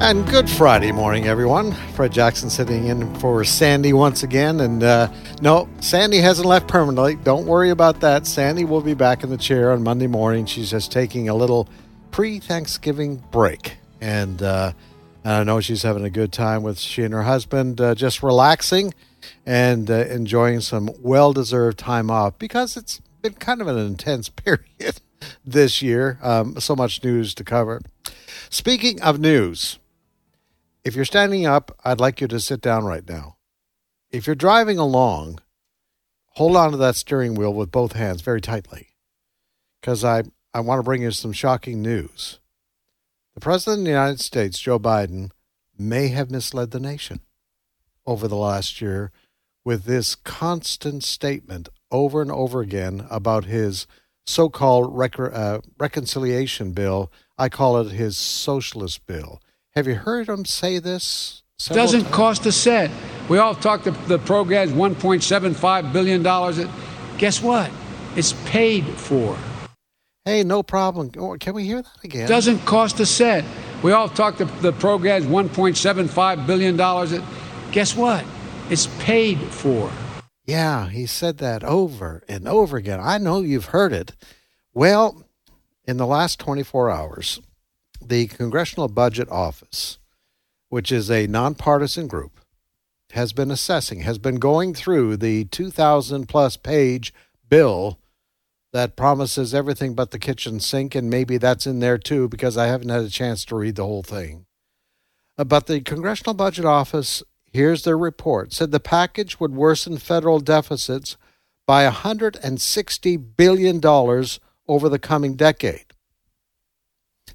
And 0.00 0.26
good 0.26 0.48
Friday 0.48 0.92
morning, 0.92 1.26
everyone. 1.26 1.72
Fred 1.92 2.10
Jackson 2.10 2.48
sitting 2.48 2.86
in 2.86 3.14
for 3.16 3.44
Sandy 3.44 3.92
once 3.92 4.22
again. 4.22 4.60
And 4.60 4.82
uh, 4.82 5.12
no, 5.42 5.68
Sandy 5.80 6.16
hasn't 6.20 6.48
left 6.48 6.66
permanently. 6.68 7.16
Don't 7.16 7.44
worry 7.44 7.68
about 7.68 8.00
that. 8.00 8.26
Sandy 8.26 8.64
will 8.64 8.80
be 8.80 8.94
back 8.94 9.22
in 9.24 9.28
the 9.28 9.36
chair 9.36 9.70
on 9.72 9.82
Monday 9.82 10.06
morning. 10.06 10.46
She's 10.46 10.70
just 10.70 10.90
taking 10.90 11.28
a 11.28 11.34
little 11.34 11.68
pre 12.12 12.38
Thanksgiving 12.38 13.22
break. 13.30 13.76
And 14.00 14.42
uh, 14.42 14.72
I 15.22 15.44
know 15.44 15.60
she's 15.60 15.82
having 15.82 16.06
a 16.06 16.10
good 16.10 16.32
time 16.32 16.62
with 16.62 16.78
she 16.78 17.02
and 17.02 17.12
her 17.12 17.24
husband, 17.24 17.78
uh, 17.78 17.94
just 17.94 18.22
relaxing 18.22 18.94
and 19.44 19.90
uh, 19.90 20.06
enjoying 20.06 20.60
some 20.60 20.88
well 21.02 21.34
deserved 21.34 21.78
time 21.78 22.10
off 22.10 22.38
because 22.38 22.74
it's 22.74 23.02
been 23.20 23.34
kind 23.34 23.60
of 23.60 23.66
an 23.66 23.76
intense 23.76 24.28
period 24.30 25.02
this 25.44 25.82
year. 25.82 26.18
Um, 26.22 26.58
so 26.58 26.74
much 26.74 27.04
news 27.04 27.34
to 27.34 27.44
cover. 27.44 27.82
Speaking 28.48 29.00
of 29.02 29.20
news, 29.20 29.78
if 30.84 30.94
you're 30.94 31.04
standing 31.04 31.46
up, 31.46 31.78
I'd 31.84 32.00
like 32.00 32.20
you 32.20 32.28
to 32.28 32.40
sit 32.40 32.60
down 32.60 32.84
right 32.84 33.06
now. 33.08 33.36
If 34.10 34.26
you're 34.26 34.36
driving 34.36 34.78
along, 34.78 35.40
hold 36.32 36.56
on 36.56 36.72
to 36.72 36.76
that 36.78 36.96
steering 36.96 37.34
wheel 37.34 37.52
with 37.52 37.70
both 37.70 37.92
hands 37.92 38.22
very 38.22 38.40
tightly 38.40 38.88
because 39.80 40.04
I, 40.04 40.24
I 40.52 40.60
want 40.60 40.78
to 40.78 40.84
bring 40.84 41.02
you 41.02 41.10
some 41.10 41.32
shocking 41.32 41.82
news. 41.82 42.40
The 43.34 43.40
President 43.40 43.80
of 43.80 43.84
the 43.84 43.90
United 43.90 44.20
States, 44.20 44.58
Joe 44.58 44.78
Biden, 44.78 45.30
may 45.78 46.08
have 46.08 46.30
misled 46.30 46.70
the 46.70 46.80
nation 46.80 47.20
over 48.06 48.26
the 48.26 48.36
last 48.36 48.80
year 48.80 49.12
with 49.64 49.84
this 49.84 50.14
constant 50.14 51.04
statement 51.04 51.68
over 51.90 52.22
and 52.22 52.30
over 52.30 52.60
again 52.60 53.06
about 53.10 53.44
his 53.44 53.86
so 54.26 54.48
called 54.48 54.96
rec- 54.96 55.18
uh, 55.18 55.60
reconciliation 55.78 56.72
bill. 56.72 57.12
I 57.38 57.48
call 57.48 57.80
it 57.80 57.92
his 57.92 58.16
socialist 58.16 59.06
bill. 59.06 59.40
Have 59.74 59.86
you 59.86 59.94
heard 59.94 60.28
him 60.28 60.44
say 60.44 60.78
this? 60.78 61.42
Doesn't 61.66 62.02
times? 62.02 62.14
cost 62.14 62.46
a 62.46 62.52
cent. 62.52 62.92
We 63.28 63.38
all 63.38 63.54
talked 63.54 63.84
the, 63.84 63.92
the 63.92 64.18
program's 64.18 64.72
$1.75 64.72 65.92
billion. 65.92 66.22
Guess 67.18 67.42
what? 67.42 67.70
It's 68.16 68.32
paid 68.46 68.84
for. 68.84 69.36
Hey, 70.24 70.42
no 70.42 70.62
problem. 70.62 71.10
Oh, 71.16 71.36
can 71.38 71.54
we 71.54 71.64
hear 71.64 71.82
that 71.82 72.04
again? 72.04 72.28
Doesn't 72.28 72.58
cost 72.66 72.98
a 73.00 73.06
cent. 73.06 73.46
We 73.82 73.92
all 73.92 74.08
talked 74.08 74.38
the, 74.38 74.44
the 74.46 74.72
program's 74.72 75.26
$1.75 75.26 76.46
billion. 76.46 76.76
Guess 77.72 77.96
what? 77.96 78.24
It's 78.68 78.88
paid 78.98 79.38
for. 79.38 79.90
Yeah, 80.44 80.88
he 80.88 81.06
said 81.06 81.38
that 81.38 81.62
over 81.62 82.24
and 82.28 82.48
over 82.48 82.76
again. 82.76 82.98
I 83.00 83.18
know 83.18 83.40
you've 83.40 83.66
heard 83.66 83.92
it. 83.92 84.16
Well, 84.74 85.24
in 85.84 85.96
the 85.96 86.06
last 86.06 86.40
24 86.40 86.90
hours, 86.90 87.40
the 88.00 88.26
Congressional 88.26 88.88
Budget 88.88 89.28
Office, 89.30 89.98
which 90.68 90.90
is 90.90 91.10
a 91.10 91.26
nonpartisan 91.26 92.06
group, 92.06 92.40
has 93.12 93.32
been 93.32 93.50
assessing, 93.50 94.00
has 94.00 94.18
been 94.18 94.36
going 94.36 94.74
through 94.74 95.16
the 95.16 95.44
2,000 95.46 96.28
plus 96.28 96.56
page 96.56 97.12
bill 97.48 97.98
that 98.72 98.96
promises 98.96 99.54
everything 99.54 99.94
but 99.94 100.12
the 100.12 100.18
kitchen 100.18 100.60
sink, 100.60 100.94
and 100.94 101.10
maybe 101.10 101.36
that's 101.36 101.66
in 101.66 101.80
there 101.80 101.98
too 101.98 102.28
because 102.28 102.56
I 102.56 102.66
haven't 102.66 102.88
had 102.88 103.02
a 103.02 103.10
chance 103.10 103.44
to 103.46 103.56
read 103.56 103.76
the 103.76 103.84
whole 103.84 104.02
thing. 104.02 104.46
Uh, 105.36 105.44
but 105.44 105.66
the 105.66 105.80
Congressional 105.80 106.34
Budget 106.34 106.64
Office, 106.64 107.22
here's 107.52 107.82
their 107.82 107.98
report, 107.98 108.52
said 108.52 108.70
the 108.70 108.80
package 108.80 109.40
would 109.40 109.54
worsen 109.54 109.98
federal 109.98 110.38
deficits 110.38 111.16
by 111.66 111.88
$160 111.88 113.36
billion 113.36 113.80
over 114.68 114.88
the 114.88 114.98
coming 114.98 115.34
decade. 115.34 115.86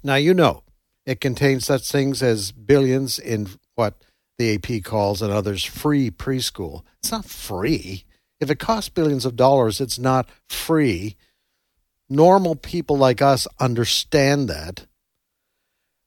Now, 0.06 0.14
you 0.14 0.34
know, 0.34 0.62
it 1.04 1.20
contains 1.20 1.66
such 1.66 1.90
things 1.90 2.22
as 2.22 2.52
billions 2.52 3.18
in 3.18 3.48
what 3.74 3.94
the 4.38 4.54
AP 4.54 4.84
calls 4.84 5.20
and 5.20 5.32
others 5.32 5.64
free 5.64 6.12
preschool. 6.12 6.84
It's 7.00 7.10
not 7.10 7.24
free. 7.24 8.04
If 8.38 8.48
it 8.48 8.60
costs 8.60 8.88
billions 8.88 9.24
of 9.24 9.34
dollars, 9.34 9.80
it's 9.80 9.98
not 9.98 10.28
free. 10.48 11.16
Normal 12.08 12.54
people 12.54 12.96
like 12.96 13.20
us 13.20 13.48
understand 13.58 14.48
that. 14.48 14.86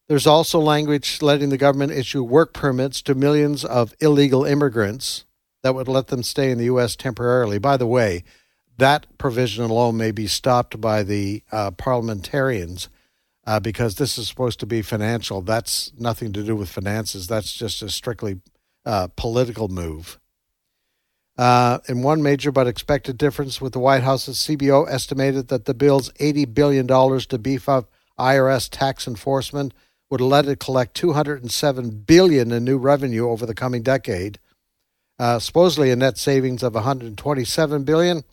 There's 0.07 0.25
also 0.25 0.59
language 0.59 1.21
letting 1.21 1.49
the 1.49 1.57
government 1.57 1.91
issue 1.91 2.23
work 2.23 2.53
permits 2.53 3.01
to 3.01 3.15
millions 3.15 3.65
of 3.65 3.93
illegal 3.99 4.45
immigrants 4.45 5.25
that 5.61 5.75
would 5.75 5.89
let 5.89 6.07
them 6.07 6.23
stay 6.23 6.51
in 6.51 6.57
the 6.57 6.65
U.S. 6.65 6.95
temporarily. 6.95 7.59
By 7.59 7.75
the 7.75 7.85
way, 7.85 8.23
that 8.77 9.07
provision 9.17 9.65
alone 9.65 9.97
may 9.97 10.11
be 10.11 10.25
stopped 10.25 10.79
by 10.79 11.03
the 11.03 11.43
uh, 11.51 11.71
parliamentarians 11.71 12.87
uh, 13.49 13.59
because 13.59 13.95
this 13.95 14.19
is 14.19 14.27
supposed 14.27 14.59
to 14.59 14.67
be 14.67 14.83
financial. 14.83 15.41
That's 15.41 15.91
nothing 15.97 16.31
to 16.33 16.43
do 16.43 16.55
with 16.55 16.69
finances. 16.69 17.25
That's 17.25 17.51
just 17.51 17.81
a 17.81 17.89
strictly 17.89 18.41
uh, 18.85 19.07
political 19.15 19.69
move. 19.69 20.19
Uh, 21.35 21.79
in 21.87 22.03
one 22.03 22.21
major 22.21 22.51
but 22.51 22.67
expected 22.67 23.17
difference 23.17 23.59
with 23.59 23.73
the 23.73 23.79
White 23.79 24.03
House's 24.03 24.37
CBO 24.37 24.87
estimated 24.87 25.47
that 25.47 25.65
the 25.65 25.73
bill's 25.73 26.11
$80 26.19 26.53
billion 26.53 26.85
to 26.85 27.37
beef 27.39 27.67
up 27.67 27.89
IRS 28.19 28.69
tax 28.69 29.07
enforcement 29.07 29.73
would 30.11 30.21
let 30.21 30.45
it 30.45 30.59
collect 30.59 30.93
207 30.93 31.89
billion 32.05 32.51
in 32.51 32.63
new 32.63 32.77
revenue 32.77 33.29
over 33.29 33.47
the 33.47 33.55
coming 33.55 33.81
decade. 33.81 34.37
Uh, 35.17 35.39
supposedly 35.39 35.89
a 35.89 35.95
net 35.95 36.19
savings 36.19 36.61
of 36.61 36.75
127 36.75 37.83
billion, 37.83 38.23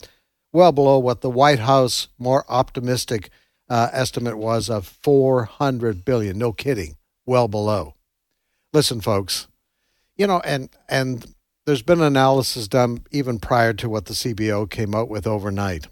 well 0.53 0.71
below 0.71 0.99
what 0.99 1.21
the 1.21 1.29
White 1.31 1.59
House 1.59 2.07
more 2.19 2.45
optimistic 2.47 3.31
uh, 3.69 3.89
estimate 3.91 4.37
was 4.37 4.69
of 4.69 4.87
400 4.87 6.05
billion. 6.05 6.37
No 6.37 6.51
kidding, 6.53 6.97
well 7.25 7.47
below. 7.47 7.95
Listen, 8.73 9.01
folks, 9.01 9.47
you 10.15 10.27
know, 10.27 10.39
and 10.41 10.69
and 10.89 11.33
there's 11.65 11.81
been 11.81 12.01
analysis 12.01 12.67
done 12.67 12.99
even 13.11 13.39
prior 13.39 13.73
to 13.73 13.89
what 13.89 14.05
the 14.05 14.13
CBO 14.13 14.69
came 14.69 14.95
out 14.95 15.09
with 15.09 15.27
overnight. 15.27 15.87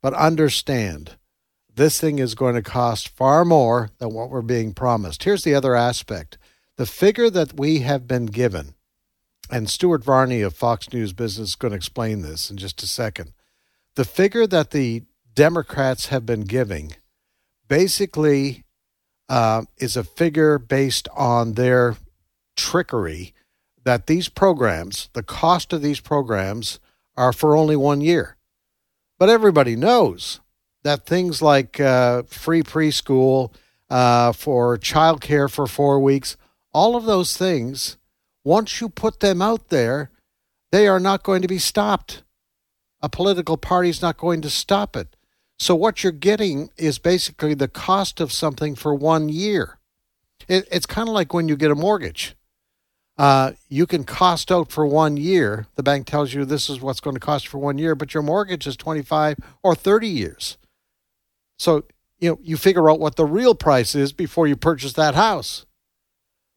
But 0.00 0.14
understand, 0.14 1.16
this 1.74 2.00
thing 2.00 2.18
is 2.18 2.34
going 2.34 2.54
to 2.54 2.62
cost 2.62 3.08
far 3.08 3.44
more 3.44 3.90
than 3.98 4.12
what 4.12 4.30
we're 4.30 4.42
being 4.42 4.72
promised. 4.72 5.24
Here's 5.24 5.44
the 5.44 5.54
other 5.54 5.74
aspect 5.74 6.38
the 6.76 6.86
figure 6.86 7.28
that 7.30 7.58
we 7.58 7.80
have 7.80 8.06
been 8.06 8.26
given, 8.26 8.74
and 9.50 9.68
Stuart 9.68 10.04
Varney 10.04 10.40
of 10.40 10.54
Fox 10.54 10.92
News 10.92 11.12
Business 11.12 11.50
is 11.50 11.56
going 11.56 11.72
to 11.72 11.76
explain 11.76 12.22
this 12.22 12.50
in 12.50 12.56
just 12.56 12.82
a 12.82 12.86
second. 12.86 13.32
The 13.96 14.04
figure 14.04 14.46
that 14.46 14.70
the 14.70 15.02
Democrats 15.34 16.06
have 16.06 16.24
been 16.24 16.42
giving 16.42 16.94
basically 17.70 18.64
uh, 19.30 19.62
is 19.78 19.96
a 19.96 20.04
figure 20.04 20.58
based 20.58 21.08
on 21.16 21.54
their 21.54 21.96
trickery 22.56 23.32
that 23.84 24.08
these 24.08 24.28
programs, 24.28 25.08
the 25.14 25.22
cost 25.22 25.72
of 25.72 25.80
these 25.80 26.00
programs, 26.00 26.80
are 27.16 27.32
for 27.32 27.56
only 27.56 27.76
one 27.76 28.02
year. 28.02 28.36
But 29.18 29.30
everybody 29.30 29.76
knows 29.76 30.40
that 30.82 31.06
things 31.06 31.40
like 31.40 31.80
uh, 31.80 32.24
free 32.24 32.62
preschool, 32.62 33.54
uh, 33.88 34.32
for 34.32 34.76
childcare 34.78 35.50
for 35.50 35.66
four 35.66 36.00
weeks, 36.00 36.36
all 36.72 36.96
of 36.96 37.04
those 37.04 37.36
things, 37.36 37.96
once 38.44 38.80
you 38.80 38.88
put 38.88 39.20
them 39.20 39.42
out 39.42 39.68
there, 39.68 40.10
they 40.72 40.86
are 40.86 41.00
not 41.00 41.22
going 41.22 41.42
to 41.42 41.48
be 41.48 41.58
stopped. 41.58 42.22
A 43.02 43.08
political 43.08 43.56
party 43.56 43.88
is 43.88 44.02
not 44.02 44.16
going 44.16 44.40
to 44.42 44.50
stop 44.50 44.96
it. 44.96 45.16
So 45.60 45.74
what 45.74 46.02
you're 46.02 46.10
getting 46.10 46.70
is 46.78 46.98
basically 46.98 47.52
the 47.52 47.68
cost 47.68 48.18
of 48.18 48.32
something 48.32 48.74
for 48.74 48.94
one 48.94 49.28
year. 49.28 49.78
It, 50.48 50.66
it's 50.72 50.86
kind 50.86 51.06
of 51.06 51.12
like 51.12 51.34
when 51.34 51.48
you 51.48 51.56
get 51.56 51.70
a 51.70 51.74
mortgage. 51.74 52.34
Uh, 53.18 53.52
you 53.68 53.86
can 53.86 54.04
cost 54.04 54.50
out 54.50 54.72
for 54.72 54.86
one 54.86 55.18
year. 55.18 55.66
The 55.74 55.82
bank 55.82 56.06
tells 56.06 56.32
you 56.32 56.46
this 56.46 56.70
is 56.70 56.80
what's 56.80 57.00
going 57.00 57.12
to 57.12 57.20
cost 57.20 57.46
for 57.46 57.58
one 57.58 57.76
year, 57.76 57.94
but 57.94 58.14
your 58.14 58.22
mortgage 58.22 58.66
is 58.66 58.74
25 58.74 59.36
or 59.62 59.74
30 59.74 60.08
years. 60.08 60.56
So 61.58 61.84
you 62.20 62.30
know, 62.30 62.38
you 62.42 62.56
figure 62.56 62.90
out 62.90 62.98
what 62.98 63.16
the 63.16 63.26
real 63.26 63.54
price 63.54 63.94
is 63.94 64.14
before 64.14 64.46
you 64.46 64.56
purchase 64.56 64.94
that 64.94 65.14
house. 65.14 65.66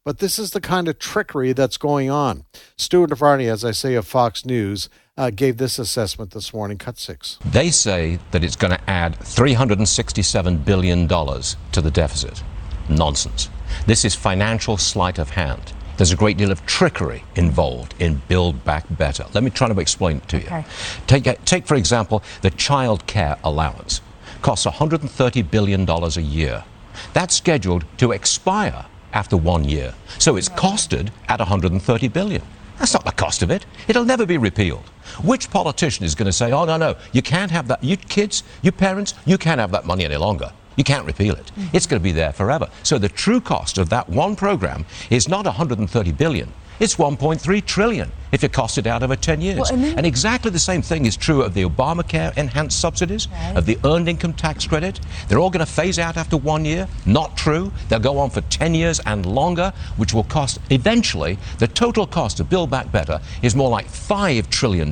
But 0.05 0.19
this 0.19 0.38
is 0.38 0.51
the 0.51 0.59
kind 0.59 0.89
of 0.89 1.00
trickery 1.00 1.53
that's 1.53 1.77
going 1.77 2.09
on. 2.09 2.44
Stuart 2.75 3.17
Varney, 3.17 3.47
as 3.47 3.63
I 3.63 3.71
say, 3.71 3.95
of 3.95 4.05
Fox 4.05 4.45
News, 4.45 4.89
uh, 5.17 5.29
gave 5.29 5.55
this 5.55 5.79
assessment 5.79 6.31
this 6.31 6.53
morning, 6.53 6.77
cut 6.77 6.97
six. 6.97 7.39
They 7.45 7.69
say 7.69 8.19
that 8.31 8.44
it's 8.44 8.57
going 8.57 8.73
to 8.73 8.89
add 8.89 9.17
$367 9.19 10.65
billion 10.65 11.07
to 11.07 11.81
the 11.81 11.91
deficit. 11.91 12.44
Nonsense. 12.89 13.50
This 13.88 14.03
is 14.03 14.13
financial 14.13 14.75
sleight 14.75 15.19
of 15.19 15.29
hand. 15.29 15.71
There's 15.95 16.11
a 16.11 16.17
great 16.17 16.35
deal 16.35 16.51
of 16.51 16.65
trickery 16.65 17.23
involved 17.35 17.95
in 18.00 18.21
Build 18.27 18.65
Back 18.65 18.85
Better. 18.89 19.25
Let 19.33 19.44
me 19.44 19.51
try 19.51 19.69
to 19.69 19.79
explain 19.79 20.17
it 20.17 20.27
to 20.29 20.38
you. 20.39 20.47
Okay. 20.47 20.65
Take, 21.07 21.45
take, 21.45 21.65
for 21.65 21.75
example, 21.75 22.23
the 22.41 22.50
child 22.50 23.07
care 23.07 23.38
allowance. 23.41 24.01
Costs 24.41 24.65
$130 24.65 25.50
billion 25.50 25.89
a 25.89 26.07
year. 26.19 26.65
That's 27.13 27.35
scheduled 27.35 27.85
to 28.00 28.11
expire 28.11 28.85
after 29.13 29.38
one 29.38 29.63
year. 29.63 29.94
So 30.19 30.36
it's 30.36 30.50
costed 30.50 31.10
at 31.27 31.39
130 31.39 32.07
billion. 32.10 32.42
That's 32.80 32.94
not 32.94 33.06
the 33.06 33.12
cost 33.12 33.44
of 33.44 33.51
it. 33.51 33.65
It'll 33.88 34.04
never 34.04 34.25
be 34.25 34.38
repealed. 34.38 34.83
Which 35.24 35.50
politician 35.50 36.06
is 36.06 36.15
going 36.15 36.25
to 36.25 36.33
say, 36.33 36.51
oh, 36.51 36.65
no, 36.65 36.77
no, 36.77 36.95
you 37.12 37.21
can't 37.21 37.51
have 37.51 37.68
that. 37.68 37.83
You 37.83 37.98
kids, 37.98 38.44
you 38.62 38.71
parents, 38.71 39.13
you 39.25 39.38
can't 39.38 39.60
have 39.60 39.71
that 39.71 39.86
money 39.86 40.06
any 40.06 40.18
longer. 40.18 40.51
You 40.75 40.83
can't 40.83 41.06
repeal 41.06 41.36
it. 41.36 41.45
Mm-hmm. 41.45 41.75
It's 41.75 41.86
going 41.86 42.01
to 42.01 42.04
be 42.04 42.12
there 42.12 42.33
forever. 42.33 42.68
So 42.81 42.98
the 42.98 43.10
true 43.10 43.39
cost 43.39 43.77
of 43.77 43.89
that 43.89 44.10
one 44.10 44.36
program 44.36 44.86
is 45.10 45.27
not 45.27 45.45
130 45.45 46.12
billion. 46.13 46.51
It's 46.79 46.95
1.3 46.95 47.65
trillion 47.65 48.11
if 48.33 48.41
you 48.41 48.49
cost 48.49 48.79
it 48.79 48.87
out 48.87 49.03
over 49.03 49.15
10 49.15 49.41
years. 49.41 49.59
Well, 49.59 49.73
and, 49.73 49.97
and, 49.97 50.05
exactly 50.05 50.49
the 50.49 50.59
same 50.59 50.81
thing 50.81 51.05
is 51.05 51.15
true 51.15 51.43
of 51.43 51.53
the 51.53 51.63
Obamacare 51.63 52.35
enhanced 52.35 52.79
subsidies, 52.79 53.27
right. 53.29 53.55
of 53.55 53.67
the 53.67 53.77
earned 53.85 54.09
income 54.09 54.33
tax 54.33 54.65
credit. 54.65 54.99
They're 55.27 55.39
all 55.39 55.51
going 55.51 55.65
to 55.65 55.71
phase 55.71 55.99
out 55.99 56.17
after 56.17 56.35
one 56.35 56.65
year. 56.65 56.87
Not 57.05 57.37
true. 57.37 57.71
They'll 57.89 57.99
go 57.99 58.17
on 58.17 58.31
for 58.31 58.41
10 58.41 58.73
years 58.73 58.99
and 59.05 59.25
longer, 59.25 59.71
which 59.97 60.13
will 60.13 60.23
cost 60.23 60.59
eventually 60.71 61.37
the 61.59 61.67
total 61.67 62.07
cost 62.07 62.39
of 62.39 62.49
Build 62.49 62.71
Back 62.71 62.91
Better 62.91 63.21
is 63.43 63.55
more 63.55 63.69
like 63.69 63.87
$5 63.87 64.49
trillion, 64.49 64.91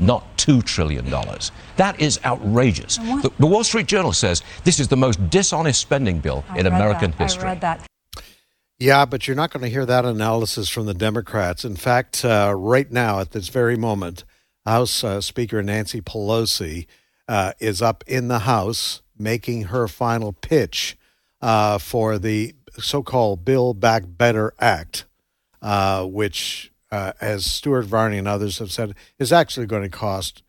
not 0.00 0.36
$2 0.38 0.64
trillion. 0.64 1.04
That 1.76 2.00
is 2.00 2.18
outrageous. 2.24 2.96
The, 2.96 3.30
the, 3.38 3.46
Wall 3.46 3.64
Street 3.64 3.86
Journal 3.86 4.12
says 4.12 4.42
this 4.64 4.80
is 4.80 4.88
the 4.88 4.96
most 4.96 5.28
dishonest 5.28 5.80
spending 5.80 6.18
bill 6.18 6.44
I 6.48 6.60
in 6.60 6.66
American 6.66 7.10
that. 7.12 7.22
history. 7.22 7.88
Yeah, 8.80 9.04
but 9.04 9.28
you're 9.28 9.36
not 9.36 9.52
going 9.52 9.62
to 9.62 9.68
hear 9.68 9.84
that 9.84 10.06
analysis 10.06 10.70
from 10.70 10.86
the 10.86 10.94
Democrats. 10.94 11.66
In 11.66 11.76
fact, 11.76 12.24
uh, 12.24 12.54
right 12.56 12.90
now, 12.90 13.20
at 13.20 13.32
this 13.32 13.48
very 13.48 13.76
moment, 13.76 14.24
House 14.64 15.04
uh, 15.04 15.20
Speaker 15.20 15.62
Nancy 15.62 16.00
Pelosi 16.00 16.86
uh, 17.28 17.52
is 17.58 17.82
up 17.82 18.02
in 18.06 18.28
the 18.28 18.40
House 18.40 19.02
making 19.18 19.64
her 19.64 19.86
final 19.86 20.32
pitch 20.32 20.96
uh, 21.42 21.76
for 21.76 22.18
the 22.18 22.54
so 22.78 23.02
called 23.02 23.44
Build 23.44 23.80
Back 23.80 24.04
Better 24.06 24.54
Act, 24.58 25.04
uh, 25.60 26.06
which, 26.06 26.72
uh, 26.90 27.12
as 27.20 27.44
Stuart 27.44 27.84
Varney 27.84 28.16
and 28.16 28.26
others 28.26 28.60
have 28.60 28.72
said, 28.72 28.94
is 29.18 29.30
actually 29.30 29.66
going 29.66 29.82
to 29.82 29.90
cost 29.90 30.42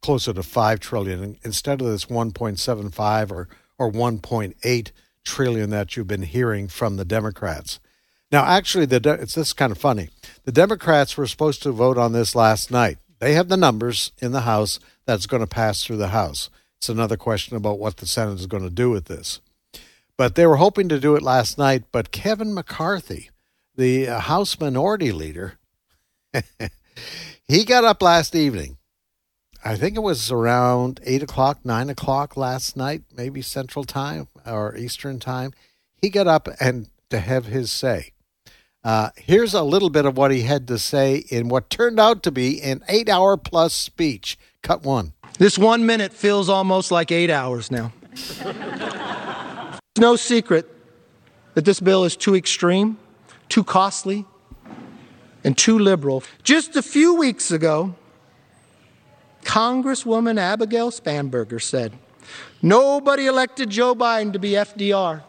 closer 0.00 0.32
to 0.32 0.42
5 0.42 0.80
trillion 0.80 1.36
instead 1.42 1.82
of 1.82 1.88
this 1.88 2.06
1.75 2.06 3.30
or, 3.30 3.46
or 3.76 3.92
1.8 3.92 4.90
trillion 5.24 5.70
that 5.70 5.96
you've 5.96 6.06
been 6.06 6.22
hearing 6.22 6.68
from 6.68 6.96
the 6.96 7.04
Democrats. 7.04 7.80
Now, 8.30 8.44
actually, 8.44 8.86
the 8.86 9.00
De- 9.00 9.14
it's 9.14 9.34
this 9.34 9.52
kind 9.52 9.72
of 9.72 9.78
funny. 9.78 10.10
The 10.44 10.52
Democrats 10.52 11.16
were 11.16 11.26
supposed 11.26 11.62
to 11.62 11.72
vote 11.72 11.98
on 11.98 12.12
this 12.12 12.34
last 12.34 12.70
night. 12.70 12.98
They 13.20 13.32
have 13.34 13.48
the 13.48 13.56
numbers 13.56 14.12
in 14.18 14.32
the 14.32 14.42
House 14.42 14.78
that's 15.06 15.26
going 15.26 15.42
to 15.42 15.46
pass 15.46 15.82
through 15.82 15.96
the 15.96 16.08
House. 16.08 16.50
It's 16.76 16.88
another 16.88 17.16
question 17.16 17.56
about 17.56 17.78
what 17.78 17.96
the 17.96 18.06
Senate 18.06 18.38
is 18.38 18.46
going 18.46 18.62
to 18.62 18.70
do 18.70 18.90
with 18.90 19.06
this. 19.06 19.40
But 20.16 20.34
they 20.34 20.46
were 20.46 20.56
hoping 20.56 20.88
to 20.90 21.00
do 21.00 21.16
it 21.16 21.22
last 21.22 21.58
night. 21.58 21.84
But 21.90 22.10
Kevin 22.10 22.54
McCarthy, 22.54 23.30
the 23.74 24.08
uh, 24.08 24.20
House 24.20 24.58
Minority 24.60 25.10
Leader, 25.10 25.54
he 27.48 27.64
got 27.64 27.84
up 27.84 28.02
last 28.02 28.34
evening 28.34 28.78
I 29.64 29.76
think 29.76 29.96
it 29.96 30.00
was 30.00 30.30
around 30.30 31.00
eight 31.04 31.22
o'clock, 31.22 31.58
nine 31.64 31.90
o'clock 31.90 32.36
last 32.36 32.76
night, 32.76 33.02
maybe 33.14 33.42
Central 33.42 33.84
Time 33.84 34.28
or 34.48 34.76
Eastern 34.76 35.18
Time. 35.18 35.52
He 36.00 36.10
got 36.10 36.26
up 36.26 36.48
and 36.60 36.88
to 37.10 37.20
have 37.20 37.46
his 37.46 37.72
say. 37.72 38.12
Uh, 38.84 39.10
here's 39.16 39.54
a 39.54 39.62
little 39.62 39.90
bit 39.90 40.06
of 40.06 40.16
what 40.16 40.30
he 40.30 40.42
had 40.42 40.68
to 40.68 40.78
say 40.78 41.16
in 41.28 41.48
what 41.48 41.68
turned 41.68 41.98
out 41.98 42.22
to 42.22 42.30
be 42.30 42.62
an 42.62 42.82
eight 42.88 43.08
hour 43.08 43.36
plus 43.36 43.74
speech. 43.74 44.38
Cut 44.62 44.82
one. 44.82 45.12
This 45.38 45.58
one 45.58 45.84
minute 45.84 46.12
feels 46.12 46.48
almost 46.48 46.90
like 46.90 47.12
eight 47.12 47.30
hours 47.30 47.70
now. 47.70 47.92
it's 48.12 49.80
no 49.98 50.16
secret 50.16 50.68
that 51.54 51.64
this 51.64 51.80
bill 51.80 52.04
is 52.04 52.16
too 52.16 52.34
extreme, 52.34 52.96
too 53.48 53.64
costly, 53.64 54.24
and 55.44 55.56
too 55.56 55.78
liberal. 55.78 56.22
Just 56.42 56.76
a 56.76 56.82
few 56.82 57.14
weeks 57.14 57.50
ago, 57.50 57.94
Congresswoman 59.42 60.38
Abigail 60.38 60.90
Spanberger 60.90 61.60
said, 61.60 61.92
Nobody 62.60 63.26
elected 63.26 63.70
Joe 63.70 63.94
Biden 63.94 64.32
to 64.32 64.38
be 64.38 64.50
FDR. 64.50 65.22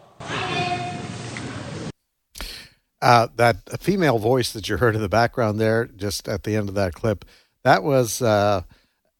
Uh, 3.01 3.27
that 3.35 3.79
female 3.79 4.17
voice 4.17 4.51
that 4.51 4.67
you 4.67 4.77
heard 4.77 4.95
in 4.95 5.01
the 5.01 5.09
background 5.09 5.59
there, 5.59 5.85
just 5.85 6.27
at 6.27 6.43
the 6.43 6.55
end 6.55 6.67
of 6.67 6.75
that 6.75 6.93
clip, 6.93 7.23
that 7.63 7.83
was 7.83 8.21
uh, 8.21 8.63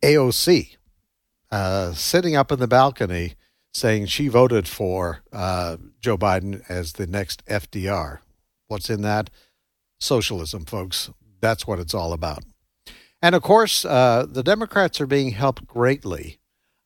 AOC 0.03 0.75
uh, 1.51 1.93
sitting 1.93 2.35
up 2.35 2.51
in 2.51 2.59
the 2.59 2.67
balcony 2.67 3.35
saying 3.73 4.07
she 4.07 4.27
voted 4.27 4.67
for 4.67 5.21
uh, 5.31 5.77
Joe 6.01 6.17
Biden 6.17 6.63
as 6.67 6.93
the 6.93 7.07
next 7.07 7.45
FDR. 7.45 8.19
What's 8.67 8.89
in 8.89 9.01
that? 9.03 9.29
Socialism, 9.99 10.65
folks. 10.65 11.09
That's 11.39 11.67
what 11.67 11.79
it's 11.79 11.93
all 11.93 12.11
about. 12.11 12.43
And 13.21 13.35
of 13.35 13.43
course, 13.43 13.85
uh, 13.85 14.25
the 14.29 14.43
Democrats 14.43 14.99
are 14.99 15.07
being 15.07 15.31
helped 15.31 15.67
greatly 15.67 16.39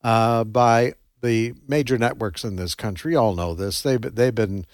uh, 0.03 0.43
by 0.43 0.93
the 1.23 1.53
major 1.67 1.97
networks 1.97 2.43
in 2.43 2.57
this 2.57 2.75
country. 2.75 3.15
All 3.15 3.33
know 3.33 3.55
this. 3.55 3.81
They've 3.81 4.01
they've 4.01 4.35
been 4.35 4.65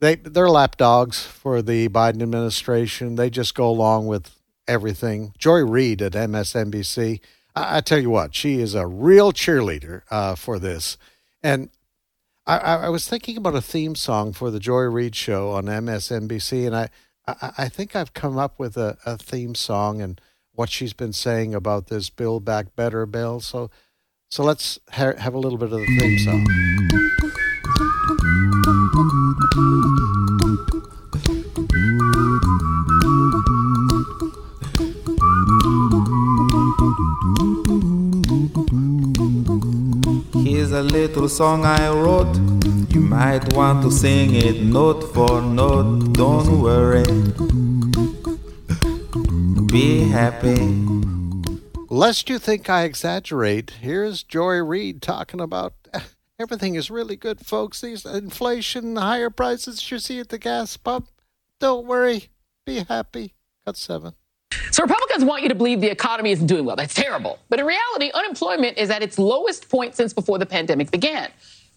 they 0.00 0.16
they're 0.16 0.50
lapdogs 0.50 1.22
for 1.24 1.62
the 1.62 1.88
Biden 1.88 2.22
administration. 2.22 3.14
They 3.14 3.30
just 3.30 3.54
go 3.54 3.70
along 3.70 4.06
with 4.06 4.34
everything. 4.68 5.32
Joy 5.38 5.64
Reid 5.64 6.02
at 6.02 6.12
MSNBC. 6.12 7.20
I, 7.54 7.78
I 7.78 7.80
tell 7.80 8.00
you 8.00 8.10
what, 8.10 8.34
she 8.34 8.60
is 8.60 8.74
a 8.74 8.86
real 8.86 9.32
cheerleader 9.32 10.02
uh, 10.10 10.34
for 10.34 10.58
this. 10.58 10.98
And 11.42 11.70
I, 12.46 12.58
I, 12.58 12.88
was 12.90 13.08
thinking 13.08 13.38
about 13.38 13.54
a 13.54 13.62
theme 13.62 13.94
song 13.94 14.34
for 14.34 14.50
the 14.50 14.60
Joy 14.60 14.82
Reid 14.82 15.16
show 15.16 15.52
on 15.52 15.64
MSNBC, 15.64 16.66
and 16.66 16.76
I 16.76 16.90
I, 17.26 17.52
I 17.58 17.68
think 17.68 17.94
I've 17.94 18.14
come 18.14 18.38
up 18.38 18.58
with 18.58 18.76
a, 18.76 18.98
a 19.06 19.16
theme 19.16 19.54
song 19.54 20.00
and 20.00 20.20
what 20.52 20.70
she's 20.70 20.92
been 20.92 21.12
saying 21.12 21.54
about 21.54 21.86
this 21.86 22.10
Build 22.10 22.44
Back 22.44 22.76
Better 22.76 23.06
bill. 23.06 23.40
So, 23.40 23.70
so 24.34 24.42
let's 24.42 24.80
ha- 24.90 25.14
have 25.16 25.34
a 25.34 25.38
little 25.38 25.56
bit 25.56 25.72
of 25.72 25.78
the 25.78 25.86
theme 26.00 26.18
song. 26.26 26.44
Here's 40.44 40.72
a 40.72 40.82
little 40.82 41.28
song 41.28 41.64
I 41.64 41.88
wrote. 41.90 42.34
You 42.92 43.02
might 43.02 43.52
want 43.52 43.84
to 43.84 43.92
sing 43.92 44.34
it 44.34 44.64
note 44.64 45.14
for 45.14 45.40
note. 45.40 46.12
Don't 46.12 46.60
worry 46.60 47.04
be 49.74 50.04
happy. 50.08 50.93
Lest 51.94 52.28
you 52.28 52.40
think 52.40 52.68
I 52.68 52.82
exaggerate, 52.82 53.70
here's 53.80 54.24
Joy 54.24 54.56
Reid 54.56 55.00
talking 55.00 55.40
about 55.40 55.74
everything 56.40 56.74
is 56.74 56.90
really 56.90 57.14
good, 57.14 57.46
folks. 57.46 57.82
These 57.82 58.04
inflation, 58.04 58.96
higher 58.96 59.30
prices 59.30 59.88
you 59.92 60.00
see 60.00 60.18
at 60.18 60.28
the 60.28 60.38
gas 60.38 60.76
pump. 60.76 61.06
Don't 61.60 61.86
worry, 61.86 62.30
be 62.66 62.80
happy. 62.80 63.34
Cut 63.64 63.76
seven. 63.76 64.14
So 64.72 64.82
Republicans 64.82 65.24
want 65.24 65.44
you 65.44 65.48
to 65.50 65.54
believe 65.54 65.80
the 65.80 65.88
economy 65.88 66.32
isn't 66.32 66.48
doing 66.48 66.64
well. 66.64 66.74
That's 66.74 66.94
terrible. 66.94 67.38
But 67.48 67.60
in 67.60 67.64
reality, 67.64 68.10
unemployment 68.12 68.76
is 68.76 68.90
at 68.90 69.04
its 69.04 69.16
lowest 69.16 69.68
point 69.68 69.94
since 69.94 70.12
before 70.12 70.40
the 70.40 70.46
pandemic 70.46 70.90
began. 70.90 71.30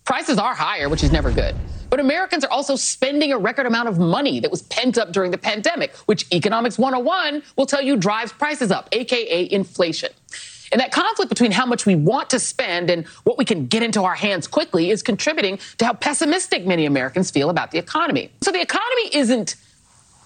Prices 0.08 0.38
are 0.38 0.56
higher, 0.56 0.88
which 0.88 1.04
is 1.04 1.12
never 1.12 1.30
good. 1.34 1.54
But 1.90 2.00
Americans 2.00 2.46
are 2.46 2.50
also 2.50 2.78
spending 2.78 3.34
a 3.34 3.38
record 3.38 3.66
amount 3.66 3.90
of 3.90 4.00
money 4.00 4.40
that 4.40 4.50
was 4.50 4.62
pent 4.62 4.98
up 4.98 5.12
during 5.12 5.32
the 5.32 5.38
pandemic, 5.38 5.94
which 6.06 6.26
Economics 6.34 6.80
101 6.80 7.44
will 7.58 7.66
tell 7.66 7.82
you 7.82 7.98
drives 7.98 8.32
prices 8.32 8.72
up, 8.72 8.88
aka 8.94 9.52
inflation. 9.52 10.10
And 10.72 10.80
that 10.80 10.94
conflict 10.94 11.28
between 11.28 11.52
how 11.52 11.66
much 11.66 11.86
we 11.86 11.96
want 11.96 12.30
to 12.30 12.40
spend 12.40 12.90
and 12.90 13.06
what 13.26 13.38
we 13.38 13.44
can 13.44 13.68
get 13.68 13.84
into 13.84 14.04
our 14.04 14.16
hands 14.16 14.48
quickly 14.48 14.92
is 14.92 15.04
contributing 15.04 15.60
to 15.78 15.86
how 15.86 15.92
pessimistic 15.92 16.66
many 16.66 16.86
Americans 16.86 17.30
feel 17.30 17.50
about 17.50 17.72
the 17.72 17.78
economy. 17.78 18.32
So 18.42 18.54
the 18.54 18.62
economy 18.62 19.10
isn't 19.14 19.58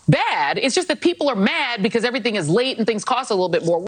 bad. 0.08 0.60
It's 0.60 0.76
just 0.76 0.90
that 0.90 1.02
people 1.02 1.28
are 1.28 1.36
mad 1.36 1.82
because 1.82 2.06
everything 2.06 2.36
is 2.36 2.48
late 2.48 2.78
and 2.78 2.86
things 2.86 3.04
cost 3.04 3.32
a 3.32 3.34
little 3.34 3.50
bit 3.50 3.66
more. 3.66 3.88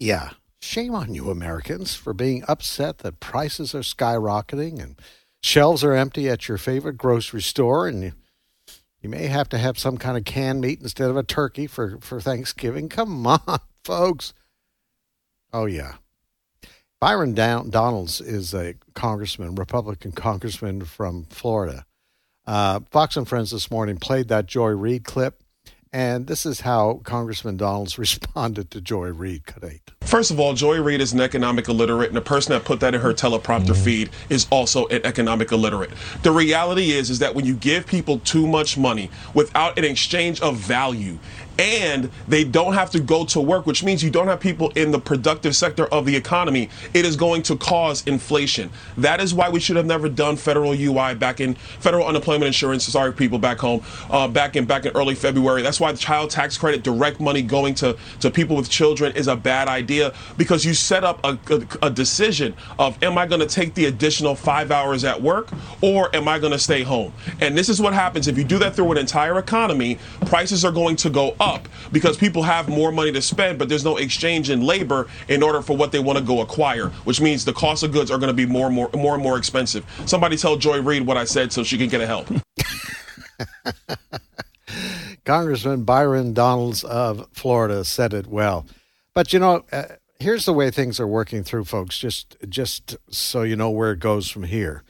Yeah. 0.00 0.30
Shame 0.64 0.94
on 0.94 1.14
you, 1.14 1.30
Americans, 1.30 1.94
for 1.94 2.12
being 2.14 2.42
upset 2.48 2.98
that 2.98 3.20
prices 3.20 3.74
are 3.74 3.80
skyrocketing 3.80 4.82
and 4.82 4.96
Shelves 5.44 5.84
are 5.84 5.92
empty 5.92 6.26
at 6.30 6.48
your 6.48 6.56
favorite 6.56 6.96
grocery 6.96 7.42
store, 7.42 7.86
and 7.86 8.02
you, 8.02 8.12
you 9.02 9.10
may 9.10 9.26
have 9.26 9.46
to 9.50 9.58
have 9.58 9.78
some 9.78 9.98
kind 9.98 10.16
of 10.16 10.24
canned 10.24 10.62
meat 10.62 10.80
instead 10.80 11.10
of 11.10 11.18
a 11.18 11.22
turkey 11.22 11.66
for, 11.66 11.98
for 12.00 12.18
Thanksgiving. 12.18 12.88
Come 12.88 13.26
on, 13.26 13.60
folks. 13.84 14.32
Oh, 15.52 15.66
yeah. 15.66 15.96
Byron 16.98 17.34
Down- 17.34 17.68
Donalds 17.68 18.22
is 18.22 18.54
a 18.54 18.76
congressman, 18.94 19.54
Republican 19.54 20.12
congressman 20.12 20.86
from 20.86 21.24
Florida. 21.24 21.84
Uh, 22.46 22.80
Fox 22.90 23.18
and 23.18 23.28
Friends 23.28 23.50
this 23.50 23.70
morning 23.70 23.98
played 23.98 24.28
that 24.28 24.46
Joy 24.46 24.70
Reid 24.70 25.04
clip. 25.04 25.42
And 25.94 26.26
this 26.26 26.44
is 26.44 26.62
how 26.62 27.00
Congressman 27.04 27.56
Donalds 27.56 27.98
responded 27.98 28.72
to 28.72 28.80
Joy 28.80 29.10
Reid. 29.12 29.46
Cut 29.46 29.62
First 30.00 30.32
of 30.32 30.40
all, 30.40 30.52
Joy 30.52 30.82
Reid 30.82 31.00
is 31.00 31.12
an 31.12 31.20
economic 31.20 31.68
illiterate, 31.68 32.08
and 32.08 32.16
the 32.16 32.20
person 32.20 32.52
that 32.52 32.64
put 32.64 32.80
that 32.80 32.96
in 32.96 33.00
her 33.00 33.14
teleprompter 33.14 33.68
mm. 33.68 33.84
feed 33.84 34.10
is 34.28 34.48
also 34.50 34.88
an 34.88 35.06
economic 35.06 35.52
illiterate. 35.52 35.90
The 36.24 36.32
reality 36.32 36.90
is, 36.90 37.10
is 37.10 37.20
that 37.20 37.34
when 37.34 37.46
you 37.46 37.54
give 37.54 37.86
people 37.86 38.18
too 38.18 38.46
much 38.46 38.76
money 38.76 39.08
without 39.34 39.78
an 39.78 39.84
exchange 39.84 40.40
of 40.40 40.56
value, 40.56 41.16
and 41.58 42.10
they 42.26 42.44
don't 42.44 42.74
have 42.74 42.90
to 42.90 43.00
go 43.00 43.24
to 43.26 43.40
work, 43.40 43.66
which 43.66 43.84
means 43.84 44.02
you 44.02 44.10
don't 44.10 44.26
have 44.26 44.40
people 44.40 44.70
in 44.70 44.90
the 44.90 44.98
productive 44.98 45.54
sector 45.54 45.86
of 45.86 46.06
the 46.06 46.16
economy. 46.16 46.68
It 46.92 47.04
is 47.04 47.16
going 47.16 47.42
to 47.44 47.56
cause 47.56 48.06
inflation. 48.06 48.70
That 48.96 49.20
is 49.20 49.32
why 49.32 49.48
we 49.48 49.60
should 49.60 49.76
have 49.76 49.86
never 49.86 50.08
done 50.08 50.36
federal 50.36 50.72
UI 50.72 51.14
back 51.14 51.40
in 51.40 51.54
federal 51.54 52.06
unemployment 52.06 52.46
insurance. 52.46 52.84
Sorry, 52.84 53.12
people 53.12 53.38
back 53.38 53.58
home, 53.58 53.82
uh, 54.10 54.28
back 54.28 54.56
in 54.56 54.64
back 54.64 54.86
in 54.86 54.92
early 54.96 55.14
February. 55.14 55.62
That's 55.62 55.80
why 55.80 55.92
the 55.92 55.98
child 55.98 56.30
tax 56.30 56.58
credit, 56.58 56.82
direct 56.82 57.20
money 57.20 57.42
going 57.42 57.74
to 57.76 57.96
to 58.20 58.30
people 58.30 58.56
with 58.56 58.68
children, 58.68 59.14
is 59.14 59.28
a 59.28 59.36
bad 59.36 59.68
idea 59.68 60.12
because 60.36 60.64
you 60.64 60.74
set 60.74 61.04
up 61.04 61.20
a, 61.24 61.38
a, 61.50 61.86
a 61.86 61.90
decision 61.90 62.54
of 62.78 63.00
am 63.02 63.16
I 63.16 63.26
going 63.26 63.40
to 63.40 63.46
take 63.46 63.74
the 63.74 63.86
additional 63.86 64.34
five 64.34 64.70
hours 64.70 65.04
at 65.04 65.20
work 65.20 65.48
or 65.80 66.14
am 66.14 66.26
I 66.28 66.38
going 66.38 66.52
to 66.52 66.58
stay 66.58 66.82
home? 66.82 67.12
And 67.40 67.56
this 67.56 67.68
is 67.68 67.80
what 67.80 67.94
happens 67.94 68.26
if 68.28 68.36
you 68.36 68.44
do 68.44 68.58
that 68.58 68.74
through 68.74 68.90
an 68.92 68.98
entire 68.98 69.38
economy. 69.38 69.98
Prices 70.26 70.64
are 70.64 70.72
going 70.72 70.96
to 70.96 71.10
go 71.10 71.36
up 71.40 71.43
up 71.44 71.68
because 71.92 72.16
people 72.16 72.42
have 72.42 72.68
more 72.68 72.90
money 72.90 73.12
to 73.12 73.22
spend, 73.22 73.58
but 73.58 73.68
there's 73.68 73.84
no 73.84 73.98
exchange 73.98 74.50
in 74.50 74.62
labor 74.62 75.06
in 75.28 75.42
order 75.42 75.60
for 75.62 75.76
what 75.76 75.92
they 75.92 75.98
want 75.98 76.18
to 76.18 76.24
go 76.24 76.40
acquire, 76.40 76.88
which 77.04 77.20
means 77.20 77.44
the 77.44 77.52
cost 77.52 77.82
of 77.82 77.92
goods 77.92 78.10
are 78.10 78.18
going 78.18 78.28
to 78.28 78.34
be 78.34 78.46
more 78.46 78.66
and 78.66 78.74
more, 78.74 78.90
more 78.94 79.14
and 79.14 79.22
more 79.22 79.36
expensive. 79.36 79.84
Somebody 80.06 80.36
tell 80.36 80.56
Joy 80.56 80.80
Reid 80.80 81.06
what 81.06 81.16
I 81.16 81.24
said 81.24 81.52
so 81.52 81.62
she 81.62 81.76
can 81.78 81.88
get 81.88 82.00
a 82.00 82.06
help. 82.06 82.28
Congressman 85.24 85.84
Byron 85.84 86.34
Donalds 86.34 86.84
of 86.84 87.28
Florida 87.32 87.84
said 87.84 88.12
it 88.12 88.26
well. 88.26 88.66
But 89.14 89.32
you 89.32 89.38
know, 89.38 89.64
uh, 89.72 89.84
here's 90.18 90.44
the 90.44 90.52
way 90.52 90.70
things 90.70 91.00
are 91.00 91.06
working 91.06 91.42
through, 91.44 91.64
folks. 91.64 91.98
Just 91.98 92.36
just 92.48 92.96
so 93.10 93.42
you 93.42 93.56
know 93.56 93.70
where 93.70 93.92
it 93.92 94.00
goes 94.00 94.28
from 94.28 94.42
here. 94.44 94.82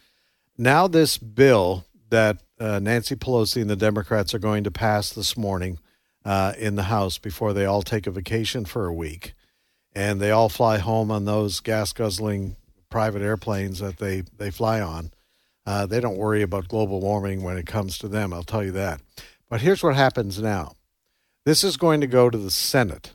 Now, 0.57 0.89
this 0.89 1.19
bill 1.19 1.85
that 2.11 2.43
uh, 2.59 2.79
Nancy 2.81 3.17
Pelosi 3.17 3.61
and 3.61 3.71
the 3.71 3.77
Democrats 3.77 4.35
are 4.35 4.39
going 4.39 4.65
to 4.65 4.71
pass 4.71 5.11
this 5.11 5.37
morning 5.37 5.79
uh, 6.25 6.55
in 6.59 6.75
the 6.75 6.85
house 6.85 7.19
before 7.19 7.53
they 7.53 7.65
all 7.65 7.83
take 7.83 8.07
a 8.07 8.11
vacation 8.11 8.65
for 8.65 8.87
a 8.87 8.95
week, 8.95 9.35
and 9.95 10.21
they 10.21 10.31
all 10.31 10.49
fly 10.49 10.79
home 10.79 11.11
on 11.11 11.25
those 11.25 11.61
gas 11.61 11.93
guzzling 11.93 12.57
private 12.91 13.23
airplanes 13.23 13.81
that 13.81 13.99
they 13.99 14.23
they 14.39 14.51
fly 14.51 14.81
on. 14.81 15.11
Uh, 15.67 15.87
they 15.87 16.01
don't 16.01 16.19
worry 16.19 16.43
about 16.43 16.69
global 16.69 17.01
warming 17.01 17.43
when 17.43 17.57
it 17.57 17.67
comes 17.67 17.99
to 17.99 18.09
them. 18.09 18.33
I'll 18.33 18.43
tell 18.43 18.63
you 18.63 18.73
that. 18.73 19.01
But 19.49 19.63
here's 19.63 19.83
what 19.83 19.97
happens 19.97 20.41
now. 20.41 20.75
This 21.45 21.65
is 21.65 21.77
going 21.77 22.01
to 22.01 22.07
go 22.07 22.31
to 22.31 22.39
the 22.39 22.51
Senate. 22.51 23.15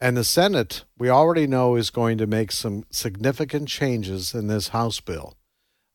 And 0.00 0.16
the 0.16 0.24
Senate, 0.24 0.84
we 0.98 1.08
already 1.08 1.46
know, 1.46 1.76
is 1.76 1.90
going 1.90 2.18
to 2.18 2.26
make 2.26 2.52
some 2.52 2.84
significant 2.90 3.68
changes 3.68 4.34
in 4.34 4.46
this 4.46 4.68
House 4.68 5.00
bill. 5.00 5.34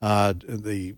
Uh, 0.01 0.33
the 0.47 0.95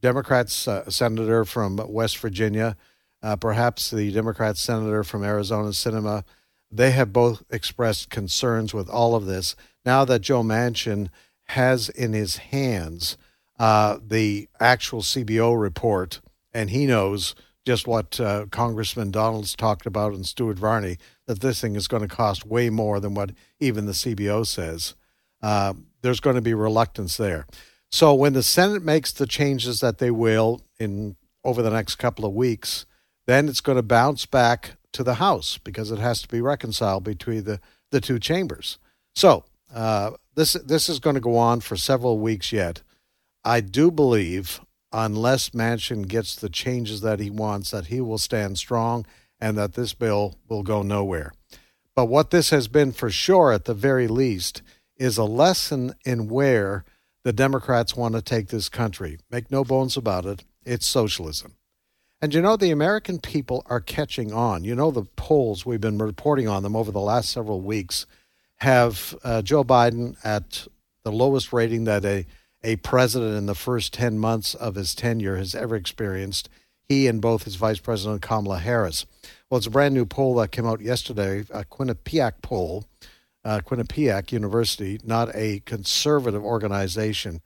Democrats, 0.00 0.68
uh, 0.68 0.88
senator 0.90 1.44
from 1.44 1.80
West 1.88 2.18
Virginia, 2.18 2.76
uh, 3.26 3.34
perhaps 3.34 3.90
the 3.90 4.12
Democrat 4.12 4.56
senator 4.56 5.02
from 5.02 5.24
Arizona 5.24 5.70
Sinema, 5.70 6.22
they 6.70 6.92
have 6.92 7.12
both 7.12 7.42
expressed 7.50 8.08
concerns 8.08 8.72
with 8.72 8.88
all 8.88 9.16
of 9.16 9.26
this. 9.26 9.56
Now 9.84 10.04
that 10.04 10.20
Joe 10.20 10.44
Manchin 10.44 11.08
has 11.48 11.88
in 11.88 12.12
his 12.12 12.36
hands 12.36 13.18
uh, 13.58 13.98
the 14.00 14.48
actual 14.60 15.02
CBO 15.02 15.60
report, 15.60 16.20
and 16.54 16.70
he 16.70 16.86
knows 16.86 17.34
just 17.64 17.88
what 17.88 18.20
uh, 18.20 18.46
Congressman 18.52 19.10
Donalds 19.10 19.56
talked 19.56 19.86
about 19.86 20.12
and 20.12 20.24
Stuart 20.24 20.56
Varney, 20.56 20.96
that 21.26 21.40
this 21.40 21.60
thing 21.60 21.74
is 21.74 21.88
going 21.88 22.08
to 22.08 22.14
cost 22.14 22.46
way 22.46 22.70
more 22.70 23.00
than 23.00 23.14
what 23.14 23.32
even 23.58 23.86
the 23.86 23.92
CBO 23.92 24.46
says. 24.46 24.94
Uh, 25.42 25.74
there's 26.00 26.20
going 26.20 26.36
to 26.36 26.42
be 26.42 26.54
reluctance 26.54 27.16
there. 27.16 27.48
So 27.90 28.14
when 28.14 28.34
the 28.34 28.44
Senate 28.44 28.84
makes 28.84 29.10
the 29.10 29.26
changes 29.26 29.80
that 29.80 29.98
they 29.98 30.12
will 30.12 30.60
in 30.78 31.16
over 31.42 31.60
the 31.60 31.70
next 31.70 31.96
couple 31.96 32.24
of 32.24 32.32
weeks, 32.32 32.86
then 33.26 33.48
it's 33.48 33.60
going 33.60 33.76
to 33.76 33.82
bounce 33.82 34.26
back 34.26 34.72
to 34.92 35.02
the 35.02 35.14
House 35.14 35.58
because 35.58 35.90
it 35.90 35.98
has 35.98 36.22
to 36.22 36.28
be 36.28 36.40
reconciled 36.40 37.04
between 37.04 37.44
the, 37.44 37.60
the 37.90 38.00
two 38.00 38.18
chambers. 38.18 38.78
So 39.14 39.44
uh, 39.74 40.12
this 40.34 40.54
this 40.54 40.88
is 40.88 41.00
going 41.00 41.14
to 41.14 41.20
go 41.20 41.36
on 41.36 41.60
for 41.60 41.76
several 41.76 42.18
weeks 42.18 42.52
yet. 42.52 42.82
I 43.44 43.60
do 43.60 43.90
believe, 43.90 44.60
unless 44.92 45.50
Manchin 45.50 46.08
gets 46.08 46.34
the 46.34 46.48
changes 46.48 47.00
that 47.02 47.20
he 47.20 47.30
wants, 47.30 47.70
that 47.70 47.86
he 47.86 48.00
will 48.00 48.18
stand 48.18 48.58
strong 48.58 49.06
and 49.40 49.56
that 49.58 49.74
this 49.74 49.94
bill 49.94 50.34
will 50.48 50.62
go 50.62 50.82
nowhere. 50.82 51.32
But 51.94 52.06
what 52.06 52.30
this 52.30 52.50
has 52.50 52.68
been 52.68 52.92
for 52.92 53.10
sure, 53.10 53.52
at 53.52 53.64
the 53.64 53.74
very 53.74 54.08
least, 54.08 54.62
is 54.96 55.18
a 55.18 55.24
lesson 55.24 55.94
in 56.04 56.28
where 56.28 56.84
the 57.22 57.32
Democrats 57.32 57.96
want 57.96 58.14
to 58.14 58.22
take 58.22 58.48
this 58.48 58.68
country. 58.68 59.18
Make 59.30 59.50
no 59.50 59.64
bones 59.64 59.96
about 59.96 60.26
it, 60.26 60.44
it's 60.64 60.86
socialism. 60.86 61.56
And 62.22 62.32
you 62.32 62.40
know, 62.40 62.56
the 62.56 62.70
American 62.70 63.18
people 63.18 63.62
are 63.66 63.80
catching 63.80 64.32
on. 64.32 64.64
You 64.64 64.74
know, 64.74 64.90
the 64.90 65.04
polls, 65.16 65.66
we've 65.66 65.80
been 65.80 65.98
reporting 65.98 66.48
on 66.48 66.62
them 66.62 66.74
over 66.74 66.90
the 66.90 67.00
last 67.00 67.30
several 67.30 67.60
weeks, 67.60 68.06
have 68.56 69.14
uh, 69.22 69.42
Joe 69.42 69.64
Biden 69.64 70.16
at 70.24 70.66
the 71.04 71.12
lowest 71.12 71.52
rating 71.52 71.84
that 71.84 72.06
a, 72.06 72.24
a 72.64 72.76
president 72.76 73.36
in 73.36 73.46
the 73.46 73.54
first 73.54 73.92
10 73.92 74.18
months 74.18 74.54
of 74.54 74.76
his 74.76 74.94
tenure 74.94 75.36
has 75.36 75.54
ever 75.54 75.76
experienced. 75.76 76.48
He 76.88 77.06
and 77.06 77.20
both 77.20 77.42
his 77.42 77.56
vice 77.56 77.80
president, 77.80 78.22
Kamala 78.22 78.60
Harris. 78.60 79.04
Well, 79.50 79.58
it's 79.58 79.66
a 79.66 79.70
brand 79.70 79.92
new 79.92 80.06
poll 80.06 80.36
that 80.36 80.52
came 80.52 80.66
out 80.66 80.80
yesterday, 80.80 81.40
a 81.50 81.64
Quinnipiac 81.64 82.40
poll, 82.40 82.86
uh, 83.44 83.60
Quinnipiac 83.64 84.32
University, 84.32 84.98
not 85.04 85.28
a 85.34 85.60
conservative 85.66 86.42
organization. 86.42 87.42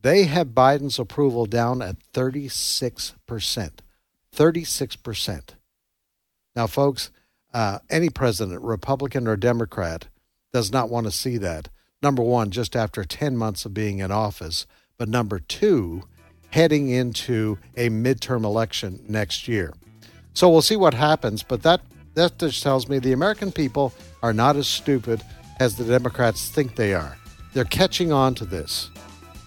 They 0.00 0.24
have 0.24 0.48
Biden's 0.48 0.98
approval 0.98 1.46
down 1.46 1.82
at 1.82 2.02
36 2.14 3.14
percent. 3.26 3.82
36%. 4.36 5.50
Now, 6.54 6.66
folks, 6.66 7.10
uh, 7.52 7.80
any 7.90 8.10
president, 8.10 8.62
Republican 8.62 9.26
or 9.26 9.36
Democrat, 9.36 10.06
does 10.52 10.70
not 10.70 10.90
want 10.90 11.06
to 11.06 11.10
see 11.10 11.38
that. 11.38 11.68
Number 12.02 12.22
one, 12.22 12.50
just 12.50 12.76
after 12.76 13.02
10 13.02 13.36
months 13.36 13.64
of 13.64 13.74
being 13.74 13.98
in 13.98 14.12
office. 14.12 14.66
But 14.98 15.08
number 15.08 15.38
two, 15.38 16.04
heading 16.50 16.88
into 16.88 17.58
a 17.76 17.88
midterm 17.88 18.44
election 18.44 19.04
next 19.08 19.48
year. 19.48 19.74
So 20.34 20.48
we'll 20.48 20.62
see 20.62 20.76
what 20.76 20.94
happens. 20.94 21.42
But 21.42 21.62
that, 21.62 21.80
that 22.14 22.38
just 22.38 22.62
tells 22.62 22.88
me 22.88 22.98
the 22.98 23.12
American 23.12 23.50
people 23.50 23.92
are 24.22 24.32
not 24.32 24.56
as 24.56 24.68
stupid 24.68 25.22
as 25.58 25.76
the 25.76 25.84
Democrats 25.84 26.48
think 26.48 26.76
they 26.76 26.94
are. 26.94 27.16
They're 27.54 27.64
catching 27.64 28.12
on 28.12 28.34
to 28.36 28.44
this. 28.44 28.90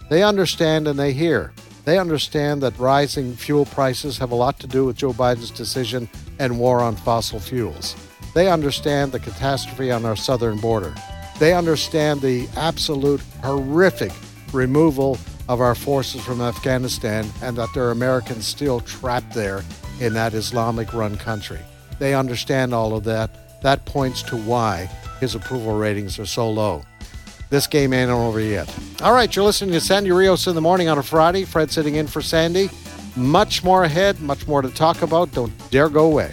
They 0.09 0.23
understand 0.23 0.87
and 0.87 0.97
they 0.97 1.13
hear. 1.13 1.53
They 1.89 1.97
understand 1.97 2.61
that 2.61 2.77
rising 2.77 3.35
fuel 3.35 3.65
prices 3.65 4.19
have 4.19 4.29
a 4.29 4.35
lot 4.35 4.59
to 4.59 4.67
do 4.67 4.85
with 4.85 4.97
Joe 4.97 5.11
Biden's 5.11 5.49
decision 5.49 6.07
and 6.37 6.59
war 6.59 6.81
on 6.81 6.95
fossil 6.95 7.39
fuels. 7.39 7.95
They 8.35 8.47
understand 8.47 9.11
the 9.11 9.19
catastrophe 9.19 9.89
on 9.89 10.05
our 10.05 10.15
southern 10.15 10.59
border. 10.59 10.93
They 11.39 11.55
understand 11.55 12.21
the 12.21 12.47
absolute 12.55 13.21
horrific 13.41 14.11
removal 14.53 15.17
of 15.47 15.61
our 15.61 15.73
forces 15.73 16.23
from 16.23 16.41
Afghanistan 16.41 17.27
and 17.41 17.57
that 17.57 17.69
there 17.73 17.87
are 17.87 17.91
Americans 17.91 18.45
still 18.45 18.81
trapped 18.81 19.33
there 19.33 19.63
in 19.99 20.13
that 20.13 20.35
Islamic 20.35 20.93
run 20.93 21.17
country. 21.17 21.61
They 21.97 22.13
understand 22.13 22.71
all 22.71 22.95
of 22.95 23.03
that. 23.05 23.63
That 23.63 23.85
points 23.85 24.21
to 24.29 24.37
why 24.37 24.91
his 25.19 25.33
approval 25.33 25.75
ratings 25.75 26.19
are 26.19 26.27
so 26.27 26.51
low. 26.51 26.83
This 27.49 27.65
game 27.65 27.93
ain't 27.93 28.11
over 28.11 28.39
yet. 28.39 28.71
All 29.01 29.11
right, 29.11 29.35
you're 29.35 29.43
listening 29.43 29.73
to 29.73 29.81
Sandy 29.81 30.11
Rios 30.11 30.45
in 30.45 30.53
the 30.53 30.61
morning 30.61 30.87
on 30.87 30.99
a 30.99 31.03
Friday. 31.03 31.45
Fred 31.45 31.71
sitting 31.71 31.95
in 31.95 32.05
for 32.05 32.21
Sandy. 32.21 32.69
Much 33.15 33.63
more 33.63 33.83
ahead, 33.83 34.21
much 34.21 34.47
more 34.47 34.61
to 34.61 34.69
talk 34.69 35.01
about. 35.01 35.31
Don't 35.31 35.51
dare 35.71 35.89
go 35.89 36.05
away. 36.05 36.31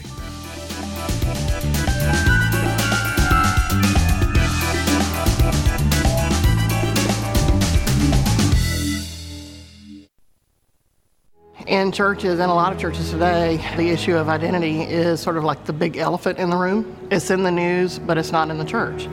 In 11.67 11.91
churches 11.91 12.39
and 12.39 12.51
a 12.51 12.55
lot 12.55 12.73
of 12.73 12.79
churches 12.79 13.11
today, 13.11 13.57
the 13.77 13.89
issue 13.89 14.17
of 14.17 14.29
identity 14.29 14.83
is 14.83 15.19
sort 15.19 15.37
of 15.37 15.45
like 15.45 15.65
the 15.65 15.73
big 15.73 15.97
elephant 15.97 16.39
in 16.39 16.51
the 16.51 16.57
room. 16.57 16.95
It's 17.11 17.31
in 17.31 17.43
the 17.43 17.51
news, 17.51 17.99
but 17.99 18.19
it's 18.19 18.31
not 18.31 18.51
in 18.51 18.59
the 18.59 18.65
church. 18.65 19.09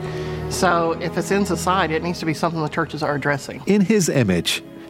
So 0.54 0.92
if 1.00 1.18
it's 1.18 1.32
in 1.32 1.44
society, 1.44 1.94
it 1.94 2.02
needs 2.04 2.20
to 2.20 2.26
be 2.26 2.32
something 2.32 2.62
the 2.62 2.68
churches 2.68 3.02
are 3.02 3.16
addressing. 3.16 3.60
In 3.66 3.80
his 3.80 4.08
image, 4.08 4.62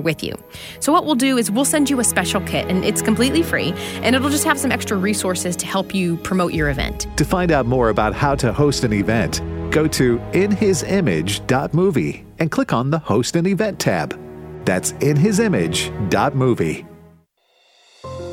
with 0.00 0.22
you. 0.22 0.34
So, 0.80 0.92
what 0.92 1.04
we'll 1.04 1.14
do 1.14 1.38
is 1.38 1.50
we'll 1.50 1.64
send 1.64 1.88
you 1.90 2.00
a 2.00 2.04
special 2.04 2.40
kit, 2.42 2.68
and 2.68 2.84
it's 2.84 3.02
completely 3.02 3.42
free, 3.42 3.72
and 4.02 4.14
it'll 4.14 4.30
just 4.30 4.44
have 4.44 4.58
some 4.58 4.72
extra 4.72 4.96
resources 4.96 5.56
to 5.56 5.66
help 5.66 5.94
you 5.94 6.16
promote 6.18 6.52
your 6.52 6.70
event. 6.70 7.06
To 7.16 7.24
find 7.24 7.50
out 7.52 7.66
more 7.66 7.88
about 7.90 8.14
how 8.14 8.34
to 8.36 8.52
host 8.52 8.84
an 8.84 8.92
event, 8.92 9.40
go 9.70 9.88
to 9.88 10.18
inhisimage.movie 10.32 12.24
and 12.38 12.50
click 12.50 12.72
on 12.72 12.90
the 12.90 12.98
Host 12.98 13.36
an 13.36 13.46
Event 13.46 13.78
tab. 13.78 14.18
That's 14.64 14.92
inhisimage.movie. 14.92 16.86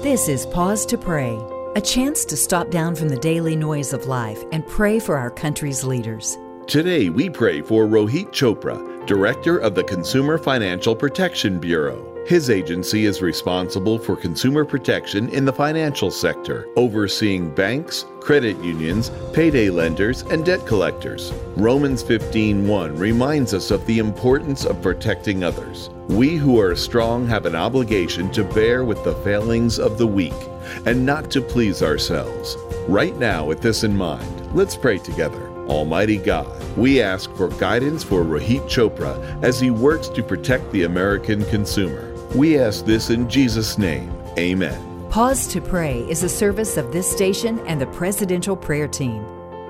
This 0.01 0.29
is 0.29 0.45
Pause 0.45 0.85
to 0.87 0.97
Pray, 0.97 1.37
a 1.75 1.81
chance 1.81 2.25
to 2.25 2.37
stop 2.37 2.71
down 2.71 2.95
from 2.95 3.09
the 3.09 3.17
daily 3.17 3.55
noise 3.55 3.93
of 3.93 4.05
life 4.07 4.43
and 4.51 4.65
pray 4.65 4.99
for 4.99 5.17
our 5.17 5.29
country's 5.29 5.83
leaders. 5.83 6.37
Today, 6.67 7.09
we 7.09 7.29
pray 7.29 7.61
for 7.61 7.85
Rohit 7.85 8.27
Chopra, 8.27 8.77
Director 9.09 9.57
of 9.57 9.73
the 9.73 9.83
Consumer 9.83 10.37
Financial 10.37 10.95
Protection 10.95 11.57
Bureau. 11.57 12.05
His 12.27 12.51
agency 12.51 13.05
is 13.05 13.23
responsible 13.23 13.97
for 13.97 14.15
consumer 14.15 14.63
protection 14.63 15.29
in 15.29 15.45
the 15.45 15.51
financial 15.51 16.11
sector, 16.11 16.67
overseeing 16.75 17.49
banks, 17.55 18.05
credit 18.19 18.55
unions, 18.63 19.09
payday 19.33 19.71
lenders, 19.71 20.21
and 20.29 20.45
debt 20.45 20.63
collectors. 20.67 21.33
Romans 21.55 22.03
15:1 22.03 22.99
reminds 22.99 23.55
us 23.55 23.71
of 23.71 23.83
the 23.87 23.97
importance 23.97 24.63
of 24.63 24.79
protecting 24.79 25.43
others. 25.43 25.89
We 26.07 26.35
who 26.35 26.61
are 26.61 26.75
strong 26.75 27.25
have 27.29 27.47
an 27.47 27.55
obligation 27.55 28.29
to 28.33 28.43
bear 28.43 28.85
with 28.85 29.03
the 29.03 29.15
failings 29.23 29.79
of 29.79 29.97
the 29.97 30.05
weak 30.05 30.39
and 30.85 31.03
not 31.03 31.31
to 31.31 31.41
please 31.41 31.81
ourselves. 31.81 32.57
Right 32.87 33.17
now, 33.17 33.43
with 33.43 33.61
this 33.61 33.83
in 33.83 33.97
mind, 33.97 34.49
let's 34.53 34.75
pray 34.75 34.99
together. 34.99 35.48
Almighty 35.69 36.17
God, 36.17 36.47
we 36.77 37.01
ask 37.01 37.33
for 37.35 37.49
guidance 37.49 38.03
for 38.03 38.23
Rohit 38.23 38.63
Chopra 38.63 39.43
as 39.43 39.59
he 39.59 39.69
works 39.69 40.09
to 40.09 40.23
protect 40.23 40.71
the 40.71 40.83
American 40.83 41.45
consumer. 41.45 42.13
We 42.35 42.59
ask 42.59 42.85
this 42.85 43.09
in 43.09 43.29
Jesus' 43.29 43.77
name. 43.77 44.11
Amen. 44.37 45.09
Pause 45.09 45.47
to 45.47 45.61
Pray 45.61 45.99
is 46.09 46.23
a 46.23 46.29
service 46.29 46.77
of 46.77 46.91
this 46.91 47.09
station 47.09 47.59
and 47.67 47.81
the 47.81 47.87
Presidential 47.87 48.55
Prayer 48.55 48.87
Team, 48.87 49.23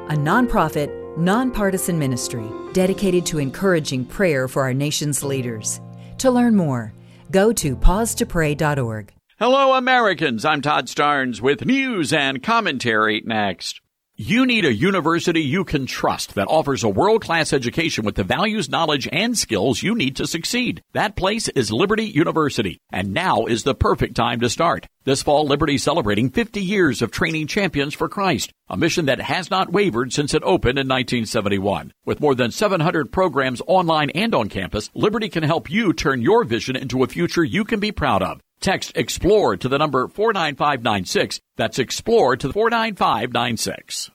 a 0.10 0.16
nonprofit, 0.16 1.18
nonpartisan 1.18 1.98
ministry 1.98 2.46
dedicated 2.74 3.26
to 3.28 3.40
encouraging 3.40 4.06
prayer 4.06 4.48
for 4.48 4.62
our 4.64 4.74
nation's 4.74 5.24
leaders. 5.24 5.80
To 6.20 6.32
learn 6.32 6.56
more, 6.56 6.94
go 7.32 7.54
to 7.54 7.76
pausetopray.org. 7.76 9.14
Hello, 9.40 9.74
Americans. 9.74 10.44
I'm 10.44 10.62
Todd 10.62 10.88
Starnes 10.88 11.40
with 11.40 11.66
news 11.66 12.12
and 12.12 12.44
commentary 12.44 13.22
next. 13.26 13.80
You 14.22 14.46
need 14.46 14.66
a 14.66 14.74
university 14.74 15.40
you 15.40 15.64
can 15.64 15.86
trust 15.86 16.36
that 16.36 16.50
offers 16.50 16.84
a 16.84 16.90
world 16.90 17.24
class 17.24 17.54
education 17.54 18.04
with 18.04 18.16
the 18.16 18.26
values, 18.26 18.70
knowledge, 18.70 19.08
and 19.14 19.38
skills 19.38 19.82
you 19.82 19.96
need 19.96 20.18
to 20.18 20.28
succeed. 20.28 20.84
That 20.92 21.16
place 21.16 21.48
is 21.48 21.72
Liberty 21.72 22.04
University, 22.04 22.82
and 22.92 23.14
now 23.14 23.46
is 23.46 23.64
the 23.64 23.74
perfect 23.74 24.18
time 24.18 24.42
to 24.42 24.50
start. 24.50 24.88
This 25.06 25.24
fall, 25.24 25.48
Liberty 25.48 25.76
is 25.76 25.84
celebrating 25.84 26.32
50 26.32 26.60
years 26.60 27.02
of 27.02 27.12
training 27.12 27.48
champions 27.48 27.94
for 27.94 28.10
Christ, 28.10 28.52
a 28.68 28.76
mission 28.76 29.06
that 29.06 29.22
has 29.22 29.50
not 29.50 29.72
wavered 29.72 30.12
since 30.12 30.34
it 30.34 30.44
opened 30.44 30.78
in 30.78 30.90
1971. 30.90 31.94
With 32.04 32.20
more 32.20 32.36
than 32.36 32.52
700 32.52 33.14
programs 33.14 33.62
online 33.68 34.10
and 34.10 34.36
on 34.36 34.50
campus, 34.50 34.90
Liberty 34.94 35.30
can 35.30 35.44
help 35.44 35.72
you 35.72 35.94
turn 35.94 36.22
your 36.22 36.44
vision 36.44 36.76
into 36.76 37.04
a 37.04 37.08
future 37.08 37.46
you 37.46 37.64
can 37.64 37.80
be 37.80 37.94
proud 37.94 38.22
of. 38.22 38.42
Text 38.62 38.92
EXPLORE 38.96 39.56
to 39.58 39.70
the 39.70 39.78
number 39.78 40.08
49596. 40.10 41.40
That's 41.56 41.80
EXPLORE 41.80 42.36
to 42.38 42.48
the 42.48 42.54
49596. 42.54 44.12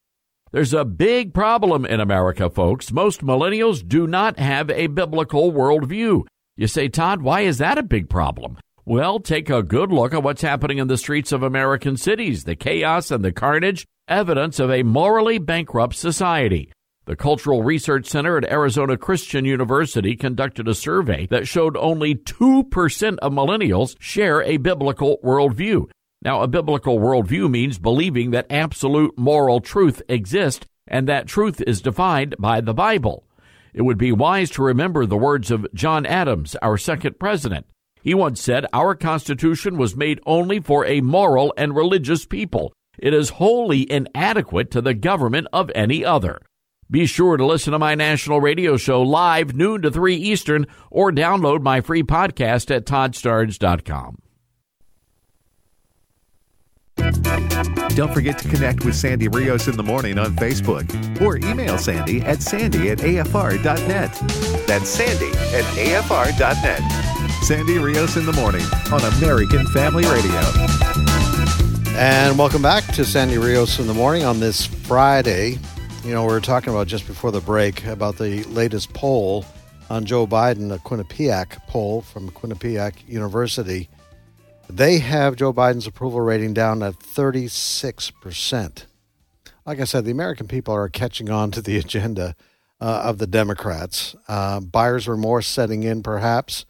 There's 0.53 0.75
a 0.75 0.85
big 0.85 1.33
problem 1.33 1.87
in 1.87 1.99
America, 1.99 2.51
folks. 2.51 2.93
Most 2.93 3.23
millennials 3.23 3.87
do 3.87 4.07
not 4.07 4.39
have 4.39 4.71
a 4.71 4.89
biblical 4.89 5.51
worldview. 5.51 6.27
You 6.57 6.67
say, 6.67 6.89
Todd, 6.89 7.23
why 7.23 7.41
is 7.41 7.59
that 7.59 7.79
a 7.79 7.83
big 7.83 8.11
problem? 8.11 8.59
Well, 8.85 9.19
take 9.19 9.49
a 9.49 9.63
good 9.63 9.91
look 9.91 10.13
at 10.13 10.23
what's 10.23 10.43
happening 10.43 10.77
in 10.77 10.89
the 10.89 10.99
streets 10.99 11.33
of 11.33 11.43
American 11.43 11.97
cities, 11.97 12.45
the 12.45 12.55
chaos 12.55 13.11
and 13.11 13.25
the 13.25 13.33
carnage, 13.33 13.87
evidence 14.09 14.61
of 14.61 14.71
a 14.71 14.83
morally 14.83 15.39
bankrupt 15.39 15.97
society. 15.97 16.71
The 17.07 17.17
Cultural 17.17 17.63
Research 17.63 18.07
Center 18.07 18.39
at 18.39 18.51
Arizona 18.51 18.97
Christian 18.97 19.45
University 19.45 20.17
conducted 20.17 20.67
a 20.67 20.75
survey 20.75 21.27
that 21.27 21.47
showed 21.47 21.77
only 21.77 22.15
2% 22.15 23.19
of 23.19 23.33
millennials 23.33 23.95
share 24.01 24.41
a 24.41 24.57
biblical 24.57 25.19
worldview. 25.23 25.91
Now, 26.23 26.41
a 26.41 26.49
biblical 26.49 26.99
worldview 26.99 27.51
means 27.51 27.79
believing 27.79 28.31
that 28.31 28.47
absolute 28.49 29.19
moral 29.19 29.61
truth 29.61 30.01
exists 30.09 30.67
and 30.87 31.07
that 31.07 31.27
truth 31.27 31.61
is 31.67 31.83
defined 31.83 32.37
by 32.39 32.63
the 32.63 32.73
Bible. 32.73 33.25
It 33.75 33.83
would 33.83 33.99
be 33.99 34.11
wise 34.11 34.49
to 34.53 34.63
remember 34.63 35.05
the 35.05 35.19
words 35.19 35.51
of 35.51 35.67
John 35.75 36.07
Adams, 36.07 36.57
our 36.63 36.79
second 36.79 37.19
president. 37.19 37.67
He 38.01 38.15
once 38.15 38.41
said, 38.41 38.65
Our 38.73 38.95
Constitution 38.95 39.77
was 39.77 39.95
made 39.95 40.21
only 40.25 40.59
for 40.59 40.87
a 40.87 41.03
moral 41.03 41.53
and 41.59 41.77
religious 41.77 42.25
people. 42.25 42.73
It 42.99 43.13
is 43.13 43.29
wholly 43.29 43.91
inadequate 43.93 44.71
to 44.71 44.81
the 44.81 44.95
government 44.95 45.49
of 45.53 45.71
any 45.75 46.03
other. 46.03 46.41
Be 46.91 47.07
sure 47.07 47.37
to 47.37 47.47
listen 47.47 47.73
to 47.73 47.79
my 47.79 47.95
national 47.95 48.41
radio 48.41 48.77
show 48.77 49.03
live 49.03 49.55
noon 49.55 49.83
to 49.83 49.91
3 49.91 50.15
Eastern 50.15 50.67
or 50.91 51.11
download 51.11 51.63
my 51.63 51.81
free 51.81 52.03
podcast 52.03 52.75
at 52.75 52.85
toddstarnes.com. 52.85 54.19
Don't 57.95 58.13
forget 58.13 58.39
to 58.39 58.49
connect 58.49 58.85
with 58.85 58.97
Sandy 58.97 59.29
Rios 59.29 59.69
in 59.69 59.77
the 59.77 59.83
morning 59.83 60.19
on 60.19 60.35
Facebook 60.37 61.21
or 61.21 61.37
email 61.37 61.79
Sandy 61.79 62.21
at 62.23 62.43
sandy 62.43 62.91
at 62.91 62.99
afr.net. 62.99 64.13
That's 64.67 64.89
sandy 64.89 65.29
at 65.57 65.65
afr.net. 65.77 67.43
Sandy 67.43 67.79
Rios 67.79 68.17
in 68.17 68.27
the 68.27 68.33
morning 68.33 68.65
on 68.93 69.01
American 69.19 69.67
Family 69.69 70.05
Radio. 70.07 70.41
And 71.97 72.37
welcome 72.37 72.63
back 72.63 72.85
to 72.95 73.05
Sandy 73.05 73.39
Rios 73.39 73.79
in 73.79 73.87
the 73.87 73.95
morning 73.95 74.25
on 74.25 74.41
this 74.41 74.67
Friday. 74.67 75.59
You 76.05 76.13
know, 76.13 76.21
we 76.27 76.33
were 76.33 76.41
talking 76.41 76.69
about 76.69 76.87
just 76.87 77.07
before 77.07 77.33
the 77.33 77.41
break 77.41 77.87
about 77.87 78.19
the 78.19 78.45
latest 78.45 78.93
poll 78.93 79.47
on 79.89 80.05
Joe 80.05 80.27
Biden, 80.27 80.71
a 80.71 80.79
Quinnipiac 80.79 81.67
poll 81.67 82.03
from 82.03 82.31
Quinnipiac 82.31 83.09
University. 83.09 83.89
They 84.69 84.99
have 84.99 85.37
Joe 85.37 85.55
Biden's 85.55 85.87
approval 85.87 86.21
rating 86.21 86.53
down 86.53 86.83
at 86.83 86.99
36%. 86.99 88.85
Like 89.65 89.81
I 89.81 89.85
said, 89.85 90.05
the 90.05 90.11
American 90.11 90.47
people 90.47 90.75
are 90.75 90.91
catching 90.91 91.31
on 91.31 91.51
to 91.53 91.63
the 91.63 91.79
agenda 91.85 92.37
uh, 92.83 93.01
of 93.05 93.17
the 93.17 93.27
Democrats. 93.27 94.15
Uh, 94.29 94.61
buyer's 94.61 95.09
remorse 95.09 95.49
setting 95.49 95.85
in, 95.85 96.03
perhaps, 96.03 96.67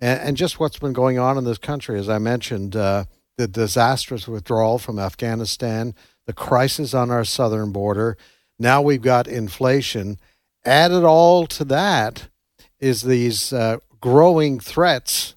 and, 0.00 0.18
and, 0.20 0.36
just 0.38 0.58
what's 0.58 0.78
been 0.78 0.94
going 0.94 1.18
on 1.18 1.36
in 1.36 1.44
this 1.44 1.58
country. 1.58 1.98
As 1.98 2.08
I 2.08 2.16
mentioned, 2.16 2.74
uh, 2.74 3.04
the 3.36 3.48
disastrous 3.48 4.26
withdrawal 4.26 4.78
from 4.78 4.98
Afghanistan, 4.98 5.94
the 6.24 6.32
crisis 6.32 6.94
on 6.94 7.10
our 7.10 7.26
southern 7.26 7.70
border. 7.70 8.16
Now 8.58 8.82
we've 8.82 9.02
got 9.02 9.28
inflation. 9.28 10.18
Added 10.64 11.04
all 11.04 11.46
to 11.48 11.64
that 11.66 12.28
is 12.80 13.02
these 13.02 13.52
uh, 13.52 13.78
growing 14.00 14.60
threats 14.60 15.34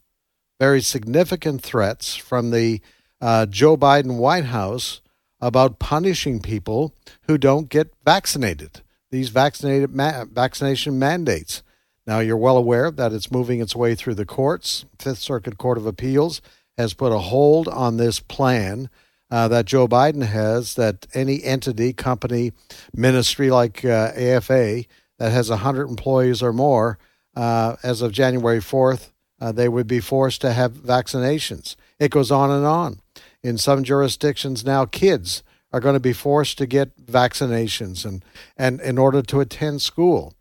very 0.62 0.80
significant 0.80 1.64
threats 1.64 2.16
from 2.16 2.52
the 2.52 2.80
uh, 3.20 3.48
Joe 3.48 3.76
Biden 3.76 4.18
White 4.18 4.46
House 4.46 5.02
about 5.40 5.80
punishing 5.80 6.40
people 6.40 6.94
who 7.24 7.40
don't 7.40 7.68
get 7.68 7.92
vaccinated. 8.06 8.82
These 9.10 9.30
vaccinated 9.30 9.90
ma- 9.96 10.26
vaccination 10.26 11.00
mandates. 11.00 11.64
Now 12.06 12.20
you're 12.20 12.38
well 12.38 12.58
aware 12.58 12.92
that 12.92 13.12
it's 13.12 13.32
moving 13.32 13.60
its 13.60 13.76
way 13.76 13.96
through 13.96 14.14
the 14.14 14.24
courts. 14.24 14.86
Fifth 15.00 15.18
Circuit 15.18 15.58
Court 15.58 15.80
of 15.80 15.88
Appeals 15.88 16.44
has 16.78 16.94
put 16.94 17.12
a 17.12 17.18
hold 17.18 17.68
on 17.68 17.98
this 17.98 18.20
plan 18.20 18.88
uh, 19.32 19.48
that 19.48 19.66
Joe 19.66 19.88
Biden 19.88 20.24
has. 20.24 20.76
That 20.76 21.08
any 21.14 21.44
entity, 21.44 21.94
company, 21.94 22.52
ministry 22.94 23.50
like 23.50 23.84
uh, 23.84 24.12
AFA 24.16 24.84
that 25.18 25.32
has 25.32 25.50
100 25.50 25.88
employees 25.88 26.44
or 26.44 26.54
more, 26.54 27.00
uh, 27.36 27.78
as 27.84 28.02
of 28.02 28.12
January 28.12 28.60
4th, 28.60 29.10
uh, 29.40 29.52
they 29.52 29.70
would 29.70 29.88
be 29.88 30.00
forced 30.00 30.42
to 30.42 30.54
have 30.54 30.74
vaccinations. 30.74 31.76
It 32.00 32.12
goes 32.12 32.32
on 32.32 32.52
and 32.52 32.66
on. 32.66 33.02
In 33.44 33.58
some 33.58 33.84
jurisdictions 33.84 34.66
now, 34.66 34.86
kids 34.86 35.44
are 35.74 35.80
going 35.80 35.94
to 35.94 36.00
be 36.00 36.14
forced 36.14 36.58
to 36.58 36.66
get 36.66 37.06
vaccinations 37.06 38.06
and, 38.06 38.24
and 38.58 38.82
in 38.82 38.98
order 38.98 39.22
to 39.22 39.40
attend 39.40 39.82
school. 39.82 40.34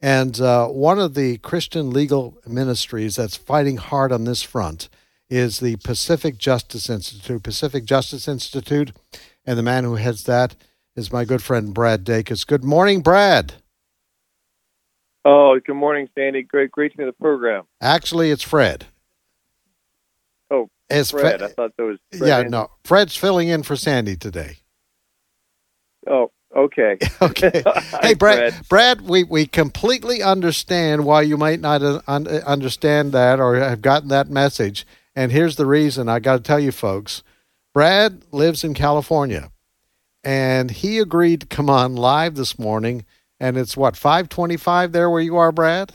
And 0.00 0.40
uh, 0.40 0.68
one 0.68 0.98
of 0.98 1.14
the 1.14 1.38
Christian 1.38 1.90
legal 1.90 2.38
ministries 2.46 3.16
that's 3.16 3.36
fighting 3.36 3.78
hard 3.78 4.12
on 4.12 4.24
this 4.24 4.42
front 4.42 4.88
is 5.28 5.60
the 5.60 5.76
Pacific 5.76 6.38
Justice 6.38 6.88
Institute. 6.88 7.42
Pacific 7.42 7.84
Justice 7.84 8.28
Institute, 8.28 8.92
and 9.44 9.58
the 9.58 9.62
man 9.62 9.84
who 9.84 9.96
heads 9.96 10.24
that 10.24 10.54
is 10.94 11.12
my 11.12 11.24
good 11.24 11.42
friend 11.42 11.74
Brad 11.74 12.04
Dacus. 12.04 12.46
Good 12.46 12.64
morning, 12.64 13.00
Brad. 13.02 13.54
Oh, 15.24 15.58
good 15.64 15.74
morning, 15.74 16.08
Sandy. 16.14 16.42
Great, 16.42 16.70
great 16.70 16.92
to 16.92 16.98
be 16.98 17.04
the 17.04 17.12
program. 17.12 17.64
Actually, 17.80 18.30
it's 18.30 18.44
Fred. 18.44 18.86
Oh, 20.50 20.68
it's 20.88 21.10
Fred. 21.10 21.40
Fe- 21.40 21.46
I 21.46 21.48
thought 21.48 21.72
that 21.76 21.82
was 21.82 21.98
Fred 22.12 22.28
yeah, 22.28 22.38
Anderson. 22.38 22.50
no. 22.52 22.70
Fred's 22.84 23.16
filling 23.16 23.48
in 23.48 23.64
for 23.64 23.74
Sandy 23.74 24.14
today. 24.14 24.58
Oh, 26.08 26.30
okay. 26.54 26.96
okay. 27.22 27.64
Hey, 28.00 28.14
Brad. 28.14 28.54
Brad, 28.68 29.00
we, 29.00 29.24
we 29.24 29.46
completely 29.46 30.22
understand 30.22 31.04
why 31.04 31.22
you 31.22 31.36
might 31.36 31.60
not 31.60 31.82
uh, 31.82 32.00
un- 32.06 32.28
understand 32.28 33.10
that 33.12 33.40
or 33.40 33.56
have 33.56 33.82
gotten 33.82 34.08
that 34.10 34.30
message. 34.30 34.86
And 35.16 35.32
here's 35.32 35.56
the 35.56 35.66
reason. 35.66 36.08
I 36.08 36.20
got 36.20 36.36
to 36.36 36.42
tell 36.42 36.60
you, 36.60 36.70
folks. 36.70 37.22
Brad 37.72 38.22
lives 38.32 38.62
in 38.62 38.74
California, 38.74 39.50
and 40.22 40.70
he 40.70 40.98
agreed 40.98 41.40
to 41.40 41.46
come 41.46 41.68
on 41.70 41.96
live 41.96 42.34
this 42.34 42.58
morning. 42.58 43.04
And 43.40 43.56
it's 43.56 43.76
what 43.76 43.96
five 43.96 44.28
twenty-five 44.28 44.92
there 44.92 45.10
where 45.10 45.20
you 45.22 45.36
are, 45.36 45.52
Brad. 45.52 45.92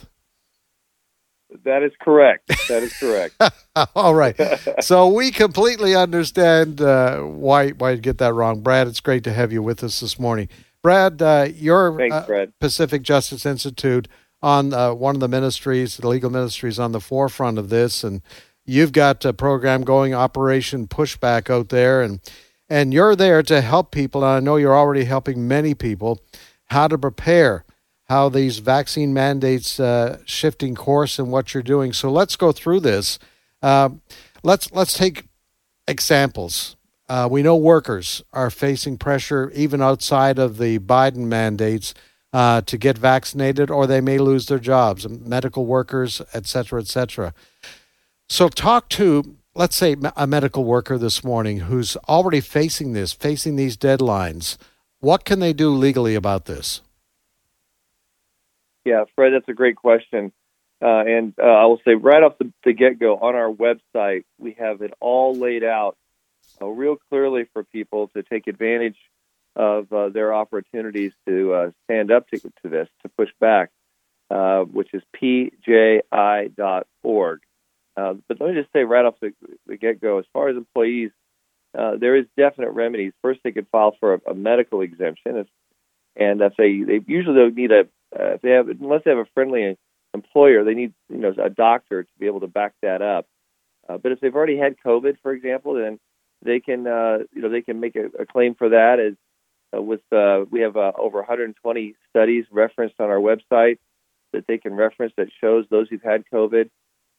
That 1.64 1.82
is 1.82 1.92
correct. 2.00 2.48
That 2.68 2.82
is 2.82 2.92
correct. 2.94 3.34
All 3.94 4.14
right. 4.14 4.36
so 4.80 5.08
we 5.08 5.30
completely 5.30 5.94
understand 5.94 6.80
uh, 6.80 7.20
why 7.20 7.70
why 7.70 7.92
you 7.92 8.00
get 8.00 8.18
that 8.18 8.32
wrong, 8.34 8.60
Brad. 8.60 8.86
It's 8.86 9.00
great 9.00 9.24
to 9.24 9.32
have 9.32 9.52
you 9.52 9.62
with 9.62 9.84
us 9.84 10.00
this 10.00 10.18
morning, 10.18 10.48
Brad. 10.82 11.20
Uh, 11.20 11.48
your 11.54 11.96
Thanks, 11.96 12.14
uh, 12.14 12.26
Brad. 12.26 12.52
Pacific 12.60 13.02
Justice 13.02 13.44
Institute 13.44 14.08
on 14.40 14.72
uh, 14.72 14.92
one 14.92 15.14
of 15.14 15.20
the 15.20 15.28
ministries, 15.28 15.96
the 15.96 16.08
legal 16.08 16.30
ministries, 16.30 16.78
on 16.78 16.92
the 16.92 17.00
forefront 17.00 17.58
of 17.58 17.68
this, 17.68 18.02
and 18.02 18.22
you've 18.64 18.92
got 18.92 19.24
a 19.24 19.32
program 19.32 19.82
going, 19.82 20.14
Operation 20.14 20.86
Pushback, 20.86 21.50
out 21.50 21.68
there, 21.68 22.02
and 22.02 22.20
and 22.68 22.94
you're 22.94 23.16
there 23.16 23.42
to 23.42 23.60
help 23.60 23.90
people. 23.90 24.24
And 24.24 24.32
I 24.32 24.40
know 24.40 24.56
you're 24.56 24.76
already 24.76 25.04
helping 25.04 25.46
many 25.46 25.74
people 25.74 26.20
how 26.66 26.88
to 26.88 26.96
prepare 26.96 27.64
how 28.08 28.28
these 28.28 28.58
vaccine 28.58 29.12
mandates 29.12 29.78
uh, 29.78 30.18
shifting 30.24 30.74
course 30.74 31.18
and 31.18 31.30
what 31.30 31.54
you're 31.54 31.62
doing. 31.62 31.92
So 31.92 32.10
let's 32.10 32.36
go 32.36 32.52
through 32.52 32.80
this. 32.80 33.18
Uh, 33.62 33.90
let's 34.42 34.72
let's 34.72 34.96
take 34.96 35.24
examples. 35.86 36.76
Uh, 37.08 37.28
we 37.30 37.42
know 37.42 37.56
workers 37.56 38.22
are 38.32 38.50
facing 38.50 38.96
pressure 38.96 39.50
even 39.54 39.82
outside 39.82 40.38
of 40.38 40.56
the 40.56 40.78
Biden 40.78 41.26
mandates 41.26 41.94
uh, 42.32 42.62
to 42.62 42.78
get 42.78 42.96
vaccinated, 42.96 43.70
or 43.70 43.86
they 43.86 44.00
may 44.00 44.18
lose 44.18 44.46
their 44.46 44.58
jobs. 44.58 45.06
Medical 45.06 45.66
workers, 45.66 46.22
et 46.32 46.46
cetera, 46.46 46.80
et 46.80 46.86
cetera. 46.86 47.34
So 48.32 48.48
talk 48.48 48.88
to 48.88 49.36
let's 49.54 49.76
say 49.76 49.94
a 50.16 50.26
medical 50.26 50.64
worker 50.64 50.96
this 50.96 51.22
morning 51.22 51.58
who's 51.58 51.98
already 52.08 52.40
facing 52.40 52.94
this, 52.94 53.12
facing 53.12 53.56
these 53.56 53.76
deadlines. 53.76 54.56
What 55.00 55.26
can 55.26 55.40
they 55.40 55.52
do 55.52 55.68
legally 55.68 56.14
about 56.14 56.46
this? 56.46 56.80
Yeah, 58.86 59.04
Fred, 59.14 59.34
that's 59.34 59.50
a 59.50 59.52
great 59.52 59.76
question. 59.76 60.32
Uh, 60.80 61.04
and 61.06 61.34
uh, 61.38 61.42
I 61.42 61.66
will 61.66 61.82
say 61.84 61.92
right 61.94 62.22
off 62.22 62.38
the, 62.38 62.50
the 62.64 62.72
get 62.72 62.98
go 62.98 63.18
on 63.18 63.34
our 63.34 63.52
website, 63.52 64.24
we 64.38 64.56
have 64.58 64.80
it 64.80 64.94
all 64.98 65.34
laid 65.34 65.62
out 65.62 65.98
uh, 66.58 66.68
real 66.68 66.96
clearly 67.10 67.44
for 67.52 67.64
people 67.64 68.08
to 68.16 68.22
take 68.22 68.46
advantage 68.46 68.96
of 69.56 69.92
uh, 69.92 70.08
their 70.08 70.32
opportunities 70.32 71.12
to 71.28 71.52
uh, 71.52 71.70
stand 71.84 72.10
up 72.10 72.26
to, 72.30 72.38
to 72.38 72.70
this, 72.70 72.88
to 73.02 73.10
push 73.10 73.28
back, 73.40 73.68
uh, 74.30 74.60
which 74.60 74.88
is 74.94 75.02
pji.org. 75.22 76.00
Uh, 77.96 78.14
but 78.28 78.40
let 78.40 78.50
me 78.50 78.60
just 78.60 78.72
say 78.72 78.84
right 78.84 79.04
off 79.04 79.14
the, 79.20 79.32
the 79.66 79.76
get 79.76 80.00
go, 80.00 80.18
as 80.18 80.24
far 80.32 80.48
as 80.48 80.56
employees, 80.56 81.10
uh, 81.78 81.96
there 81.96 82.16
is 82.16 82.26
definite 82.36 82.70
remedies. 82.70 83.12
First, 83.22 83.40
they 83.44 83.52
could 83.52 83.66
file 83.70 83.96
for 84.00 84.14
a, 84.14 84.30
a 84.30 84.34
medical 84.34 84.80
exemption, 84.80 85.38
if, 85.38 85.46
and 86.16 86.40
if 86.40 86.54
they 86.56 86.82
they 86.82 87.00
usually 87.06 87.36
don't 87.36 87.54
need 87.54 87.72
a 87.72 87.80
uh, 88.18 88.34
if 88.34 88.42
they 88.42 88.50
have 88.50 88.68
unless 88.68 89.02
they 89.04 89.10
have 89.10 89.18
a 89.18 89.28
friendly 89.34 89.76
employer, 90.14 90.64
they 90.64 90.74
need 90.74 90.92
you 91.08 91.18
know 91.18 91.34
a 91.42 91.50
doctor 91.50 92.02
to 92.02 92.10
be 92.18 92.26
able 92.26 92.40
to 92.40 92.46
back 92.46 92.74
that 92.82 93.00
up. 93.00 93.26
Uh, 93.88 93.96
but 93.96 94.12
if 94.12 94.20
they've 94.20 94.34
already 94.34 94.58
had 94.58 94.76
COVID, 94.84 95.16
for 95.22 95.32
example, 95.32 95.74
then 95.74 95.98
they 96.42 96.60
can 96.60 96.86
uh, 96.86 97.18
you 97.32 97.40
know 97.42 97.48
they 97.48 97.62
can 97.62 97.80
make 97.80 97.96
a, 97.96 98.06
a 98.20 98.26
claim 98.26 98.54
for 98.54 98.70
that. 98.70 99.00
As 99.00 99.14
uh, 99.76 99.82
with 99.82 100.00
uh, 100.12 100.44
we 100.50 100.60
have 100.60 100.76
uh, 100.76 100.92
over 100.98 101.18
120 101.18 101.94
studies 102.10 102.44
referenced 102.50 102.96
on 103.00 103.08
our 103.08 103.16
website 103.16 103.78
that 104.32 104.46
they 104.46 104.58
can 104.58 104.74
reference 104.74 105.12
that 105.16 105.28
shows 105.40 105.64
those 105.70 105.88
who've 105.88 106.02
had 106.02 106.24
COVID 106.32 106.70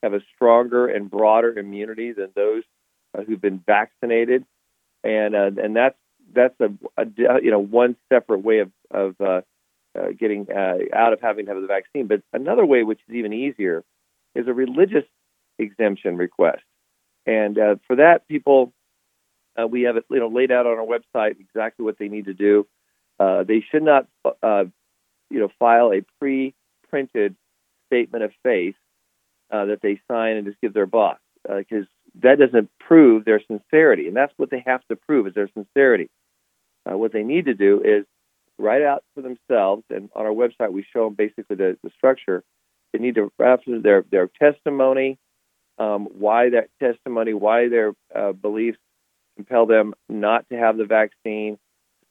have 0.03 0.13
a 0.13 0.19
stronger 0.35 0.87
and 0.87 1.09
broader 1.09 1.57
immunity 1.57 2.11
than 2.11 2.29
those 2.35 2.63
uh, 3.17 3.23
who've 3.23 3.41
been 3.41 3.63
vaccinated, 3.65 4.45
and 5.03 5.33
uh, 5.33 5.51
and 5.57 5.75
that's 5.75 5.97
that's 6.33 6.59
a, 6.59 6.69
a 6.97 7.05
you 7.41 7.49
know 7.49 7.59
one 7.59 7.95
separate 8.11 8.43
way 8.43 8.59
of 8.59 8.71
of 8.91 9.15
uh, 9.21 9.41
uh, 9.97 10.07
getting 10.19 10.47
uh, 10.51 10.77
out 10.93 11.13
of 11.13 11.21
having 11.21 11.45
to 11.45 11.53
have 11.53 11.61
the 11.61 11.67
vaccine. 11.67 12.07
But 12.07 12.21
another 12.33 12.65
way, 12.65 12.83
which 12.83 12.99
is 13.07 13.15
even 13.15 13.33
easier, 13.33 13.83
is 14.35 14.47
a 14.47 14.53
religious 14.53 15.05
exemption 15.57 16.17
request, 16.17 16.63
and 17.25 17.57
uh, 17.57 17.75
for 17.87 17.95
that, 17.95 18.27
people 18.27 18.73
we 19.69 19.83
have 19.83 19.95
it 19.95 20.05
you 20.11 20.19
know 20.19 20.27
laid 20.27 20.51
out 20.51 20.67
on 20.67 20.77
our 20.77 20.85
website 20.85 21.39
exactly 21.39 21.85
what 21.85 21.97
they 21.97 22.09
need 22.09 22.25
to 22.25 22.33
do. 22.33 22.67
They 23.19 23.63
should 23.71 23.83
not 23.83 24.07
you 24.25 25.39
know 25.39 25.49
file 25.57 25.93
a 25.93 26.01
pre-printed 26.19 27.35
statement 27.87 28.23
of 28.25 28.31
faith 28.43 28.75
uh, 29.53 29.65
that 29.65 29.81
they 29.81 30.01
sign 30.09 30.35
and 30.35 30.47
just 30.47 30.59
give 30.61 30.73
their 30.73 30.87
boss 30.87 31.19
because 31.47 31.85
that 32.21 32.39
doesn't 32.39 32.69
prove 32.79 33.25
their 33.25 33.41
sincerity, 33.47 34.07
and 34.07 34.15
that's 34.15 34.33
what 34.37 34.49
they 34.49 34.63
have 34.65 34.81
to 34.89 34.95
prove 34.95 35.27
is 35.27 35.33
their 35.33 35.49
sincerity. 35.53 36.09
Uh, 36.89 36.97
what 36.97 37.13
they 37.13 37.23
need 37.23 37.45
to 37.45 37.53
do 37.53 37.81
is 37.83 38.05
write 38.57 38.81
out 38.81 39.03
for 39.13 39.21
themselves, 39.21 39.83
and 39.89 40.09
on 40.15 40.25
our 40.25 40.31
website 40.31 40.71
we 40.71 40.85
show 40.91 41.05
them 41.05 41.13
basically 41.13 41.55
the, 41.55 41.77
the 41.83 41.91
structure. 41.95 42.43
They 42.91 42.99
need 42.99 43.15
to 43.15 43.31
write 43.37 43.51
out 43.53 43.83
their 43.83 44.03
their 44.09 44.27
testimony, 44.41 45.17
um, 45.77 46.07
why 46.11 46.49
that 46.49 46.69
testimony, 46.79 47.33
why 47.33 47.69
their 47.69 47.93
uh, 48.15 48.31
beliefs 48.33 48.79
compel 49.35 49.65
them 49.65 49.93
not 50.09 50.47
to 50.49 50.57
have 50.57 50.77
the 50.77 50.85
vaccine. 50.85 51.57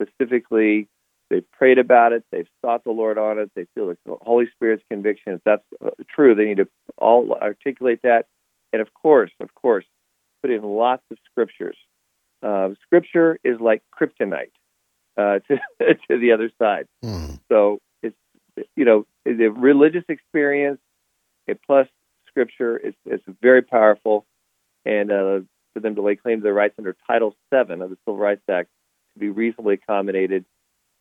Specifically, 0.00 0.88
they've 1.32 1.50
prayed 1.52 1.78
about 1.78 2.12
it, 2.12 2.24
they've 2.30 2.48
sought 2.60 2.84
the 2.84 2.90
Lord 2.90 3.16
on 3.16 3.38
it, 3.38 3.50
they 3.56 3.66
feel 3.74 3.88
the 3.88 4.16
Holy 4.20 4.46
Spirit's 4.54 4.84
conviction. 4.90 5.32
If 5.32 5.40
that's 5.44 5.64
uh, 5.84 5.90
true, 6.14 6.34
they 6.34 6.44
need 6.44 6.58
to 6.58 6.68
all 6.98 7.32
articulate 7.32 8.00
that, 8.02 8.26
and 8.72 8.82
of 8.82 8.92
course, 8.92 9.30
of 9.40 9.54
course, 9.54 9.86
put 10.42 10.50
in 10.50 10.62
lots 10.62 11.02
of 11.10 11.16
scriptures. 11.30 11.76
Uh, 12.42 12.70
scripture 12.84 13.38
is 13.42 13.58
like 13.60 13.82
kryptonite 13.98 14.52
uh, 15.16 15.38
to 15.48 15.58
to 16.08 16.18
the 16.18 16.32
other 16.32 16.50
side. 16.58 16.86
Mm. 17.02 17.38
So 17.48 17.80
it's 18.02 18.16
you 18.76 18.84
know 18.84 19.06
the 19.24 19.48
religious 19.48 20.04
experience 20.08 20.80
it 21.46 21.60
plus 21.64 21.88
scripture 22.28 22.76
is 22.76 22.94
is 23.06 23.20
very 23.40 23.62
powerful, 23.62 24.26
and 24.84 25.10
uh, 25.10 25.40
for 25.72 25.80
them 25.80 25.94
to 25.94 26.02
lay 26.02 26.16
claim 26.16 26.38
to 26.38 26.42
their 26.42 26.54
rights 26.54 26.74
under 26.78 26.96
Title 27.06 27.34
VII 27.50 27.72
of 27.72 27.90
the 27.90 27.96
Civil 28.04 28.18
Rights 28.18 28.42
Act 28.50 28.68
to 29.14 29.20
be 29.20 29.28
reasonably 29.28 29.74
accommodated, 29.74 30.44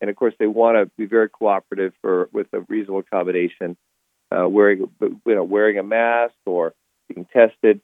and 0.02 0.10
of 0.10 0.16
course 0.16 0.34
they 0.38 0.48
want 0.48 0.76
to 0.76 0.90
be 0.98 1.06
very 1.06 1.30
cooperative 1.30 1.94
for 2.02 2.28
with 2.32 2.48
a 2.52 2.60
reasonable 2.68 2.98
accommodation, 2.98 3.76
uh, 4.32 4.46
wearing 4.48 4.90
you 5.00 5.20
know 5.24 5.44
wearing 5.44 5.78
a 5.78 5.82
mask 5.82 6.34
or 6.44 6.74
being 7.08 7.26
tested. 7.32 7.80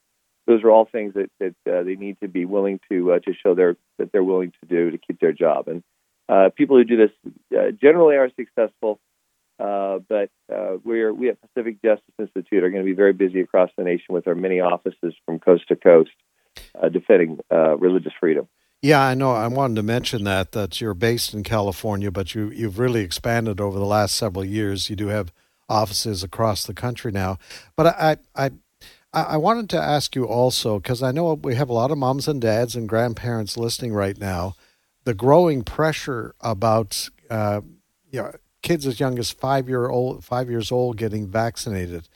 Those 0.47 0.65
are 0.65 0.71
all 0.71 0.87
things 0.87 1.15
that, 1.15 1.31
that 1.39 1.55
uh, 1.71 1.83
they 1.85 1.95
need 1.95 2.19
to 2.21 2.29
be 2.29 2.45
willing 2.45 2.81
to 2.91 3.13
uh, 3.13 3.19
to 3.21 3.33
show 3.35 3.55
their 3.55 3.77
that 3.99 4.11
they're 4.13 4.25
willing 4.25 4.53
to 4.61 4.69
do 4.69 4.91
to 4.91 4.99
keep 4.99 5.21
their 5.21 5.33
job. 5.33 5.69
And 5.69 5.83
uh, 6.29 6.51
people 6.55 6.77
who 6.77 6.85
do 6.85 6.97
this 6.97 7.33
uh, 7.57 7.71
generally 7.71 8.17
are 8.17 8.31
successful, 8.35 8.99
uh, 9.61 10.01
but 10.09 10.31
uh, 10.53 10.79
we're 10.83 11.15
we 11.15 11.29
at 11.29 11.39
Pacific 11.41 11.81
Justice 11.83 12.15
Institute 12.19 12.65
are 12.65 12.71
going 12.71 12.83
to 12.83 12.91
be 12.91 12.97
very 12.97 13.13
busy 13.13 13.41
across 13.41 13.71
the 13.79 13.85
nation 13.85 14.13
with 14.13 14.27
our 14.27 14.35
many 14.35 14.59
offices 14.59 15.15
from 15.25 15.39
coast 15.39 15.69
to 15.69 15.77
coast, 15.77 16.11
defending 16.91 17.39
religious 17.51 18.13
freedom. 18.19 18.49
Yeah, 18.81 19.01
I 19.03 19.15
know. 19.15 19.33
I 19.33 19.49
wanted 19.49 19.77
to 19.77 19.83
mention 19.83 20.25
that 20.25 20.53
that 20.53 20.81
you're 20.81 20.95
based 20.95 21.35
in 21.35 21.43
California, 21.43 22.11
but 22.13 22.35
you 22.35 22.51
you've 22.51 22.79
really 22.79 23.01
expanded 23.01 23.61
over 23.61 23.79
the 23.79 23.85
last 23.85 24.15
several 24.15 24.45
years. 24.45 24.89
You 24.89 24.97
do 24.97 25.09
have 25.09 25.33
offices 25.69 26.23
across 26.23 26.65
the 26.65 26.75
country 26.75 27.11
now. 27.11 27.39
But 27.75 27.87
I 27.89 28.17
I 28.37 28.51
I 29.13 29.37
wanted 29.37 29.69
to 29.71 29.81
ask 29.81 30.15
you 30.15 30.27
also 30.27 30.79
because 30.79 31.03
I 31.03 31.11
know 31.11 31.35
we 31.35 31.57
have 31.57 31.69
a 31.69 31.73
lot 31.73 31.91
of 31.91 31.99
moms 31.99 32.29
and 32.29 32.41
dads 32.41 32.77
and 32.77 32.89
grandparents 32.89 33.57
listening 33.57 33.93
right 33.95 34.19
now. 34.19 34.55
The 35.05 35.15
growing 35.15 35.65
pressure 35.65 36.35
about 36.41 37.09
uh, 37.31 37.63
you 38.11 38.23
know, 38.23 38.33
kids 38.63 38.87
as 38.87 39.01
young 39.01 39.19
as 39.19 39.31
five 39.33 39.69
year 39.69 39.89
old, 39.89 40.25
five 40.25 40.49
years 40.49 40.71
old, 40.71 40.97
getting 40.99 41.27
vaccinated, 41.27 42.09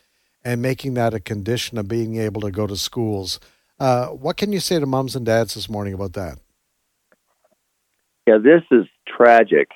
and 0.45 0.63
making 0.63 0.95
that 0.95 1.13
a 1.15 1.21
condition 1.21 1.77
of 1.77 1.89
being 1.89 2.19
able 2.19 2.41
to 2.43 2.53
go 2.53 2.69
to 2.69 2.77
schools. 2.77 3.41
Uh, 3.81 4.09
what 4.09 4.37
can 4.37 4.53
you 4.53 4.61
say 4.61 4.79
to 4.79 4.87
moms 4.87 5.17
and 5.17 5.27
dads 5.27 5.55
this 5.55 5.69
morning 5.69 5.95
about 5.95 6.13
that? 6.13 6.39
Yeah, 8.27 8.39
this 8.39 8.63
is 8.71 8.87
tragic, 9.09 9.69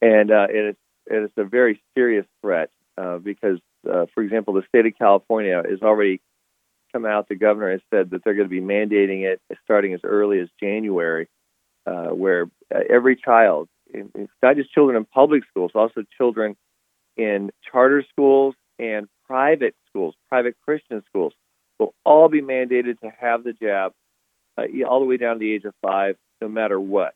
and 0.00 0.30
uh, 0.30 0.46
it 0.50 0.70
is 0.70 0.76
it 1.06 1.24
is 1.24 1.30
a 1.36 1.44
very 1.44 1.82
serious 1.96 2.26
threat. 2.42 2.70
uh, 3.00 3.18
because, 3.18 3.58
uh, 3.90 4.06
for 4.14 4.22
example, 4.22 4.54
the 4.54 4.62
state 4.68 4.86
of 4.86 4.92
California 4.98 5.62
has 5.68 5.80
already 5.82 6.20
come 6.92 7.06
out. 7.06 7.28
The 7.28 7.36
governor 7.36 7.70
has 7.72 7.80
said 7.92 8.10
that 8.10 8.22
they're 8.24 8.34
going 8.34 8.48
to 8.48 8.50
be 8.50 8.60
mandating 8.60 9.22
it 9.22 9.40
starting 9.64 9.94
as 9.94 10.00
early 10.04 10.40
as 10.40 10.48
January, 10.60 11.28
uh, 11.86 12.08
where 12.08 12.46
uh, 12.74 12.80
every 12.90 13.16
child, 13.16 13.68
it's 13.88 14.32
not 14.42 14.56
just 14.56 14.72
children 14.72 14.96
in 14.96 15.04
public 15.04 15.44
schools, 15.48 15.72
also 15.74 16.02
children 16.16 16.56
in 17.16 17.50
charter 17.70 18.04
schools 18.10 18.54
and 18.78 19.08
private 19.26 19.74
schools, 19.88 20.14
private 20.28 20.56
Christian 20.64 21.02
schools, 21.08 21.32
will 21.78 21.94
all 22.04 22.28
be 22.28 22.42
mandated 22.42 23.00
to 23.00 23.10
have 23.20 23.44
the 23.44 23.52
jab 23.52 23.92
uh, 24.58 24.64
all 24.86 25.00
the 25.00 25.06
way 25.06 25.16
down 25.16 25.36
to 25.36 25.38
the 25.40 25.52
age 25.52 25.64
of 25.64 25.74
five, 25.82 26.16
no 26.40 26.48
matter 26.48 26.78
what. 26.78 27.14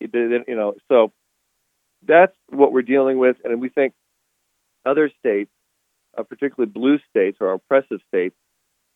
You 0.00 0.44
know, 0.48 0.74
so 0.88 1.12
that's 2.06 2.36
what 2.48 2.72
we're 2.72 2.82
dealing 2.82 3.18
with, 3.18 3.36
and 3.44 3.60
we 3.60 3.68
think 3.68 3.94
other 4.84 5.10
states, 5.18 5.50
uh, 6.16 6.22
particularly 6.22 6.70
blue 6.70 6.98
states 7.10 7.38
or 7.40 7.52
oppressive 7.52 8.00
states, 8.08 8.36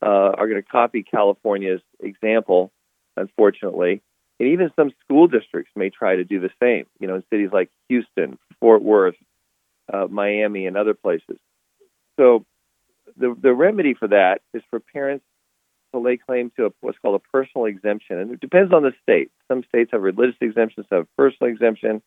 uh, 0.02 0.06
are 0.06 0.48
going 0.48 0.62
to 0.62 0.68
copy 0.68 1.02
California's 1.02 1.80
example, 2.00 2.70
unfortunately. 3.16 4.02
And 4.38 4.50
even 4.50 4.70
some 4.76 4.92
school 5.04 5.26
districts 5.26 5.72
may 5.74 5.90
try 5.90 6.16
to 6.16 6.24
do 6.24 6.38
the 6.38 6.50
same, 6.62 6.87
you 7.00 7.08
know, 7.08 7.16
in 7.16 7.24
cities 7.30 7.50
like 7.52 7.70
Houston, 7.88 8.38
Fort 8.61 8.82
Worth, 8.82 9.16
uh, 9.92 10.06
Miami, 10.08 10.66
and 10.66 10.76
other 10.76 10.94
places. 10.94 11.38
So 12.16 12.44
the, 13.16 13.34
the 13.40 13.52
remedy 13.52 13.94
for 13.94 14.08
that 14.08 14.40
is 14.54 14.62
for 14.70 14.78
parents 14.78 15.24
to 15.92 15.98
lay 15.98 16.16
claim 16.16 16.51
to 16.57 16.66
a, 16.66 16.70
what's 16.81 16.98
called 16.98 17.20
a 17.20 17.31
personal 17.31 17.66
exemption. 17.66 18.18
And 18.18 18.33
it 18.33 18.40
depends 18.40 18.72
on 18.72 18.83
the 18.83 18.92
state. 19.03 19.31
Some 19.48 19.64
states 19.64 19.90
have 19.92 20.03
religious 20.03 20.37
exemptions, 20.40 20.87
some 20.88 20.98
have 20.98 21.16
personal 21.16 21.53
exemption. 21.53 22.03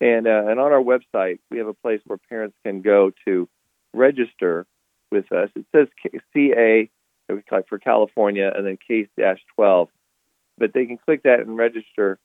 And, 0.00 0.26
uh, 0.26 0.44
and 0.48 0.60
on 0.60 0.72
our 0.72 0.82
website, 0.82 1.38
we 1.50 1.58
have 1.58 1.68
a 1.68 1.74
place 1.74 2.00
where 2.06 2.18
parents 2.28 2.56
can 2.64 2.82
go 2.82 3.12
to 3.26 3.48
register 3.94 4.66
with 5.10 5.30
us. 5.32 5.48
It 5.54 5.66
says 5.74 5.88
CA 6.34 6.90
for 7.68 7.78
California 7.78 8.52
and 8.54 8.66
then 8.66 8.78
case 8.86 9.08
12. 9.54 9.88
But 10.58 10.72
they 10.72 10.86
can 10.86 10.98
click 10.98 11.22
that 11.24 11.40
and 11.40 11.56
register 11.56 12.18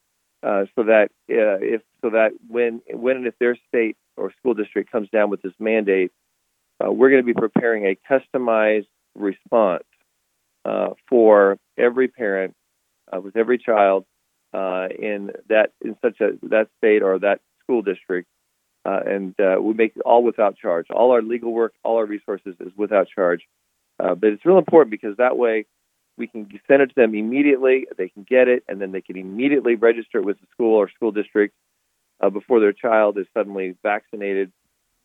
uh, 0.44 0.66
so 0.76 0.84
that 0.84 1.10
uh, 1.30 1.60
if 1.62 1.82
so 2.02 2.12
that 2.12 2.32
when 2.48 2.82
when 2.90 3.18
and 3.18 3.28
if 3.28 3.38
their 3.40 3.58
state 3.68 3.96
or 4.18 4.32
school 4.40 4.54
district 4.54 4.92
comes 4.92 5.10
down 5.10 5.30
with 5.30 5.42
this 5.42 5.54
mandate, 5.60 6.12
uh, 6.84 6.92
we're 6.92 7.10
going 7.10 7.22
to 7.22 7.26
be 7.26 7.34
preparing 7.34 7.86
a 7.86 7.98
customized 8.10 8.88
response 9.16 9.84
for 11.10 11.58
every 11.78 12.08
parent 12.08 12.54
uh, 13.12 13.20
with 13.20 13.36
every 13.36 13.58
child 13.58 14.06
uh, 14.54 14.88
in 14.98 15.32
that 15.50 15.72
in 15.82 15.96
such 16.02 16.20
a 16.22 16.32
that 16.44 16.68
state 16.78 17.02
or 17.02 17.20
that 17.20 17.40
school 17.64 17.82
district, 17.82 18.28
uh, 18.86 19.00
and 19.06 19.36
uh, 19.40 19.62
we 19.62 19.74
make 19.74 19.96
it 19.96 20.02
all 20.04 20.24
without 20.24 20.58
charge. 20.58 20.88
All 20.90 21.12
our 21.12 21.22
legal 21.22 21.52
work, 21.52 21.74
all 21.84 21.98
our 21.98 22.06
resources 22.06 22.56
is 22.60 22.72
without 22.76 23.08
charge. 23.08 23.42
Uh, 24.00 24.16
but 24.16 24.30
it's 24.32 24.46
real 24.46 24.58
important 24.58 24.92
because 24.92 25.18
that 25.18 25.38
way 25.38 25.66
we 26.18 26.28
can 26.28 26.48
send 26.68 26.82
it 26.82 26.88
to 26.88 26.96
them 26.96 27.16
immediately. 27.16 27.88
They 27.98 28.10
can 28.10 28.24
get 28.24 28.48
it, 28.48 28.64
and 28.68 28.82
then 28.82 28.92
they 28.92 29.02
can 29.02 29.16
immediately 29.16 29.76
register 29.76 30.18
it 30.18 30.26
with 30.26 30.40
the 30.40 30.48
school 30.52 30.76
or 30.76 30.90
school 30.90 31.12
district 31.12 31.54
before 32.34 32.60
their 32.60 32.74
child 32.74 33.18
is 33.18 33.26
suddenly 33.34 33.76
vaccinated 33.82 34.52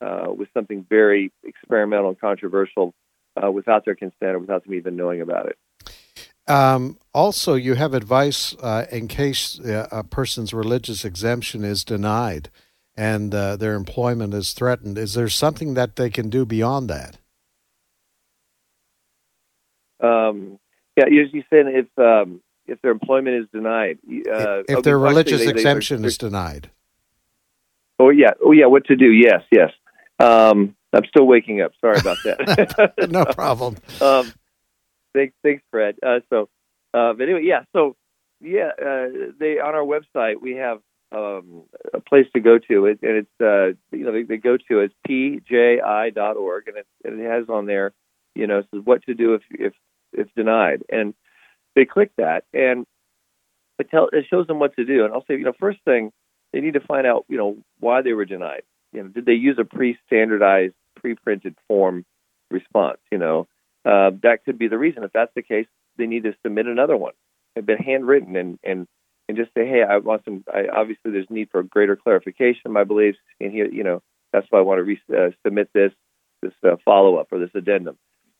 with 0.01 0.49
something 0.53 0.85
very 0.89 1.33
experimental 1.45 2.09
and 2.09 2.21
controversial 2.21 2.95
without 3.53 3.85
their 3.85 3.95
consent 3.95 4.35
or 4.35 4.39
without 4.39 4.65
them 4.65 4.75
even 4.75 4.97
knowing 4.97 5.21
about 5.21 5.47
it. 5.47 5.59
Um, 6.49 6.99
also, 7.13 7.55
you 7.55 7.75
have 7.75 7.93
advice 7.93 8.55
uh, 8.61 8.87
in 8.93 9.09
case 9.09 9.59
uh, 9.61 9.89
a 9.91 10.05
person's 10.05 10.55
religious 10.55 11.05
exemption 11.05 11.65
is 11.65 11.85
denied 11.85 12.51
and 12.97 13.35
uh, 13.35 13.57
their 13.57 13.75
employment 13.75 14.33
is 14.33 14.53
threatened. 14.53 14.97
Is 14.97 15.15
there 15.15 15.29
something 15.29 15.75
that 15.75 15.97
they 15.97 16.09
can 16.09 16.31
do 16.31 16.47
beyond 16.47 16.89
that? 16.89 17.19
Um, 20.01 20.59
yeah, 20.97 21.05
as 21.05 21.33
you 21.33 21.43
said, 21.51 21.67
if 21.67 21.87
um, 21.99 22.41
if 22.67 22.81
their 22.83 22.93
employment 22.93 23.37
is 23.37 23.47
denied, 23.53 23.99
uh, 24.33 24.63
if 24.69 24.83
their 24.83 24.99
religious 24.99 25.45
they, 25.45 25.51
exemption 25.51 26.03
they, 26.03 26.09
is 26.09 26.19
denied. 26.19 26.71
Oh 27.99 28.11
yeah, 28.11 28.33
oh 28.45 28.53
yeah. 28.53 28.67
What 28.67 28.87
to 28.87 28.97
do? 28.97 29.11
Yes, 29.11 29.43
yes. 29.51 29.71
Um, 30.19 30.76
I'm 30.97 31.05
still 31.07 31.27
waking 31.27 31.61
up. 31.61 31.73
Sorry 31.81 31.99
about 31.99 32.19
that. 32.25 32.95
no 33.11 33.25
problem. 33.35 33.77
um, 34.01 34.33
thanks, 35.15 35.35
thanks, 35.43 35.63
Fred. 35.71 35.97
Uh, 36.03 36.21
so, 36.31 36.49
uh, 36.95 37.13
but 37.13 37.23
anyway, 37.25 37.43
yeah. 37.45 37.65
So, 37.73 37.97
yeah, 38.41 38.71
uh, 38.81 39.09
they 39.39 39.59
on 39.59 39.75
our 39.75 39.85
website 39.85 40.41
we 40.41 40.57
have 40.57 40.81
um, 41.13 41.65
a 41.95 42.01
place 42.01 42.27
to 42.35 42.41
go 42.41 42.59
to, 42.59 42.87
it, 42.87 42.99
and 43.03 43.17
it's 43.19 43.41
uh, 43.41 43.77
you 43.97 44.05
know 44.05 44.13
they, 44.13 44.23
they 44.23 44.37
go 44.37 44.57
to 44.57 44.83
is 44.83 44.91
pji.org, 45.09 46.69
and 46.69 46.77
it, 46.77 46.87
and 47.05 47.21
it 47.21 47.31
has 47.31 47.49
on 47.49 47.67
there, 47.67 47.93
you 48.35 48.47
know, 48.47 48.63
says 48.63 48.83
what 48.85 49.05
to 49.05 49.15
do 49.15 49.35
if 49.35 49.43
if 49.51 49.73
if 50.13 50.29
denied, 50.35 50.83
and 50.91 51.15
they 51.75 51.85
click 51.85 52.11
that, 52.17 52.45
and 52.53 52.87
it 53.79 53.91
tell 53.91 54.09
it 54.13 54.27
shows 54.29 54.47
them 54.47 54.59
what 54.59 54.75
to 54.77 54.85
do, 54.85 55.05
and 55.05 55.13
I'll 55.15 55.25
say, 55.27 55.35
you 55.35 55.45
know, 55.45 55.53
first 55.59 55.79
thing 55.85 56.13
they 56.53 56.61
need 56.61 56.75
to 56.75 56.81
find 56.81 57.07
out, 57.07 57.25
you 57.29 57.37
know, 57.37 57.57
why 57.81 58.03
they 58.03 58.13
were 58.13 58.25
denied. 58.25 58.63
You 58.93 59.03
know, 59.03 59.09
did 59.09 59.27
they 59.27 59.35
use 59.35 59.59
a 59.59 59.65
pre-standardized, 59.65 60.75
pre-printed 60.97 61.55
form 61.69 62.05
response? 62.51 62.99
You 63.13 63.19
know, 63.19 63.47
uh, 63.85 64.11
that 64.23 64.45
could 64.45 64.59
be 64.59 64.69
the 64.69 64.79
reason. 64.79 65.05
If 65.05 65.13
that's 65.13 65.33
the 65.35 65.43
case, 65.43 65.67
they 65.97 66.07
need 66.07 66.25
to 66.25 66.35
submit 66.43 66.67
another 66.67 66.97
one. 66.97 67.13
It's 67.55 67.67
been 67.67 67.79
handwritten 67.79 68.37
and 68.37 68.59
and 68.65 68.87
and 69.29 69.37
just 69.37 69.53
say, 69.55 69.67
hey, 69.67 69.83
I 69.83 69.99
want 69.99 70.25
some. 70.25 70.45
I, 70.53 70.69
obviously, 70.73 71.11
there's 71.11 71.31
need 71.31 71.49
for 71.51 71.63
greater 71.63 71.97
clarification 71.97 72.63
of 72.67 72.73
my 72.73 72.85
beliefs, 72.85 73.19
and 73.41 73.53
here, 73.53 73.67
you 73.67 73.83
know, 73.83 74.03
that's 74.33 74.47
why 74.51 74.59
I 74.59 74.63
want 74.63 74.79
to 74.79 74.85
re- 74.85 75.01
uh, 75.17 75.31
submit 75.45 75.71
this 75.73 75.93
this 76.43 76.53
uh, 76.65 76.77
follow 76.85 77.17
up 77.17 77.29
or 77.33 77.39
this 77.39 77.51
addendum, 77.55 77.97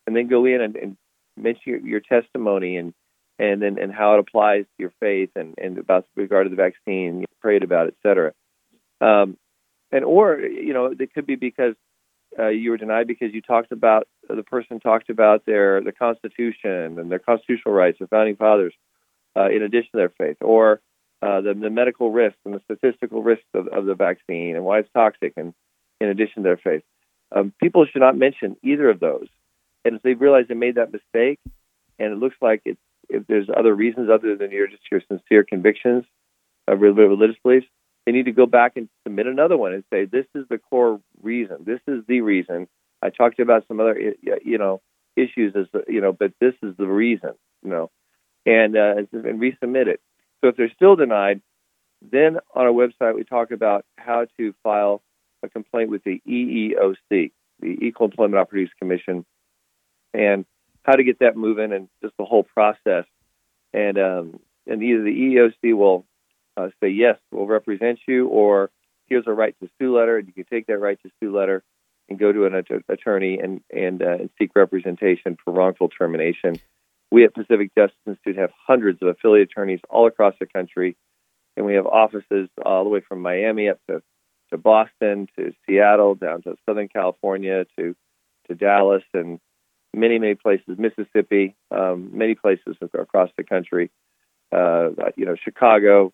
and 0.07 0.15
then 0.15 0.29
go 0.29 0.45
in 0.45 0.61
and, 0.61 0.77
and 0.77 0.97
mention 1.37 1.63
your, 1.67 1.81
your 1.81 2.01
testimony 2.01 2.77
and 2.77 2.95
and 3.39 3.61
then 3.61 3.79
and 3.81 3.93
how 3.93 4.15
it 4.15 4.21
applies 4.21 4.65
to 4.65 4.75
your 4.79 4.93
faith 5.01 5.31
and 5.35 5.55
and 5.59 5.79
about 5.79 6.07
regard 6.15 6.47
to 6.47 6.51
the 6.51 6.57
vaccine, 6.57 7.21
you 7.21 7.27
prayed 7.41 7.63
about, 7.63 7.89
et 7.89 7.95
cetera. 8.03 8.33
Um, 9.01 9.37
and 9.91 10.05
or 10.05 10.39
you 10.39 10.73
know, 10.73 10.95
it 10.99 11.13
could 11.15 11.27
be 11.27 11.37
because 11.37 11.75
uh, 12.39 12.49
you 12.49 12.71
were 12.71 12.77
denied 12.77 13.07
because 13.07 13.33
you 13.33 13.41
talked 13.41 13.73
about 13.73 14.09
the 14.29 14.43
person 14.43 14.81
talked 14.81 15.11
about 15.11 15.47
their 15.47 15.81
the 15.83 15.93
Constitution 15.93 16.99
and 16.99 17.11
their 17.11 17.19
constitutional 17.19 17.75
rights, 17.75 17.99
the 17.99 18.07
founding 18.07 18.37
fathers, 18.37 18.75
uh, 19.37 19.49
in 19.49 19.63
addition 19.63 19.91
to 19.93 19.99
their 19.99 20.13
faith, 20.19 20.37
or 20.41 20.81
uh, 21.23 21.41
the, 21.41 21.55
the 21.55 21.71
medical 21.71 22.11
risks 22.11 22.39
and 22.45 22.55
the 22.55 22.61
statistical 22.65 23.23
risks 23.23 23.47
of, 23.55 23.69
of 23.69 23.87
the 23.87 23.95
vaccine 23.95 24.55
and 24.57 24.65
why 24.65 24.81
it's 24.81 24.89
toxic, 24.93 25.33
and 25.37 25.55
in 26.01 26.09
addition 26.09 26.43
to 26.43 26.43
their 26.43 26.57
faith. 26.57 26.83
Um, 27.35 27.53
people 27.61 27.87
should 27.87 28.03
not 28.03 28.17
mention 28.17 28.57
either 28.63 28.89
of 28.89 29.01
those. 29.01 29.29
And 29.85 29.97
if 29.97 30.03
they 30.03 30.15
realize 30.15 30.45
they 30.49 30.55
made 30.55 30.77
that 30.77 30.93
mistake, 30.93 31.39
and 31.99 32.13
it 32.13 32.19
looks 32.19 32.37
like 32.41 32.63
it's 32.65 32.81
if 33.09 33.27
there's 33.29 33.49
other 33.57 33.75
reasons 33.75 34.11
other 34.11 34.37
than 34.37 34.51
your 34.51 34.67
just 34.67 34.83
your 34.91 35.01
sincere 35.09 35.45
convictions 35.45 36.05
of 36.69 36.81
religious 36.81 37.37
beliefs, 37.43 37.67
they 38.07 38.13
need 38.13 38.27
to 38.27 38.33
go 38.33 38.47
back 38.47 38.73
and 38.77 38.89
submit 39.03 39.27
another 39.27 39.57
one 39.57 39.73
and 39.73 39.85
say, 39.93 40.05
this 40.05 40.27
is 40.35 40.47
the 40.49 40.59
core 40.59 41.01
reason. 41.23 41.59
This 41.65 41.81
is 41.89 42.05
the 42.07 42.21
reason. 42.21 42.69
I 43.03 43.11
talked 43.11 43.37
to 43.37 43.43
you 43.43 43.45
about 43.45 43.67
some 43.67 43.81
other, 43.81 43.99
you 44.45 44.59
know, 44.59 44.81
issues 45.17 45.55
as 45.57 45.67
you 45.89 46.01
know, 46.01 46.13
but 46.13 46.33
this 46.41 46.55
is 46.63 46.77
the 46.77 46.87
reason, 46.87 47.33
you 47.63 47.71
know, 47.71 47.91
and 48.47 48.77
uh, 48.77 48.95
and 49.13 49.41
resubmit 49.41 49.89
it. 49.89 50.01
So 50.41 50.49
if 50.49 50.57
they're 50.57 50.73
still 50.75 50.97
denied, 50.97 51.41
then 52.01 52.39
on 52.55 52.67
our 52.67 52.73
website 52.73 53.15
we 53.15 53.25
talk 53.25 53.51
about 53.51 53.85
how 53.99 54.27
to 54.39 54.55
file 54.63 55.03
a 55.43 55.49
complaint 55.49 55.91
with 55.91 56.05
the 56.05 56.23
EEOC, 56.29 57.33
the 57.61 57.79
Equal 57.83 58.07
Employment 58.07 58.39
Opportunities 58.39 58.75
Commission, 58.79 59.25
and 60.15 60.45
how 60.85 60.93
to 60.93 61.05
get 61.05 61.19
that 61.19 61.37
moving 61.37 61.73
and 61.73 61.89
just 62.03 62.17
the 62.19 62.25
whole 62.25 62.45
process. 62.45 63.05
And 63.73 63.99
um, 63.99 64.41
and 64.67 64.83
either 64.83 65.03
the 65.03 65.11
EEOC 65.11 65.77
will 65.77 66.07
uh, 66.57 66.69
say, 66.83 66.89
yes, 66.89 67.19
we'll 67.31 67.47
represent 67.47 67.99
you, 68.07 68.29
or 68.29 68.71
here's 69.07 69.27
a 69.27 69.33
right 69.33 69.55
to 69.63 69.69
sue 69.79 69.97
letter, 69.97 70.19
and 70.19 70.27
you 70.27 70.33
can 70.33 70.45
take 70.45 70.67
that 70.67 70.79
right 70.79 70.99
to 71.03 71.11
sue 71.21 71.37
letter 71.37 71.63
and 72.09 72.19
go 72.19 72.33
to 72.33 72.47
an 72.47 72.65
attorney 72.89 73.39
and, 73.39 73.61
and, 73.75 74.03
uh, 74.03 74.13
and 74.13 74.31
seek 74.39 74.51
representation 74.55 75.37
for 75.45 75.53
wrongful 75.53 75.89
termination. 75.89 76.59
We 77.11 77.25
at 77.25 77.35
Pacific 77.35 77.73
Justice 77.77 77.99
Institute 78.07 78.37
have 78.37 78.51
hundreds 78.67 79.01
of 79.03 79.09
affiliate 79.09 79.51
attorneys 79.51 79.81
all 79.89 80.07
across 80.07 80.35
the 80.39 80.47
country, 80.47 80.97
and 81.57 81.67
we 81.67 81.75
have 81.75 81.87
offices 81.87 82.49
all 82.65 82.85
the 82.85 82.91
way 82.91 83.01
from 83.01 83.23
Miami 83.23 83.69
up 83.69 83.79
to, 83.89 84.03
to 84.51 84.57
Boston, 84.57 85.29
to 85.37 85.53
Seattle, 85.67 86.15
down 86.15 86.43
to 86.43 86.57
Southern 86.67 86.89
California, 86.89 87.67
to, 87.79 87.95
to 88.49 88.55
Dallas, 88.55 89.03
and 89.15 89.41
many, 89.95 90.19
many 90.19 90.35
places, 90.35 90.79
Mississippi, 90.79 91.57
um, 91.71 92.11
many 92.13 92.35
places 92.35 92.77
across 92.95 93.31
the 93.37 93.45
country, 93.45 93.91
uh, 94.53 94.91
you 95.17 95.25
know, 95.25 95.35
Chicago, 95.43 96.13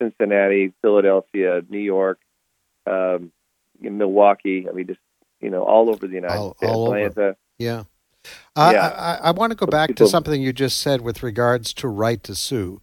Cincinnati, 0.00 0.72
Philadelphia, 0.82 1.62
New 1.68 1.78
York, 1.78 2.20
um, 2.86 3.32
Milwaukee. 3.80 4.66
I 4.68 4.72
mean, 4.72 4.86
just 4.86 5.00
you 5.40 5.50
know, 5.50 5.62
all 5.62 5.88
over 5.88 6.06
the 6.06 6.14
United 6.14 6.36
all, 6.36 6.54
States, 6.56 6.72
all 6.72 6.86
Atlanta. 6.86 7.20
Over. 7.20 7.36
Yeah. 7.58 7.84
Uh, 8.54 8.70
yeah. 8.74 8.88
I, 8.88 9.28
I, 9.28 9.30
want 9.30 9.52
to 9.52 9.56
go 9.56 9.66
back 9.66 9.94
to 9.94 10.08
something 10.08 10.42
you 10.42 10.52
just 10.52 10.78
said 10.78 11.00
with 11.00 11.22
regards 11.22 11.72
to 11.74 11.88
right 11.88 12.22
to 12.24 12.34
sue, 12.34 12.80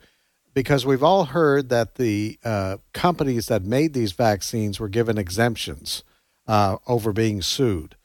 because 0.53 0.85
we've 0.85 1.03
all 1.03 1.25
heard 1.25 1.69
that 1.69 1.95
the 1.95 2.39
uh, 2.43 2.77
companies 2.93 3.47
that 3.47 3.63
made 3.63 3.93
these 3.93 4.13
vaccines 4.13 4.79
were 4.79 4.89
given 4.89 5.17
exemptions 5.17 6.03
uh, 6.47 6.77
over 6.87 7.11
being 7.11 7.41
sued. 7.41 7.95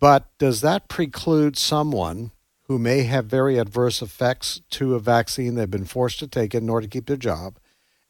But 0.00 0.26
does 0.38 0.60
that 0.62 0.88
preclude 0.88 1.56
someone 1.56 2.32
who 2.62 2.78
may 2.78 3.04
have 3.04 3.26
very 3.26 3.58
adverse 3.58 4.02
effects 4.02 4.60
to 4.70 4.94
a 4.94 5.00
vaccine 5.00 5.54
they've 5.54 5.70
been 5.70 5.84
forced 5.84 6.18
to 6.18 6.26
take 6.26 6.54
in 6.54 6.68
order 6.68 6.86
to 6.86 6.90
keep 6.90 7.06
their 7.06 7.16
job 7.16 7.58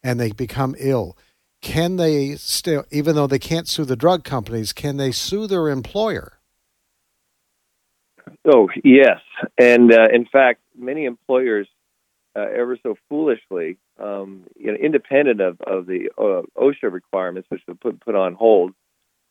and 0.07 0.21
they 0.21 0.31
become 0.31 0.73
ill? 0.79 1.17
Can 1.61 1.97
they 1.97 2.35
still, 2.35 2.85
even 2.91 3.15
though 3.15 3.27
they 3.27 3.39
can't 3.39 3.67
sue 3.67 3.83
the 3.83 3.97
drug 3.97 4.23
companies, 4.23 4.71
can 4.71 4.95
they 4.95 5.11
sue 5.11 5.47
their 5.47 5.67
employer? 5.67 6.39
Oh, 8.45 8.69
yes. 8.85 9.19
And 9.57 9.91
uh, 9.91 10.07
in 10.13 10.25
fact, 10.25 10.61
many 10.77 11.03
employers, 11.03 11.67
uh, 12.37 12.45
ever 12.55 12.77
so 12.81 12.95
foolishly, 13.09 13.77
um, 13.99 14.43
you 14.55 14.67
know, 14.67 14.77
independent 14.77 15.41
of, 15.41 15.59
of 15.59 15.87
the 15.87 16.09
uh, 16.17 16.43
OSHA 16.57 16.89
requirements, 16.89 17.49
which 17.49 17.61
were 17.67 17.75
put, 17.75 17.99
put 17.99 18.15
on 18.15 18.33
hold, 18.33 18.73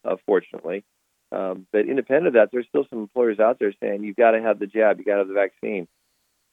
uh, 0.04 0.16
fortunately, 0.26 0.84
um, 1.32 1.66
but 1.72 1.86
independent 1.86 2.26
of 2.28 2.32
that, 2.34 2.50
there's 2.52 2.66
still 2.68 2.84
some 2.90 2.98
employers 2.98 3.40
out 3.40 3.58
there 3.58 3.72
saying 3.80 4.04
you've 4.04 4.16
got 4.16 4.32
to 4.32 4.42
have 4.42 4.58
the 4.58 4.66
jab, 4.66 4.98
you've 4.98 5.06
got 5.06 5.14
to 5.14 5.18
have 5.20 5.28
the 5.28 5.34
vaccine. 5.34 5.88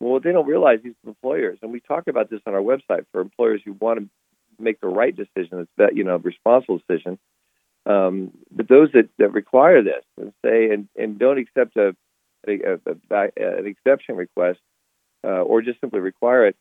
Well, 0.03 0.19
they 0.19 0.31
don't 0.31 0.47
realize 0.47 0.79
these 0.83 0.95
employers, 1.05 1.59
and 1.61 1.71
we 1.71 1.79
talk 1.79 2.07
about 2.07 2.29
this 2.29 2.41
on 2.45 2.53
our 2.53 2.61
website 2.61 3.05
for 3.11 3.21
employers 3.21 3.61
who 3.63 3.73
want 3.73 3.99
to 3.99 4.09
make 4.59 4.81
the 4.81 4.87
right 4.87 5.15
decision, 5.15 5.59
it's 5.59 5.71
that 5.77 5.95
you 5.95 6.03
know 6.03 6.17
responsible 6.17 6.79
decision. 6.87 7.17
Um, 7.85 8.31
but 8.51 8.67
those 8.67 8.91
that, 8.93 9.09
that 9.17 9.33
require 9.33 9.83
this 9.83 10.03
and 10.17 10.33
say 10.43 10.71
and, 10.71 10.87
and 10.97 11.19
don't 11.19 11.37
accept 11.37 11.75
a, 11.75 11.95
a, 12.47 12.79
a, 12.85 12.95
a 13.11 13.57
an 13.57 13.67
exception 13.67 14.15
request 14.15 14.59
uh, 15.25 15.41
or 15.41 15.61
just 15.61 15.81
simply 15.81 15.99
require 15.99 16.47
it, 16.47 16.55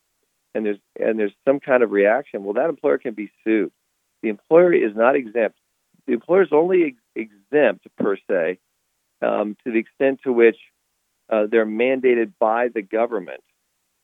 and 0.55 0.65
there's 0.65 0.79
and 1.01 1.19
there's 1.19 1.35
some 1.47 1.61
kind 1.61 1.83
of 1.83 1.91
reaction, 1.91 2.45
well, 2.45 2.55
that 2.55 2.69
employer 2.69 2.99
can 2.99 3.15
be 3.15 3.31
sued. 3.45 3.73
The 4.23 4.29
employer 4.29 4.73
is 4.73 4.95
not 4.95 5.17
exempt. 5.17 5.59
The 6.07 6.13
employer 6.13 6.43
is 6.43 6.53
only 6.53 6.85
ex- 7.17 7.29
exempt 7.51 7.87
per 7.99 8.17
se 8.31 8.59
um, 9.21 9.57
to 9.65 9.73
the 9.73 9.79
extent 9.79 10.21
to 10.25 10.33
which 10.33 10.59
uh, 11.33 11.47
they're 11.51 11.67
mandated 11.67 12.33
by 12.39 12.69
the 12.69 12.83
government, 12.83 13.43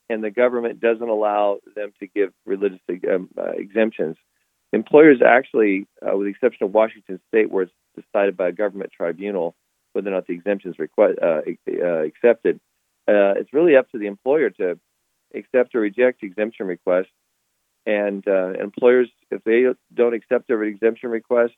and 0.09 0.23
the 0.23 0.31
government 0.31 0.79
doesn't 0.79 1.07
allow 1.07 1.59
them 1.75 1.93
to 1.99 2.07
give 2.07 2.33
religious 2.45 2.79
um, 3.09 3.29
uh, 3.37 3.51
exemptions. 3.51 4.17
Employers 4.73 5.21
actually, 5.25 5.87
uh, 6.01 6.17
with 6.17 6.25
the 6.25 6.31
exception 6.31 6.65
of 6.65 6.73
Washington 6.73 7.19
State, 7.27 7.49
where 7.51 7.63
it's 7.63 7.73
decided 7.95 8.35
by 8.35 8.49
a 8.49 8.51
government 8.51 8.91
tribunal 8.91 9.55
whether 9.93 10.09
or 10.09 10.13
not 10.13 10.27
the 10.27 10.33
exemption 10.33 10.71
is 10.71 10.77
requ- 10.77 11.21
uh, 11.21 11.41
uh, 11.83 12.03
accepted, 12.03 12.59
uh, 13.07 13.33
it's 13.37 13.53
really 13.53 13.75
up 13.75 13.89
to 13.89 13.97
the 13.97 14.05
employer 14.05 14.49
to 14.51 14.79
accept 15.33 15.73
or 15.73 15.79
reject 15.79 16.21
exemption 16.23 16.67
requests. 16.67 17.07
And 17.85 18.23
employers, 18.27 19.09
if 19.31 19.43
they 19.45 19.65
don't 19.93 20.13
accept 20.13 20.47
their 20.47 20.61
exemption 20.63 21.09
request, 21.09 21.53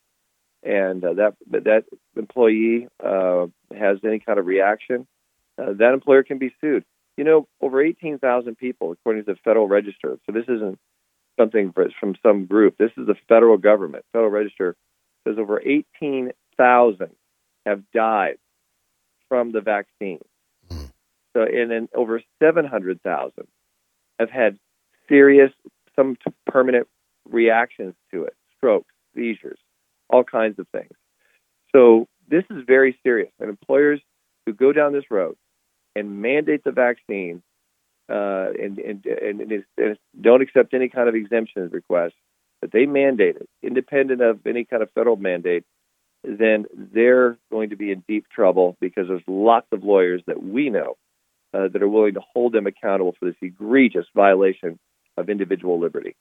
and 0.62 1.04
uh, 1.04 1.14
that 1.14 1.34
that 1.50 1.84
employee 2.16 2.88
uh, 3.04 3.46
has 3.76 3.98
any 4.04 4.20
kind 4.20 4.38
of 4.38 4.46
reaction, 4.46 5.06
uh, 5.58 5.72
that 5.78 5.92
employer 5.92 6.22
can 6.22 6.38
be 6.38 6.54
sued. 6.60 6.84
You 7.16 7.24
know, 7.24 7.46
over 7.60 7.82
18,000 7.82 8.56
people, 8.56 8.92
according 8.92 9.24
to 9.24 9.32
the 9.32 9.38
Federal 9.44 9.68
Register. 9.68 10.18
So 10.26 10.32
this 10.32 10.44
isn't 10.48 10.78
something 11.38 11.72
from 11.72 12.14
some 12.22 12.46
group. 12.46 12.76
This 12.78 12.90
is 12.96 13.06
the 13.06 13.16
federal 13.28 13.58
government. 13.58 14.04
Federal 14.12 14.30
Register 14.30 14.76
says 15.26 15.36
over 15.38 15.60
18,000 15.60 17.10
have 17.66 17.82
died 17.92 18.38
from 19.28 19.52
the 19.52 19.60
vaccine. 19.60 20.20
So, 21.34 21.42
and 21.42 21.70
then 21.70 21.88
over 21.94 22.22
700,000 22.42 23.32
have 24.18 24.30
had 24.30 24.58
serious, 25.08 25.50
some 25.96 26.16
permanent 26.46 26.88
reactions 27.28 27.94
to 28.12 28.24
it, 28.24 28.34
strokes, 28.56 28.92
seizures, 29.14 29.58
all 30.10 30.24
kinds 30.24 30.58
of 30.58 30.66
things. 30.68 30.92
So 31.74 32.06
this 32.28 32.44
is 32.50 32.64
very 32.66 32.98
serious. 33.02 33.30
And 33.40 33.48
employers 33.48 34.00
who 34.44 34.52
go 34.52 34.72
down 34.72 34.92
this 34.92 35.10
road 35.10 35.36
and 35.94 36.22
mandate 36.22 36.64
the 36.64 36.72
vaccine 36.72 37.42
uh, 38.08 38.50
and, 38.60 38.78
and, 38.78 39.06
and, 39.06 39.64
and, 39.78 39.98
don't 40.20 40.42
accept 40.42 40.74
any 40.74 40.88
kind 40.88 41.08
of 41.08 41.14
exemption 41.14 41.68
request, 41.70 42.14
but 42.60 42.72
they 42.72 42.86
mandate 42.86 43.36
it, 43.36 43.48
independent 43.62 44.20
of 44.20 44.46
any 44.46 44.64
kind 44.64 44.82
of 44.82 44.90
federal 44.92 45.16
mandate, 45.16 45.64
then 46.24 46.66
they're 46.74 47.36
going 47.50 47.70
to 47.70 47.76
be 47.76 47.90
in 47.90 48.04
deep 48.06 48.26
trouble 48.28 48.76
because 48.80 49.08
there's 49.08 49.22
lots 49.26 49.66
of 49.72 49.82
lawyers 49.82 50.22
that 50.26 50.42
we 50.42 50.70
know 50.70 50.96
uh, 51.54 51.68
that 51.68 51.82
are 51.82 51.88
willing 51.88 52.14
to 52.14 52.20
hold 52.32 52.52
them 52.52 52.66
accountable 52.66 53.14
for 53.18 53.26
this 53.26 53.36
egregious 53.40 54.06
violation 54.14 54.78
of 55.16 55.28
individual 55.28 55.78
liberty. 55.78 56.14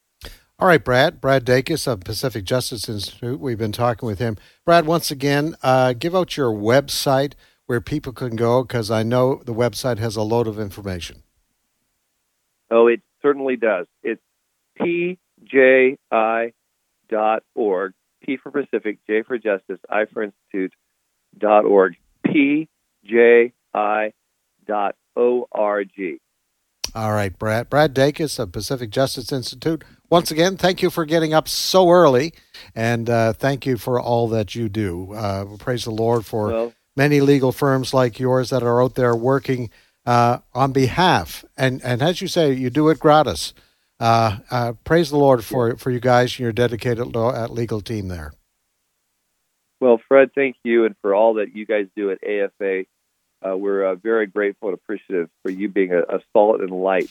All 0.60 0.68
right, 0.68 0.84
Brad. 0.84 1.20
Brad 1.20 1.44
Dacus 1.44 1.88
of 1.88 2.02
Pacific 2.02 2.44
Justice 2.44 2.88
Institute. 2.88 3.40
We've 3.40 3.58
been 3.58 3.72
talking 3.72 4.06
with 4.06 4.20
him. 4.20 4.38
Brad, 4.66 4.86
once 4.86 5.10
again, 5.10 5.56
uh, 5.64 5.94
give 5.94 6.16
out 6.16 6.38
your 6.38 6.52
website 6.52 7.34
where 7.72 7.80
people 7.80 8.12
can 8.12 8.36
go 8.36 8.64
because 8.64 8.92
I 8.92 9.02
know 9.02 9.42
the 9.46 9.54
website 9.54 9.98
has 9.98 10.18
a 10.18 10.24
load 10.24 10.46
of 10.46 10.60
information. 10.60 11.24
Oh, 12.70 12.88
it 12.88 13.00
certainly 13.22 13.56
does. 13.56 13.88
It's 14.04 14.20
pji.org, 14.78 15.94
P 18.26 18.38
for 18.44 18.52
Pacific, 18.52 18.98
J 19.08 19.24
for 19.24 19.38
Justice, 19.38 19.80
I 19.90 20.04
for 20.12 20.24
Institute, 20.24 20.74
dot 21.38 21.64
org, 21.64 21.96
pji.org. 22.28 23.40
All 26.94 27.14
right, 27.14 27.40
Brad. 27.40 27.70
Brad 27.70 27.96
Dacus 27.96 28.38
of 28.38 28.52
Pacific 28.52 28.90
Justice 28.90 29.32
Institute. 29.32 29.86
Once 30.10 30.30
again, 30.30 30.58
thank 30.58 30.82
you 30.82 30.90
for 30.90 31.06
getting 31.06 31.34
up 31.34 31.48
so 31.48 31.90
early, 31.90 32.34
and 32.76 33.10
uh, 33.10 33.32
thank 33.32 33.66
you 33.66 33.78
for 33.78 33.98
all 33.98 34.28
that 34.28 34.56
you 34.56 34.68
do. 34.68 35.14
Uh, 35.14 35.46
praise 35.58 35.86
the 35.86 35.92
Lord 35.92 36.26
for 36.26 36.48
well, 36.48 36.74
many 36.96 37.22
legal 37.22 37.52
firms 37.52 37.94
like 37.94 38.20
yours 38.20 38.50
that 38.50 38.64
are 38.64 38.82
out 38.82 38.96
there 38.96 39.16
working 39.16 39.70
uh, 40.06 40.40
on 40.54 40.72
behalf, 40.72 41.46
and 41.58 41.82
and 41.84 42.02
as 42.02 42.22
you 42.22 42.28
say, 42.28 42.54
you 42.54 42.70
do 42.70 42.90
it 42.90 43.00
gratis. 43.00 43.54
Uh, 44.00 44.40
uh, 44.50 44.74
praise 44.84 45.10
the 45.10 45.18
Lord 45.18 45.46
for 45.46 45.76
for 45.78 45.92
you 45.92 46.00
guys 46.00 46.34
and 46.34 46.40
your 46.40 46.52
dedicated 46.52 47.16
legal 47.16 47.82
team 47.82 48.08
there. 48.08 48.34
Well, 49.80 50.00
Fred, 50.08 50.32
thank 50.34 50.58
you, 50.64 50.86
and 50.86 50.96
for 51.02 51.14
all 51.16 51.36
that 51.36 51.56
you 51.56 51.66
guys 51.66 51.88
do 51.96 52.12
at 52.12 52.24
AFA 52.24 52.86
uh, 53.44 53.58
we're 53.58 53.84
uh, 53.84 53.96
very 53.96 54.28
grateful 54.28 54.70
and 54.70 54.76
appreciative 54.76 55.30
for 55.44 55.52
you 55.52 55.68
being 55.68 55.92
a, 55.92 56.00
a, 56.02 56.20
salt 56.32 56.62
and 56.62 56.70
light 56.70 57.10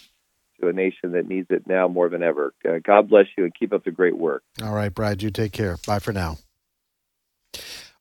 to 0.60 0.68
a 0.68 0.72
nation 0.72 1.12
that 1.12 1.26
needs 1.26 1.48
it 1.50 1.66
now 1.66 1.88
more 1.88 2.08
than 2.08 2.22
ever. 2.22 2.54
Uh, 2.66 2.78
God 2.82 3.08
bless 3.08 3.26
you 3.36 3.44
and 3.44 3.54
keep 3.54 3.72
up 3.72 3.84
the 3.84 3.90
great 3.90 4.16
work. 4.16 4.42
All 4.62 4.74
right, 4.74 4.94
Brad, 4.94 5.22
you 5.22 5.30
take 5.30 5.52
care. 5.52 5.76
Bye 5.86 5.98
for 5.98 6.12
now. 6.12 6.36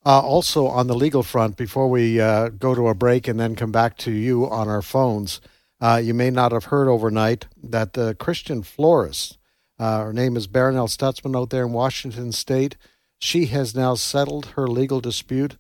Uh, 0.06 0.20
also, 0.22 0.68
on 0.68 0.88
the 0.88 0.96
legal 0.96 1.24
front, 1.24 1.58
before 1.58 1.90
we 1.90 2.20
uh, 2.20 2.50
go 2.50 2.74
to 2.74 2.88
a 2.88 2.94
break 2.94 3.28
and 3.28 3.40
then 3.40 3.56
come 3.56 3.72
back 3.72 3.98
to 3.98 4.12
you 4.12 4.50
on 4.50 4.68
our 4.70 4.82
phones, 4.82 5.42
uh, 5.82 6.02
you 6.04 6.14
may 6.14 6.30
not 6.30 6.52
have 6.52 6.66
heard 6.66 6.88
overnight 6.88 7.48
that 7.62 7.94
the 7.94 8.16
Christian 8.16 8.64
florist, 8.64 9.38
her 9.78 10.14
name 10.14 10.36
is 10.36 10.48
Barronelle 10.48 10.90
Stutzman 10.90 11.38
out 11.38 11.50
there 11.50 11.66
in 11.66 11.74
Washington 11.74 12.32
State, 12.32 12.76
she 13.20 13.48
has 13.48 13.76
now 13.76 13.96
settled 13.96 14.48
her 14.56 14.68
legal 14.68 15.02
dispute, 15.02 15.58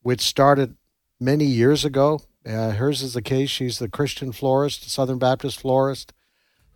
which 0.00 0.22
started 0.22 0.76
many 1.20 1.44
years 1.44 1.84
ago. 1.84 2.20
Uh, 2.44 2.70
hers 2.70 3.02
is 3.02 3.14
the 3.14 3.22
case. 3.22 3.50
She's 3.50 3.78
the 3.78 3.88
Christian 3.88 4.32
florist, 4.32 4.90
Southern 4.90 5.18
Baptist 5.18 5.60
florist, 5.60 6.12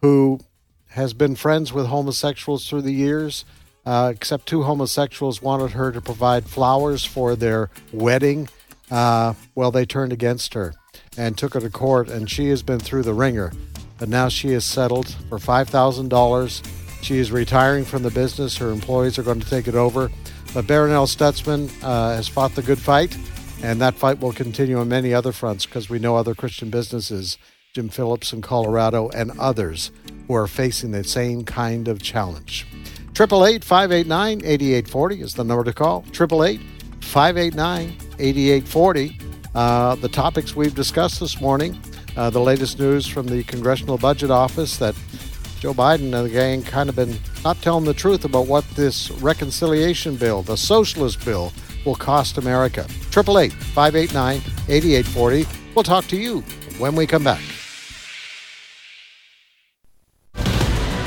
who 0.03 0.41
has 0.91 1.15
been 1.15 1.35
friends 1.35 1.73
with 1.73 1.87
homosexuals 1.87 2.69
through 2.69 2.83
the 2.83 2.93
years. 2.93 3.45
Uh, 3.87 4.13
except 4.13 4.47
two 4.47 4.65
homosexuals 4.65 5.41
wanted 5.41 5.71
her 5.71 5.93
to 5.93 6.01
provide 6.01 6.45
flowers 6.45 7.05
for 7.05 7.37
their 7.37 7.71
wedding. 7.93 8.49
Uh, 8.91 9.33
well, 9.55 9.71
they 9.71 9.87
turned 9.87 10.13
against 10.13 10.55
her 10.55 10.75
and 11.17 11.39
took 11.39 11.55
her 11.55 11.61
to 11.61 11.71
court, 11.71 12.09
and 12.09 12.29
she 12.29 12.49
has 12.49 12.63
been 12.65 12.81
through 12.81 13.05
the 13.05 13.15
ringer. 13.15 13.53
But 13.99 14.09
now 14.09 14.29
she 14.29 14.51
is 14.51 14.65
settled 14.65 15.09
for 15.29 15.39
$5,000. 15.39 17.03
She 17.03 17.19
is 17.19 17.31
retiring 17.31 17.85
from 17.85 18.03
the 18.03 18.11
business. 18.11 18.57
Her 18.57 18.71
employees 18.73 19.19
are 19.19 19.23
going 19.23 19.41
to 19.41 19.49
take 19.49 19.69
it 19.69 19.75
over. 19.75 20.11
But 20.53 20.67
Barronelle 20.67 21.07
Stutzman 21.07 21.71
uh, 21.83 22.17
has 22.17 22.29
fought 22.29 22.55
the 22.55 22.63
good 22.63 22.79
fight. 22.79 23.17
And 23.63 23.81
that 23.81 23.95
fight 23.95 24.21
will 24.21 24.33
continue 24.33 24.79
on 24.79 24.89
many 24.89 25.15
other 25.15 25.33
fronts 25.33 25.65
because 25.65 25.89
we 25.89 25.99
know 25.99 26.17
other 26.17 26.35
Christian 26.35 26.69
businesses, 26.69 27.39
Jim 27.73 27.89
Phillips 27.89 28.33
in 28.33 28.43
Colorado, 28.43 29.09
and 29.11 29.33
others 29.39 29.93
who 30.27 30.35
are 30.35 30.47
facing 30.47 30.91
the 30.91 31.05
same 31.05 31.45
kind 31.45 31.89
of 31.89 32.03
challenge. 32.03 32.67
888 33.19 33.65
589 33.65 34.41
8840 34.45 35.21
is 35.23 35.33
the 35.33 35.43
number 35.43 35.65
to 35.65 35.73
call. 35.73 36.05
888 36.09 36.61
589 37.01 37.97
8840. 38.19 39.19
Uh, 39.55 39.95
the 39.95 40.09
topics 40.09 40.55
we've 40.55 40.75
discussed 40.75 41.21
this 41.21 41.41
morning, 41.41 41.81
uh, 42.19 42.29
the 42.29 42.39
latest 42.39 42.79
news 42.79 43.07
from 43.07 43.27
the 43.27 43.43
Congressional 43.45 43.97
Budget 43.97 44.31
Office 44.31 44.77
that 44.77 44.95
Joe 45.61 45.73
Biden 45.73 46.15
and 46.15 46.27
the 46.27 46.29
gang 46.29 46.63
kind 46.63 46.91
of 46.91 46.97
been 46.97 47.19
not 47.43 47.57
telling 47.63 47.87
the 47.87 47.95
truth 47.95 48.27
about 48.27 48.49
what 48.49 48.69
this 48.73 49.11
reconciliation 49.13 50.17
bill, 50.17 50.43
the 50.43 50.59
socialist 50.59 51.25
bill, 51.25 51.55
will 51.87 51.95
cost 51.95 52.37
America. 52.37 52.85
888 53.17 53.51
589 53.51 54.37
8840. 54.69 55.47
We'll 55.75 55.85
talk 55.85 56.07
to 56.09 56.19
you 56.19 56.43
when 56.79 56.95
we 56.95 57.07
come 57.07 57.25
back. 57.25 57.41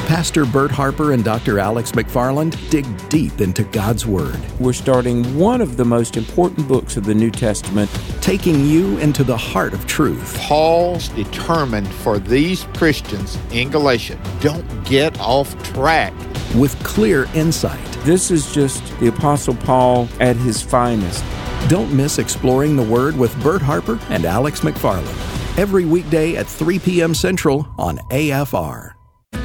Pastor 0.10 0.44
Bert 0.44 0.72
Harper 0.72 1.14
and 1.14 1.24
Dr. 1.24 1.60
Alex 1.60 1.92
McFarland 1.92 2.58
dig 2.72 2.84
deep 3.10 3.42
into 3.42 3.64
God's 3.64 4.08
Word. 4.08 4.40
We're 4.60 4.74
starting 4.74 5.38
one 5.38 5.62
of 5.62 5.78
the 5.78 5.86
most 5.86 6.18
important 6.18 6.68
books 6.68 6.98
of 6.98 7.06
the 7.06 7.14
New 7.14 7.30
Testament, 7.30 7.92
taking 8.20 8.66
you 8.66 8.98
into 8.98 9.24
the 9.24 9.38
heart 9.38 9.72
of 9.72 9.86
truth. 9.86 10.36
Paul's 10.40 11.10
determined 11.10 11.88
for 11.88 12.18
these 12.18 12.64
Christians 12.74 13.38
in 13.52 13.70
Galatia 13.70 14.20
don't 14.42 14.66
get 14.84 15.20
off 15.20 15.56
track. 15.62 16.12
With 16.56 16.76
clear 16.84 17.26
insight. 17.36 17.86
This 18.02 18.32
is 18.32 18.52
just 18.52 18.84
the 19.00 19.10
Apostle 19.10 19.58
Paul 19.58 20.10
at 20.20 20.36
his 20.38 20.60
finest. 20.60 21.24
Don't 21.68 21.94
miss 21.94 22.18
exploring 22.18 22.76
the 22.76 22.82
Word 22.82 23.16
with 23.16 23.40
Bert 23.44 23.62
Harper 23.62 24.00
and 24.10 24.26
Alex 24.26 24.62
McFarland. 24.62 25.60
Every 25.60 25.86
weekday 25.86 26.36
at 26.36 26.48
3 26.48 26.80
p.m. 26.80 27.14
Central 27.14 27.68
on 27.78 28.00
AFR. 28.10 28.99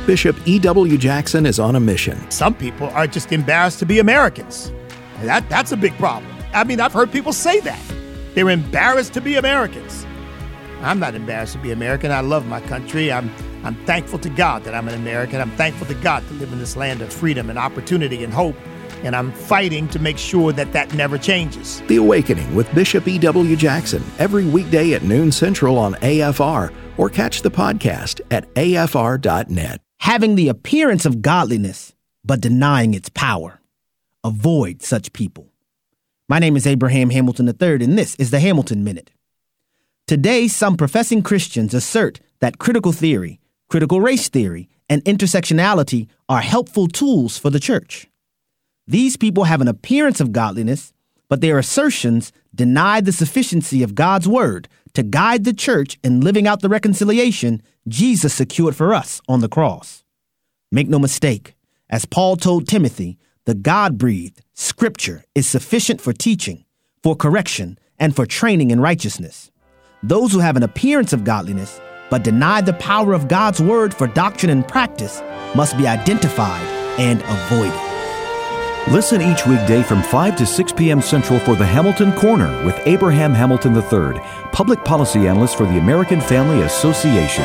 Bishop 0.07 0.37
E.W. 0.47 0.99
Jackson 0.99 1.47
is 1.47 1.59
on 1.59 1.77
a 1.77 1.81
mission. 1.81 2.31
Some 2.31 2.55
people 2.55 2.89
are 2.91 3.07
just 3.07 3.33
embarrassed 3.33 3.79
to 3.79 3.87
be 3.87 3.99
Americans. 3.99 4.71
That, 5.23 5.49
that's 5.49 5.73
a 5.73 5.77
big 5.77 5.97
problem. 5.97 6.31
I 6.53 6.65
mean, 6.65 6.79
I've 6.79 6.93
heard 6.93 7.11
people 7.11 7.33
say 7.33 7.61
that. 7.61 7.81
They're 8.35 8.51
embarrassed 8.51 9.15
to 9.15 9.23
be 9.23 9.37
Americans. 9.37 10.05
I'm 10.83 10.99
not 10.99 11.15
embarrassed 11.15 11.55
to 11.55 11.59
be 11.59 11.71
American. 11.71 12.11
I 12.13 12.21
love 12.21 12.47
my 12.47 12.61
country. 12.61 13.11
I'm, 13.11 13.33
I'm 13.65 13.75
thankful 13.87 14.19
to 14.19 14.29
God 14.29 14.65
that 14.65 14.75
I'm 14.75 14.89
an 14.89 14.95
American. 14.95 15.41
I'm 15.41 15.53
thankful 15.53 15.87
to 15.87 15.95
God 15.95 16.27
to 16.29 16.35
live 16.35 16.53
in 16.53 16.59
this 16.59 16.77
land 16.77 17.01
of 17.01 17.11
freedom 17.11 17.49
and 17.49 17.59
opportunity 17.59 18.23
and 18.25 18.33
hope. 18.33 18.57
And 19.05 19.17
I'm 19.17 19.33
fighting 19.33 19.89
to 19.89 19.99
make 19.99 20.19
sure 20.19 20.53
that 20.53 20.73
that 20.73 20.93
never 20.95 21.17
changes. 21.17 21.83
The 21.89 21.97
Awakening 21.97 22.55
with 22.55 22.73
Bishop 22.75 23.09
E.W. 23.09 23.57
Jackson 23.57 24.03
every 24.19 24.45
weekday 24.45 24.93
at 24.93 25.03
noon 25.03 25.33
Central 25.33 25.79
on 25.79 25.95
AFR 25.95 26.75
or 26.99 27.09
catch 27.09 27.41
the 27.41 27.51
podcast 27.51 28.21
at 28.31 28.53
afr.net 28.55 29.81
having 30.05 30.35
the 30.35 30.51
appearance 30.51 31.07
of 31.07 31.23
godliness, 31.23 31.95
but 32.27 32.39
denying 32.39 32.93
its 32.93 33.09
power. 33.09 33.59
Avoid 34.23 34.83
such 34.83 35.15
people. 35.15 35.51
My 36.29 36.39
name 36.39 36.59
is 36.59 36.67
Abraham 36.67 37.09
Hamilton 37.09 37.49
III, 37.49 37.83
and 37.83 37.97
this 37.97 38.15
is 38.17 38.31
the 38.31 38.39
Hamilton 38.39 38.85
Minute. 38.85 39.13
Today, 40.07 40.47
some 40.47 40.77
professing 40.77 41.23
Christians 41.23 41.73
assert 41.73 42.21
that 42.41 42.59
critical 42.59 42.93
theory, 42.93 43.41
critical 43.71 43.99
race 43.99 44.29
theory, 44.29 44.69
and 44.91 45.03
intersectionality 45.07 46.09
are 46.29 46.43
helpful 46.43 46.87
tools 46.87 47.39
for 47.39 47.49
the 47.49 47.59
church. 47.59 48.07
These 48.87 49.17
people 49.17 49.45
have 49.45 49.63
an 49.63 49.69
appearance 49.69 50.21
of 50.21 50.33
godliness, 50.33 50.93
but 51.31 51.41
their 51.41 51.59
assertions 51.59 52.31
deny 52.55 53.01
the 53.01 53.11
sufficiency 53.11 53.83
of 53.83 53.95
God's 53.95 54.29
word 54.29 54.69
to 54.95 55.03
guide 55.03 55.45
the 55.45 55.53
church 55.53 55.99
in 56.03 56.21
living 56.21 56.47
out 56.47 56.61
the 56.61 56.69
reconciliation 56.69 57.63
Jesus 57.87 58.33
secured 58.33 58.77
for 58.77 58.95
us 58.95 59.21
on 59.29 59.41
the 59.41 59.49
cross. 59.49 60.05
Make 60.73 60.89
no 60.89 60.99
mistake, 60.99 61.55
as 61.91 62.05
Paul 62.07 62.37
told 62.37 62.67
Timothy, 62.67 63.19
the 63.45 63.55
God 63.55 63.99
breathed 63.99 64.41
Scripture 64.55 65.25
is 65.35 65.47
sufficient 65.47 66.01
for 66.01 66.13
teaching, 66.13 66.65
for 67.03 67.17
correction, 67.17 67.79
and 67.99 68.15
for 68.15 68.25
training 68.25 68.71
in 68.71 68.81
righteousness. 68.81 69.51
Those 70.03 70.33
who 70.33 70.39
have 70.39 70.57
an 70.57 70.63
appearance 70.63 71.13
of 71.13 71.25
godliness, 71.25 71.81
but 72.09 72.25
deny 72.25 72.61
the 72.61 72.75
power 72.75 73.13
of 73.13 73.29
God's 73.29 73.61
word 73.61 73.93
for 73.93 74.07
doctrine 74.07 74.51
and 74.51 74.67
practice, 74.67 75.21
must 75.55 75.77
be 75.77 75.87
identified 75.87 76.63
and 76.99 77.21
avoided. 77.23 77.94
Listen 78.91 79.23
each 79.23 79.47
weekday 79.47 79.83
from 79.83 80.03
5 80.03 80.37
to 80.37 80.45
6 80.45 80.73
p.m. 80.73 81.01
Central 81.01 81.41
for 81.41 81.57
the 81.57 81.65
Hamilton 81.65 82.13
Corner 82.13 82.63
with 82.67 82.79
Abraham 82.87 83.33
Hamilton 83.33 83.75
III, 83.75 84.21
public 84.53 84.85
policy 84.85 85.27
analyst 85.27 85.57
for 85.57 85.65
the 85.65 85.79
American 85.79 86.21
Family 86.21 86.61
Association. 86.61 87.45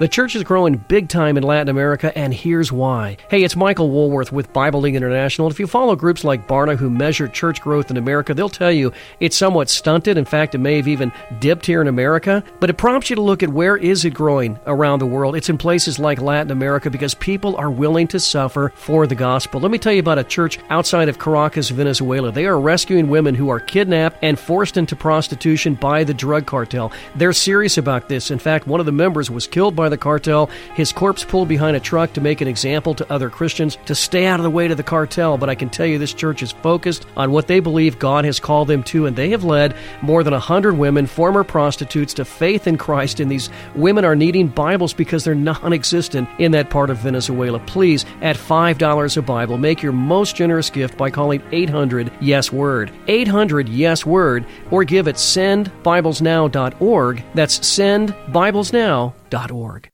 The 0.00 0.08
church 0.08 0.34
is 0.34 0.42
growing 0.42 0.78
big 0.88 1.08
time 1.08 1.36
in 1.36 1.44
Latin 1.44 1.68
America, 1.68 2.16
and 2.18 2.34
here's 2.34 2.72
why. 2.72 3.16
Hey, 3.30 3.44
it's 3.44 3.54
Michael 3.54 3.90
Woolworth 3.90 4.32
with 4.32 4.52
Bible 4.52 4.80
League 4.80 4.96
International. 4.96 5.48
If 5.48 5.60
you 5.60 5.68
follow 5.68 5.94
groups 5.94 6.24
like 6.24 6.48
Barna 6.48 6.76
who 6.76 6.90
measure 6.90 7.28
church 7.28 7.60
growth 7.60 7.92
in 7.92 7.96
America, 7.96 8.34
they'll 8.34 8.48
tell 8.48 8.72
you 8.72 8.92
it's 9.20 9.36
somewhat 9.36 9.70
stunted. 9.70 10.18
In 10.18 10.24
fact, 10.24 10.56
it 10.56 10.58
may 10.58 10.78
have 10.78 10.88
even 10.88 11.12
dipped 11.38 11.64
here 11.64 11.80
in 11.80 11.86
America. 11.86 12.42
But 12.58 12.70
it 12.70 12.76
prompts 12.76 13.08
you 13.08 13.14
to 13.14 13.22
look 13.22 13.44
at 13.44 13.50
where 13.50 13.76
is 13.76 14.04
it 14.04 14.14
growing 14.14 14.58
around 14.66 14.98
the 14.98 15.06
world. 15.06 15.36
It's 15.36 15.48
in 15.48 15.58
places 15.58 16.00
like 16.00 16.20
Latin 16.20 16.50
America 16.50 16.90
because 16.90 17.14
people 17.14 17.54
are 17.54 17.70
willing 17.70 18.08
to 18.08 18.18
suffer 18.18 18.72
for 18.74 19.06
the 19.06 19.14
gospel. 19.14 19.60
Let 19.60 19.70
me 19.70 19.78
tell 19.78 19.92
you 19.92 20.00
about 20.00 20.18
a 20.18 20.24
church 20.24 20.58
outside 20.70 21.08
of 21.08 21.20
Caracas, 21.20 21.70
Venezuela. 21.70 22.32
They 22.32 22.46
are 22.46 22.58
rescuing 22.58 23.06
women 23.06 23.36
who 23.36 23.48
are 23.48 23.60
kidnapped 23.60 24.18
and 24.22 24.40
forced 24.40 24.76
into 24.76 24.96
prostitution 24.96 25.76
by 25.76 26.02
the 26.02 26.14
drug 26.14 26.46
cartel. 26.46 26.90
They're 27.14 27.32
serious 27.32 27.78
about 27.78 28.08
this. 28.08 28.32
In 28.32 28.40
fact, 28.40 28.66
one 28.66 28.80
of 28.80 28.86
the 28.86 28.92
members 28.92 29.30
was 29.30 29.46
killed 29.46 29.76
by 29.76 29.84
the 29.94 29.98
cartel. 29.98 30.50
His 30.74 30.92
corpse 30.92 31.24
pulled 31.24 31.48
behind 31.48 31.76
a 31.76 31.80
truck 31.80 32.12
to 32.14 32.20
make 32.20 32.40
an 32.40 32.48
example 32.48 32.94
to 32.94 33.12
other 33.12 33.30
Christians 33.30 33.78
to 33.86 33.94
stay 33.94 34.26
out 34.26 34.40
of 34.40 34.44
the 34.44 34.50
way 34.50 34.68
to 34.68 34.74
the 34.74 34.82
cartel. 34.82 35.38
But 35.38 35.48
I 35.48 35.54
can 35.54 35.70
tell 35.70 35.86
you 35.86 35.98
this 35.98 36.12
church 36.12 36.42
is 36.42 36.52
focused 36.52 37.06
on 37.16 37.30
what 37.30 37.46
they 37.46 37.60
believe 37.60 37.98
God 37.98 38.24
has 38.24 38.40
called 38.40 38.68
them 38.68 38.82
to, 38.84 39.04
and 39.06 39.16
they 39.16 39.30
have 39.30 39.44
led 39.44 39.76
more 40.02 40.24
than 40.24 40.32
100 40.32 40.76
women, 40.76 41.06
former 41.06 41.44
prostitutes, 41.44 42.14
to 42.14 42.24
faith 42.24 42.66
in 42.66 42.76
Christ. 42.76 43.20
And 43.20 43.30
these 43.30 43.50
women 43.74 44.04
are 44.04 44.16
needing 44.16 44.48
Bibles 44.48 44.92
because 44.92 45.24
they're 45.24 45.34
non 45.34 45.72
existent 45.72 46.28
in 46.38 46.52
that 46.52 46.70
part 46.70 46.90
of 46.90 46.98
Venezuela. 46.98 47.58
Please, 47.60 48.04
at 48.20 48.36
$5 48.36 49.16
a 49.16 49.22
Bible, 49.22 49.58
make 49.58 49.82
your 49.82 49.92
most 49.92 50.36
generous 50.36 50.70
gift 50.70 50.96
by 50.96 51.10
calling 51.10 51.42
800 51.52 52.10
Yes 52.20 52.52
Word. 52.52 52.90
800 53.06 53.68
Yes 53.68 54.04
Word, 54.04 54.44
or 54.70 54.84
give 54.84 55.08
at 55.08 55.16
sendbiblesnow.org. 55.16 57.24
That's 57.34 57.58
sendbiblesnow.org 57.60 59.23
org. 59.50 59.90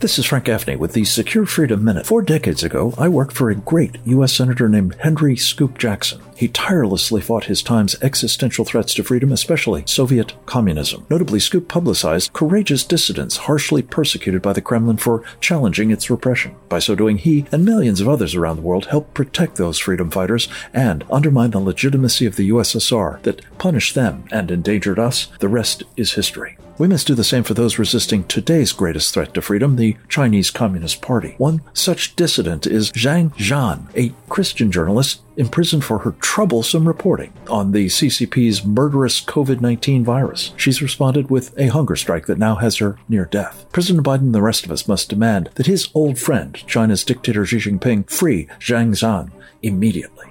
This 0.00 0.18
is 0.18 0.24
Frank 0.24 0.46
Gaffney 0.46 0.76
with 0.76 0.94
the 0.94 1.04
Secure 1.04 1.44
Freedom 1.44 1.84
Minute. 1.84 2.06
Four 2.06 2.22
decades 2.22 2.64
ago, 2.64 2.94
I 2.96 3.06
worked 3.06 3.36
for 3.36 3.50
a 3.50 3.54
great 3.54 3.98
U.S. 4.06 4.32
Senator 4.32 4.66
named 4.66 4.96
Henry 5.00 5.36
Scoop 5.36 5.76
Jackson. 5.76 6.22
He 6.34 6.48
tirelessly 6.48 7.20
fought 7.20 7.44
his 7.44 7.62
time's 7.62 8.02
existential 8.02 8.64
threats 8.64 8.94
to 8.94 9.04
freedom, 9.04 9.30
especially 9.30 9.82
Soviet 9.84 10.32
communism. 10.46 11.04
Notably, 11.10 11.38
Scoop 11.38 11.68
publicized 11.68 12.32
courageous 12.32 12.82
dissidents 12.82 13.36
harshly 13.36 13.82
persecuted 13.82 14.40
by 14.40 14.54
the 14.54 14.62
Kremlin 14.62 14.96
for 14.96 15.22
challenging 15.38 15.90
its 15.90 16.08
repression. 16.08 16.56
By 16.70 16.78
so 16.78 16.94
doing, 16.94 17.18
he 17.18 17.44
and 17.52 17.66
millions 17.66 18.00
of 18.00 18.08
others 18.08 18.34
around 18.34 18.56
the 18.56 18.62
world 18.62 18.86
helped 18.86 19.12
protect 19.12 19.56
those 19.56 19.78
freedom 19.78 20.10
fighters 20.10 20.48
and 20.72 21.04
undermine 21.10 21.50
the 21.50 21.60
legitimacy 21.60 22.24
of 22.24 22.36
the 22.36 22.48
USSR 22.48 23.20
that 23.24 23.42
punished 23.58 23.94
them 23.94 24.24
and 24.32 24.50
endangered 24.50 24.98
us. 24.98 25.26
The 25.40 25.48
rest 25.48 25.82
is 25.98 26.14
history. 26.14 26.56
We 26.80 26.88
must 26.88 27.06
do 27.06 27.14
the 27.14 27.24
same 27.24 27.42
for 27.42 27.52
those 27.52 27.78
resisting 27.78 28.24
today's 28.24 28.72
greatest 28.72 29.12
threat 29.12 29.34
to 29.34 29.42
freedom, 29.42 29.76
the 29.76 29.98
Chinese 30.08 30.50
Communist 30.50 31.02
Party. 31.02 31.34
One 31.36 31.60
such 31.74 32.16
dissident 32.16 32.66
is 32.66 32.90
Zhang 32.92 33.34
Zhan, 33.36 33.94
a 33.94 34.14
Christian 34.30 34.72
journalist 34.72 35.20
imprisoned 35.36 35.84
for 35.84 35.98
her 35.98 36.12
troublesome 36.22 36.88
reporting 36.88 37.34
on 37.50 37.72
the 37.72 37.88
CCP's 37.88 38.64
murderous 38.64 39.20
COVID 39.20 39.60
19 39.60 40.06
virus. 40.06 40.54
She's 40.56 40.80
responded 40.80 41.28
with 41.28 41.52
a 41.58 41.66
hunger 41.66 41.96
strike 41.96 42.24
that 42.24 42.38
now 42.38 42.54
has 42.54 42.78
her 42.78 42.96
near 43.10 43.26
death. 43.26 43.66
President 43.72 44.06
Biden 44.06 44.20
and 44.20 44.34
the 44.34 44.40
rest 44.40 44.64
of 44.64 44.70
us 44.70 44.88
must 44.88 45.10
demand 45.10 45.50
that 45.56 45.66
his 45.66 45.90
old 45.92 46.18
friend, 46.18 46.54
China's 46.66 47.04
dictator 47.04 47.44
Xi 47.44 47.58
Jinping, 47.58 48.08
free 48.08 48.46
Zhang 48.58 48.92
Zhan 48.92 49.30
immediately. 49.62 50.28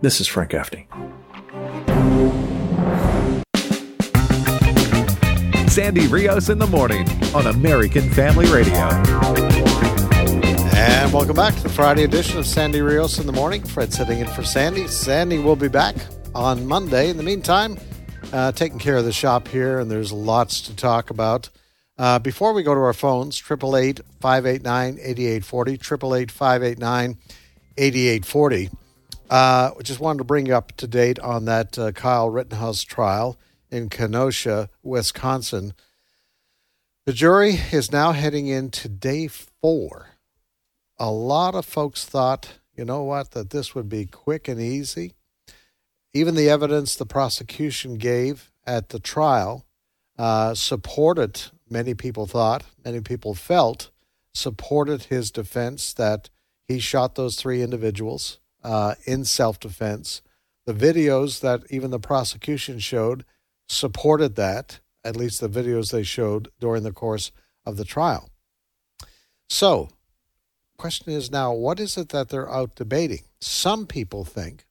This 0.00 0.20
is 0.20 0.26
Frank 0.26 0.50
Gaffney. 0.50 0.88
Sandy 5.74 6.06
Rios 6.06 6.50
in 6.50 6.58
the 6.58 6.68
morning 6.68 7.04
on 7.34 7.48
American 7.48 8.08
Family 8.10 8.46
Radio. 8.46 8.76
And 10.76 11.12
welcome 11.12 11.34
back 11.34 11.52
to 11.56 11.62
the 11.64 11.68
Friday 11.68 12.04
edition 12.04 12.38
of 12.38 12.46
Sandy 12.46 12.80
Rios 12.80 13.18
in 13.18 13.26
the 13.26 13.32
morning. 13.32 13.60
Fred 13.64 13.92
sitting 13.92 14.20
in 14.20 14.28
for 14.28 14.44
Sandy. 14.44 14.86
Sandy 14.86 15.40
will 15.40 15.56
be 15.56 15.66
back 15.66 15.96
on 16.32 16.64
Monday. 16.64 17.10
In 17.10 17.16
the 17.16 17.24
meantime, 17.24 17.76
uh, 18.32 18.52
taking 18.52 18.78
care 18.78 18.94
of 18.94 19.04
the 19.04 19.12
shop 19.12 19.48
here, 19.48 19.80
and 19.80 19.90
there's 19.90 20.12
lots 20.12 20.60
to 20.60 20.76
talk 20.76 21.10
about. 21.10 21.50
Uh, 21.98 22.20
before 22.20 22.52
we 22.52 22.62
go 22.62 22.72
to 22.72 22.80
our 22.80 22.92
phones, 22.92 23.42
888 23.44 24.00
589 24.20 24.98
8840, 25.02 25.72
888 25.72 26.30
589 26.30 27.16
8840. 27.76 28.70
Uh, 29.28 29.70
just 29.82 29.98
wanted 29.98 30.18
to 30.18 30.24
bring 30.24 30.46
you 30.46 30.54
up 30.54 30.70
to 30.76 30.86
date 30.86 31.18
on 31.18 31.46
that 31.46 31.76
uh, 31.76 31.90
Kyle 31.90 32.30
Rittenhouse 32.30 32.82
trial 32.84 33.36
in 33.74 33.88
Kenosha, 33.88 34.70
Wisconsin. 34.84 35.74
The 37.06 37.12
jury 37.12 37.58
is 37.72 37.90
now 37.90 38.12
heading 38.12 38.46
into 38.46 38.88
day 38.88 39.26
four. 39.28 40.10
A 40.96 41.10
lot 41.10 41.56
of 41.56 41.66
folks 41.66 42.04
thought, 42.04 42.60
you 42.76 42.84
know 42.84 43.02
what, 43.02 43.32
that 43.32 43.50
this 43.50 43.74
would 43.74 43.88
be 43.88 44.06
quick 44.06 44.46
and 44.46 44.60
easy. 44.60 45.14
Even 46.12 46.36
the 46.36 46.48
evidence 46.48 46.94
the 46.94 47.04
prosecution 47.04 47.96
gave 47.96 48.52
at 48.64 48.90
the 48.90 49.00
trial 49.00 49.66
uh, 50.16 50.54
supported, 50.54 51.42
many 51.68 51.94
people 51.94 52.26
thought, 52.26 52.64
many 52.84 53.00
people 53.00 53.34
felt, 53.34 53.90
supported 54.32 55.04
his 55.04 55.32
defense 55.32 55.92
that 55.94 56.30
he 56.62 56.78
shot 56.78 57.16
those 57.16 57.34
three 57.34 57.60
individuals 57.60 58.38
uh, 58.62 58.94
in 59.04 59.24
self 59.24 59.58
defense, 59.58 60.22
The 60.64 60.72
videos 60.72 61.40
that 61.40 61.62
even 61.70 61.90
the 61.90 61.98
prosecution 61.98 62.78
showed 62.78 63.24
supported 63.68 64.36
that, 64.36 64.80
at 65.02 65.16
least 65.16 65.40
the 65.40 65.48
videos 65.48 65.90
they 65.90 66.02
showed 66.02 66.48
during 66.60 66.82
the 66.82 66.92
course 66.92 67.32
of 67.66 67.76
the 67.76 67.84
trial. 67.84 68.30
So, 69.48 69.90
question 70.76 71.12
is 71.12 71.30
now, 71.30 71.52
what 71.52 71.80
is 71.80 71.96
it 71.96 72.10
that 72.10 72.28
they're 72.28 72.50
out 72.50 72.74
debating? 72.74 73.24
Some 73.40 73.86
people 73.86 74.24
think, 74.24 74.66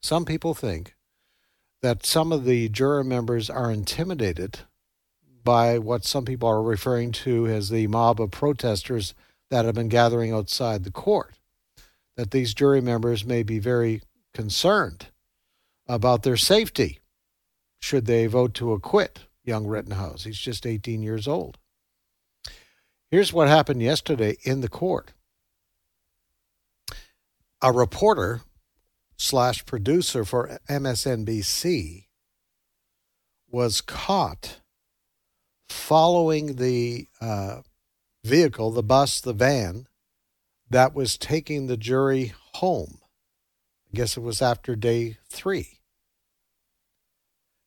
some 0.00 0.24
people 0.24 0.54
think 0.54 0.94
that 1.82 2.04
some 2.04 2.32
of 2.32 2.44
the 2.44 2.68
juror 2.68 3.04
members 3.04 3.48
are 3.48 3.70
intimidated 3.70 4.60
by 5.42 5.78
what 5.78 6.04
some 6.04 6.24
people 6.24 6.48
are 6.48 6.62
referring 6.62 7.12
to 7.12 7.46
as 7.46 7.70
the 7.70 7.86
mob 7.86 8.20
of 8.20 8.30
protesters 8.30 9.14
that 9.50 9.64
have 9.64 9.74
been 9.74 9.88
gathering 9.88 10.32
outside 10.32 10.84
the 10.84 10.90
court. 10.90 11.34
That 12.16 12.30
these 12.30 12.52
jury 12.52 12.82
members 12.82 13.24
may 13.24 13.42
be 13.42 13.58
very 13.58 14.02
concerned 14.34 15.06
about 15.88 16.22
their 16.22 16.36
safety 16.36 16.98
should 17.80 18.06
they 18.06 18.26
vote 18.26 18.54
to 18.54 18.72
acquit 18.72 19.20
young 19.44 19.66
Rittenhouse. 19.66 20.24
He's 20.24 20.38
just 20.38 20.66
18 20.66 21.02
years 21.02 21.26
old. 21.26 21.58
Here's 23.10 23.32
what 23.32 23.48
happened 23.48 23.82
yesterday 23.82 24.36
in 24.42 24.60
the 24.60 24.68
court 24.68 25.12
a 27.62 27.72
reporter 27.72 28.40
slash 29.16 29.66
producer 29.66 30.24
for 30.24 30.60
MSNBC 30.68 32.06
was 33.50 33.80
caught 33.80 34.60
following 35.68 36.56
the 36.56 37.06
uh, 37.20 37.60
vehicle, 38.24 38.70
the 38.70 38.82
bus, 38.82 39.20
the 39.20 39.32
van 39.32 39.86
that 40.70 40.94
was 40.94 41.18
taking 41.18 41.66
the 41.66 41.76
jury 41.76 42.32
home. 42.54 42.98
I 43.92 43.96
guess 43.96 44.16
it 44.16 44.20
was 44.20 44.40
after 44.40 44.76
day 44.76 45.18
three. 45.28 45.79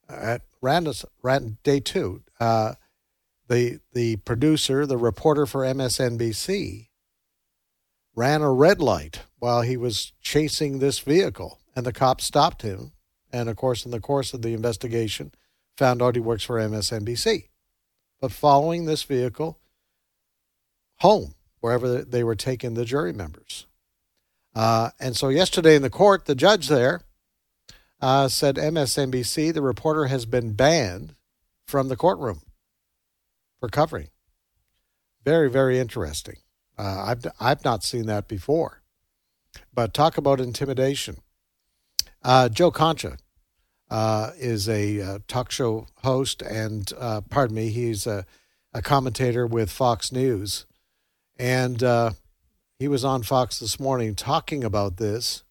At 0.09 0.41
random, 0.61 0.93
random 1.21 1.57
day 1.63 1.79
two, 1.79 2.23
uh, 2.39 2.73
the 3.47 3.79
the 3.93 4.17
producer, 4.17 4.85
the 4.85 4.97
reporter 4.97 5.45
for 5.45 5.61
MSNBC, 5.61 6.89
ran 8.15 8.41
a 8.41 8.51
red 8.51 8.79
light 8.79 9.21
while 9.39 9.61
he 9.61 9.77
was 9.77 10.13
chasing 10.21 10.79
this 10.79 10.99
vehicle, 10.99 11.59
and 11.75 11.85
the 11.85 11.93
cops 11.93 12.25
stopped 12.25 12.61
him. 12.61 12.91
And 13.31 13.49
of 13.49 13.55
course, 13.55 13.85
in 13.85 13.91
the 13.91 13.99
course 13.99 14.33
of 14.33 14.43
the 14.43 14.53
investigation, 14.53 15.31
found 15.77 16.01
out 16.01 16.15
he 16.15 16.21
works 16.21 16.43
for 16.43 16.59
MSNBC 16.59 17.49
but 18.23 18.31
following 18.31 18.85
this 18.85 19.03
vehicle 19.03 19.59
home, 20.99 21.35
wherever 21.59 22.05
they 22.05 22.23
were 22.23 22.35
taking 22.37 22.73
the 22.73 22.85
jury 22.85 23.11
members. 23.11 23.67
Uh, 24.55 24.91
and 24.97 25.17
so 25.17 25.27
yesterday 25.27 25.75
in 25.75 25.81
the 25.81 25.89
court, 25.89 26.23
the 26.23 26.33
judge 26.33 26.69
there 26.69 27.01
uh, 28.03 28.27
said 28.27 28.57
MSNBC, 28.57 29.53
the 29.53 29.61
reporter 29.61 30.07
has 30.07 30.25
been 30.25 30.51
banned 30.51 31.15
from 31.65 31.87
the 31.87 31.95
courtroom 31.95 32.41
for 33.61 33.69
covering. 33.69 34.09
Very, 35.23 35.49
very 35.49 35.79
interesting. 35.79 36.35
Uh, 36.77 37.05
I've, 37.07 37.25
I've 37.39 37.63
not 37.63 37.81
seen 37.81 38.05
that 38.07 38.27
before. 38.27 38.81
But 39.73 39.93
talk 39.93 40.17
about 40.17 40.41
intimidation. 40.41 41.19
Uh, 42.21 42.49
Joe 42.49 42.71
Concha, 42.71 43.17
uh, 43.89 44.31
is 44.37 44.67
a 44.67 44.99
uh, 44.99 45.19
talk 45.29 45.49
show 45.49 45.87
host 46.01 46.41
and, 46.41 46.91
uh, 46.99 47.21
pardon 47.21 47.55
me, 47.55 47.69
he's 47.69 48.05
a, 48.05 48.25
a, 48.73 48.81
commentator 48.81 49.47
with 49.47 49.71
Fox 49.71 50.11
News. 50.11 50.65
And 51.37 51.81
he 52.79 52.87
was 52.89 53.05
on 53.05 53.23
Fox 53.23 53.59
this 53.59 53.79
morning 53.79 54.13
talking 54.15 54.61
about 54.63 54.97
this 54.97 55.43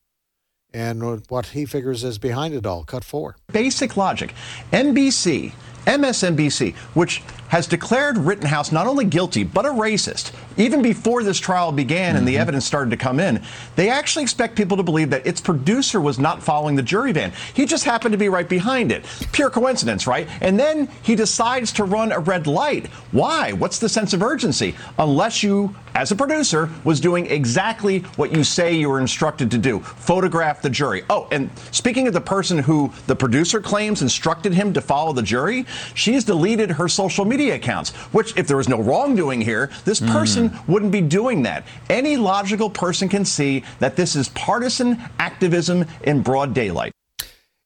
and 0.74 1.22
what 1.28 1.46
he 1.46 1.64
figures 1.64 2.04
is 2.04 2.18
behind 2.18 2.54
it 2.54 2.66
all. 2.66 2.84
Cut 2.84 3.04
four. 3.04 3.36
Basic 3.52 3.96
logic. 3.96 4.34
NBC 4.72 5.52
MSNBC, 5.86 6.74
which 6.94 7.22
has 7.52 7.66
declared 7.66 8.16
Rittenhouse 8.16 8.72
not 8.72 8.86
only 8.86 9.04
guilty, 9.04 9.44
but 9.44 9.66
a 9.66 9.68
racist. 9.68 10.32
Even 10.56 10.80
before 10.80 11.22
this 11.22 11.38
trial 11.38 11.70
began 11.70 12.08
mm-hmm. 12.08 12.16
and 12.16 12.26
the 12.26 12.32
mm-hmm. 12.32 12.40
evidence 12.40 12.64
started 12.64 12.88
to 12.90 12.96
come 12.96 13.20
in, 13.20 13.42
they 13.76 13.90
actually 13.90 14.22
expect 14.22 14.56
people 14.56 14.74
to 14.74 14.82
believe 14.82 15.10
that 15.10 15.26
its 15.26 15.38
producer 15.38 16.00
was 16.00 16.18
not 16.18 16.42
following 16.42 16.76
the 16.76 16.82
jury 16.82 17.12
van. 17.12 17.30
He 17.52 17.66
just 17.66 17.84
happened 17.84 18.12
to 18.12 18.18
be 18.18 18.30
right 18.30 18.48
behind 18.48 18.90
it. 18.90 19.04
Pure 19.32 19.50
coincidence, 19.50 20.06
right? 20.06 20.26
And 20.40 20.58
then 20.58 20.88
he 21.02 21.14
decides 21.14 21.72
to 21.72 21.84
run 21.84 22.10
a 22.10 22.20
red 22.20 22.46
light. 22.46 22.86
Why? 23.10 23.52
What's 23.52 23.78
the 23.78 23.88
sense 23.88 24.14
of 24.14 24.22
urgency? 24.22 24.74
Unless 24.98 25.42
you, 25.42 25.76
as 25.94 26.10
a 26.10 26.16
producer, 26.16 26.70
was 26.84 27.00
doing 27.00 27.26
exactly 27.26 27.98
what 28.16 28.32
you 28.32 28.44
say 28.44 28.72
you 28.72 28.88
were 28.88 29.00
instructed 29.00 29.50
to 29.50 29.58
do 29.58 29.80
photograph 29.80 30.62
the 30.62 30.70
jury. 30.70 31.02
Oh, 31.10 31.28
and 31.30 31.50
speaking 31.70 32.08
of 32.08 32.14
the 32.14 32.20
person 32.22 32.56
who 32.56 32.90
the 33.08 33.14
producer 33.14 33.60
claims 33.60 34.00
instructed 34.00 34.54
him 34.54 34.72
to 34.72 34.80
follow 34.80 35.12
the 35.12 35.22
jury, 35.22 35.66
she's 35.94 36.24
deleted 36.24 36.70
her 36.70 36.88
social 36.88 37.26
media 37.26 37.41
accounts, 37.50 37.90
which, 38.12 38.36
if 38.36 38.46
there 38.46 38.56
was 38.56 38.68
no 38.68 38.80
wrongdoing 38.80 39.40
here, 39.40 39.70
this 39.84 39.98
hmm. 39.98 40.06
person 40.06 40.50
mm. 40.50 40.68
wouldn't 40.68 40.92
be 40.92 41.00
doing 41.00 41.42
that. 41.42 41.64
Any 41.90 42.16
logical 42.16 42.70
person 42.70 43.08
can 43.08 43.24
see 43.24 43.64
that 43.78 43.96
this 43.96 44.16
is 44.16 44.28
partisan 44.30 45.02
activism 45.18 45.84
in 46.02 46.22
broad 46.22 46.54
daylight. 46.54 46.92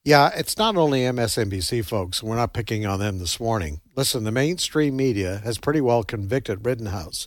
Yeah, 0.06 0.30
it's 0.36 0.56
not 0.56 0.76
only 0.76 1.00
MSNBC 1.00 1.84
folks. 1.84 2.22
We're 2.22 2.36
not 2.36 2.52
picking 2.52 2.86
on 2.86 3.00
them 3.00 3.18
this 3.18 3.40
morning. 3.40 3.80
Listen, 3.96 4.22
the 4.22 4.30
mainstream 4.30 4.96
media 4.96 5.38
has 5.42 5.58
pretty 5.58 5.80
well 5.80 6.04
convicted 6.04 6.64
Rittenhouse. 6.64 7.26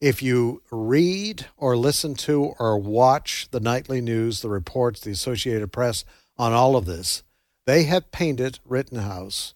If 0.00 0.24
you 0.24 0.60
read 0.72 1.46
or 1.56 1.76
listen 1.76 2.16
to 2.16 2.54
or 2.58 2.78
watch 2.78 3.46
the 3.52 3.60
nightly 3.60 4.00
news, 4.00 4.40
the 4.40 4.48
reports, 4.48 5.00
the 5.00 5.12
Associated 5.12 5.70
Press 5.70 6.04
on 6.36 6.52
all 6.52 6.74
of 6.74 6.84
this, 6.84 7.22
they 7.64 7.84
have 7.84 8.10
painted 8.10 8.58
Rittenhouse 8.64 9.54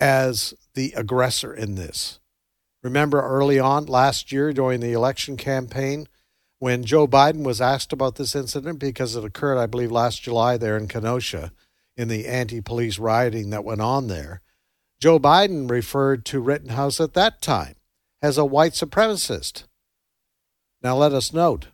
as 0.00 0.54
the 0.74 0.92
aggressor 0.96 1.52
in 1.52 1.74
this. 1.74 2.20
Remember 2.82 3.20
early 3.20 3.58
on 3.58 3.86
last 3.86 4.32
year 4.32 4.52
during 4.52 4.80
the 4.80 4.92
election 4.92 5.36
campaign 5.36 6.08
when 6.58 6.84
Joe 6.84 7.06
Biden 7.06 7.44
was 7.44 7.60
asked 7.60 7.92
about 7.92 8.16
this 8.16 8.34
incident 8.34 8.78
because 8.78 9.16
it 9.16 9.24
occurred, 9.24 9.58
I 9.58 9.66
believe, 9.66 9.90
last 9.90 10.22
July 10.22 10.56
there 10.56 10.76
in 10.76 10.88
Kenosha 10.88 11.52
in 11.96 12.08
the 12.08 12.26
anti 12.26 12.60
police 12.60 12.98
rioting 12.98 13.50
that 13.50 13.64
went 13.64 13.80
on 13.80 14.08
there. 14.08 14.40
Joe 15.00 15.18
Biden 15.18 15.68
referred 15.70 16.24
to 16.26 16.40
Rittenhouse 16.40 17.00
at 17.00 17.14
that 17.14 17.42
time 17.42 17.74
as 18.20 18.38
a 18.38 18.44
white 18.44 18.72
supremacist. 18.72 19.64
Now, 20.82 20.96
let 20.96 21.12
us 21.12 21.32
note 21.32 21.68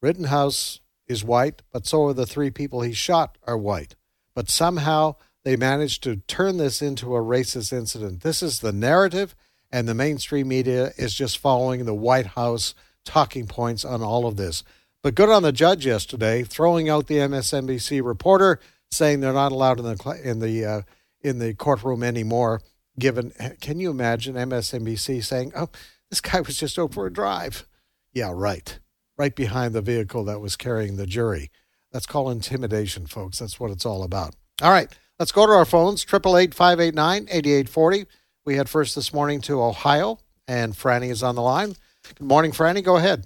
Rittenhouse 0.00 0.80
is 1.08 1.24
white, 1.24 1.62
but 1.72 1.86
so 1.86 2.06
are 2.06 2.12
the 2.12 2.26
three 2.26 2.50
people 2.50 2.82
he 2.82 2.92
shot 2.92 3.38
are 3.46 3.58
white. 3.58 3.96
But 4.34 4.48
somehow 4.50 5.16
they 5.46 5.54
managed 5.54 6.02
to 6.02 6.16
turn 6.26 6.56
this 6.56 6.82
into 6.82 7.14
a 7.14 7.20
racist 7.20 7.72
incident. 7.72 8.22
This 8.22 8.42
is 8.42 8.58
the 8.58 8.72
narrative, 8.72 9.36
and 9.70 9.86
the 9.86 9.94
mainstream 9.94 10.48
media 10.48 10.90
is 10.96 11.14
just 11.14 11.38
following 11.38 11.84
the 11.84 11.94
White 11.94 12.26
House 12.26 12.74
talking 13.04 13.46
points 13.46 13.84
on 13.84 14.02
all 14.02 14.26
of 14.26 14.36
this. 14.36 14.64
But 15.04 15.14
good 15.14 15.28
on 15.28 15.44
the 15.44 15.52
judge 15.52 15.86
yesterday, 15.86 16.42
throwing 16.42 16.88
out 16.88 17.06
the 17.06 17.18
MSNBC 17.18 18.04
reporter, 18.04 18.58
saying 18.90 19.20
they're 19.20 19.32
not 19.32 19.52
allowed 19.52 19.78
in 19.78 19.84
the 19.84 20.20
in 20.24 20.40
the 20.40 20.64
uh, 20.64 20.82
in 21.20 21.38
the 21.38 21.54
courtroom 21.54 22.02
anymore. 22.02 22.60
Given, 22.98 23.32
can 23.60 23.78
you 23.78 23.92
imagine 23.92 24.34
MSNBC 24.34 25.22
saying, 25.22 25.52
"Oh, 25.54 25.68
this 26.10 26.20
guy 26.20 26.40
was 26.40 26.56
just 26.56 26.76
out 26.76 26.92
for 26.92 27.06
a 27.06 27.12
drive"? 27.12 27.68
Yeah, 28.12 28.32
right, 28.34 28.80
right 29.16 29.36
behind 29.36 29.74
the 29.74 29.80
vehicle 29.80 30.24
that 30.24 30.40
was 30.40 30.56
carrying 30.56 30.96
the 30.96 31.06
jury. 31.06 31.52
That's 31.92 32.06
called 32.06 32.32
intimidation, 32.32 33.06
folks. 33.06 33.38
That's 33.38 33.60
what 33.60 33.70
it's 33.70 33.86
all 33.86 34.02
about. 34.02 34.34
All 34.60 34.72
right. 34.72 34.92
Let's 35.18 35.32
go 35.32 35.46
to 35.46 35.52
our 35.52 35.64
phones, 35.64 36.04
888-589-8840. 36.04 38.04
We 38.44 38.56
head 38.56 38.68
first 38.68 38.94
this 38.94 39.14
morning 39.14 39.40
to 39.42 39.62
Ohio, 39.62 40.18
and 40.46 40.74
Franny 40.74 41.10
is 41.10 41.22
on 41.22 41.36
the 41.36 41.40
line. 41.40 41.74
Good 42.16 42.26
morning, 42.26 42.52
Franny. 42.52 42.84
Go 42.84 42.98
ahead. 42.98 43.24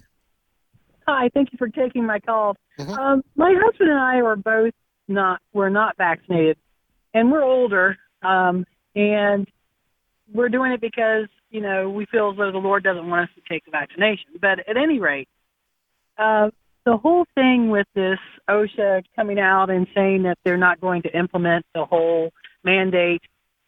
Hi, 1.09 1.31
thank 1.35 1.51
you 1.51 1.59
for 1.59 1.69
taking 1.69 2.07
my 2.07 2.21
call. 2.21 2.57
Mm-hmm. 2.79 2.93
Um, 2.93 3.25
my 3.35 3.53
husband 3.61 3.91
and 3.91 3.99
I 3.99 4.21
are 4.21 4.37
both 4.37 4.73
not, 5.09 5.41
we're 5.53 5.69
not 5.69 5.97
vaccinated, 5.97 6.59
and 7.13 7.33
we're 7.33 7.43
older, 7.43 7.97
um, 8.23 8.65
and 8.95 9.49
we're 10.33 10.49
doing 10.49 10.71
it 10.71 10.81
because, 10.81 11.27
you 11.51 11.61
know, 11.61 11.91
we 11.91 12.07
feel 12.07 12.31
as 12.31 12.37
though 12.37 12.53
the 12.53 12.59
Lord 12.59 12.85
doesn't 12.85 13.11
want 13.11 13.29
us 13.29 13.35
to 13.35 13.43
take 13.53 13.65
the 13.65 13.73
vaccination. 13.73 14.27
But 14.41 14.61
at 14.69 14.77
any 14.77 15.01
rate, 15.01 15.29
uh, 16.17 16.51
the 16.85 16.97
whole 16.97 17.27
thing 17.35 17.71
with 17.71 17.87
this 17.95 18.19
OSHA 18.49 19.05
coming 19.15 19.39
out 19.39 19.71
and 19.71 19.87
saying 19.95 20.23
that 20.25 20.39
they're 20.45 20.57
not 20.57 20.81
going 20.81 21.03
to 21.03 21.17
implement 21.17 21.67
the 21.75 21.85
whole 21.85 22.31
mandate, 22.65 23.23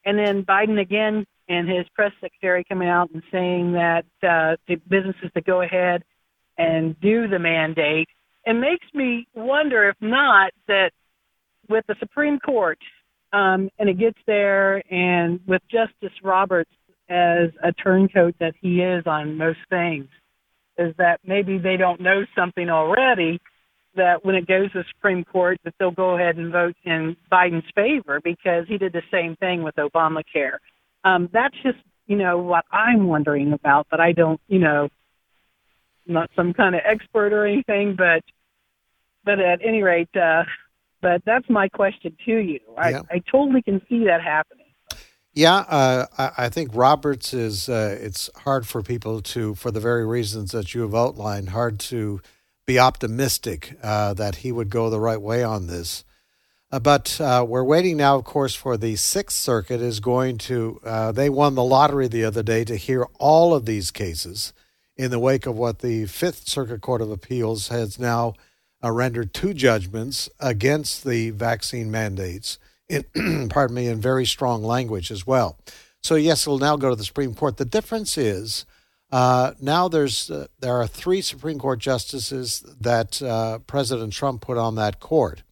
and 0.04 0.18
then 0.18 0.44
Biden 0.44 0.80
again 0.80 1.26
and 1.48 1.68
his 1.68 1.86
press 1.94 2.12
secretary 2.20 2.64
coming 2.64 2.88
out 2.88 3.10
and 3.12 3.22
saying 3.30 3.72
that 3.72 4.04
uh, 4.22 4.56
the 4.68 4.76
businesses 4.88 5.30
to 5.34 5.40
go 5.40 5.60
ahead 5.60 6.02
and 6.56 6.98
do 7.00 7.28
the 7.28 7.38
mandate, 7.38 8.08
it 8.44 8.54
makes 8.54 8.86
me 8.94 9.26
wonder 9.34 9.88
if 9.88 9.96
not 10.00 10.52
that 10.68 10.92
with 11.68 11.84
the 11.86 11.96
Supreme 12.00 12.38
Court 12.38 12.78
um, 13.32 13.70
and 13.78 13.88
it 13.88 13.98
gets 13.98 14.18
there, 14.26 14.82
and 14.92 15.40
with 15.46 15.62
Justice 15.70 16.16
Roberts 16.22 16.70
as 17.08 17.50
a 17.62 17.72
turncoat 17.72 18.34
that 18.40 18.54
he 18.60 18.80
is 18.80 19.06
on 19.06 19.38
most 19.38 19.58
things, 19.70 20.08
is 20.78 20.94
that 20.98 21.20
maybe 21.24 21.58
they 21.58 21.76
don't 21.76 22.00
know 22.00 22.24
something 22.36 22.68
already 22.68 23.40
that 23.94 24.24
when 24.24 24.34
it 24.34 24.46
goes 24.46 24.72
to 24.72 24.78
the 24.78 24.84
Supreme 24.94 25.24
Court, 25.24 25.58
that 25.64 25.74
they'll 25.78 25.90
go 25.90 26.16
ahead 26.16 26.36
and 26.36 26.50
vote 26.50 26.76
in 26.84 27.16
Biden's 27.30 27.70
favor 27.74 28.20
because 28.22 28.66
he 28.66 28.78
did 28.78 28.92
the 28.92 29.02
same 29.10 29.36
thing 29.36 29.62
with 29.62 29.74
Obamacare. 29.76 30.56
Um, 31.04 31.28
that's 31.32 31.56
just 31.62 31.78
you 32.06 32.16
know 32.16 32.38
what 32.38 32.64
I'm 32.72 33.06
wondering 33.06 33.52
about, 33.52 33.86
but 33.90 34.00
I 34.00 34.12
don't 34.12 34.40
you 34.48 34.58
know 34.58 34.88
I'm 36.08 36.14
not 36.14 36.30
some 36.34 36.52
kind 36.54 36.74
of 36.74 36.80
expert 36.84 37.32
or 37.32 37.46
anything, 37.46 37.94
but 37.96 38.22
but 39.24 39.38
at 39.38 39.60
any 39.64 39.82
rate, 39.82 40.14
uh, 40.16 40.44
but 41.00 41.22
that's 41.24 41.48
my 41.48 41.68
question 41.68 42.16
to 42.24 42.32
you. 42.32 42.60
I, 42.76 42.90
Yeah. 42.90 43.02
I 43.10 43.22
totally 43.30 43.62
can 43.62 43.80
see 43.88 44.04
that 44.06 44.22
happening. 44.22 44.61
Yeah, 45.34 45.56
uh, 45.56 46.06
I, 46.36 46.50
think 46.50 46.72
Roberts 46.74 47.32
is. 47.32 47.66
Uh, 47.66 47.96
it's 47.98 48.28
hard 48.40 48.66
for 48.66 48.82
people 48.82 49.22
to, 49.22 49.54
for 49.54 49.70
the 49.70 49.80
very 49.80 50.06
reasons 50.06 50.50
that 50.52 50.74
you 50.74 50.82
have 50.82 50.94
outlined, 50.94 51.50
hard 51.50 51.80
to 51.80 52.20
be 52.66 52.78
optimistic 52.78 53.78
uh, 53.82 54.12
that 54.14 54.36
he 54.36 54.52
would 54.52 54.68
go 54.68 54.90
the 54.90 55.00
right 55.00 55.20
way 55.20 55.42
on 55.42 55.68
this. 55.68 56.04
Uh, 56.70 56.80
but 56.80 57.18
uh, 57.18 57.46
we're 57.48 57.64
waiting 57.64 57.96
now, 57.96 58.16
of 58.16 58.24
course, 58.24 58.54
for 58.54 58.76
the 58.76 58.94
Sixth 58.96 59.38
Circuit 59.38 59.80
is 59.80 60.00
going 60.00 60.36
to. 60.36 60.78
Uh, 60.84 61.12
they 61.12 61.30
won 61.30 61.54
the 61.54 61.64
lottery 61.64 62.08
the 62.08 62.24
other 62.24 62.42
day 62.42 62.62
to 62.64 62.76
hear 62.76 63.06
all 63.18 63.54
of 63.54 63.64
these 63.64 63.90
cases 63.90 64.52
in 64.98 65.10
the 65.10 65.18
wake 65.18 65.46
of 65.46 65.56
what 65.56 65.78
the 65.78 66.04
Fifth 66.04 66.46
Circuit 66.46 66.82
Court 66.82 67.00
of 67.00 67.10
Appeals 67.10 67.68
has 67.68 67.98
now 67.98 68.34
rendered 68.82 69.32
two 69.32 69.54
judgments 69.54 70.28
against 70.40 71.04
the 71.06 71.30
vaccine 71.30 71.90
mandates. 71.90 72.58
In, 72.92 73.48
pardon 73.48 73.74
me, 73.74 73.88
in 73.88 74.00
very 74.00 74.26
strong 74.26 74.62
language 74.62 75.10
as 75.10 75.26
well. 75.26 75.58
So 76.02 76.14
yes, 76.16 76.46
it'll 76.46 76.58
now 76.58 76.76
go 76.76 76.90
to 76.90 76.96
the 76.96 77.04
Supreme 77.04 77.34
Court. 77.34 77.56
The 77.56 77.64
difference 77.64 78.18
is 78.18 78.66
uh, 79.10 79.52
now 79.60 79.88
there's 79.88 80.30
uh, 80.30 80.46
there 80.60 80.74
are 80.74 80.86
three 80.86 81.20
Supreme 81.20 81.58
Court 81.58 81.78
justices 81.78 82.64
that 82.80 83.22
uh, 83.22 83.58
President 83.60 84.12
Trump 84.12 84.40
put 84.40 84.58
on 84.58 84.74
that 84.76 85.00
court. 85.00 85.42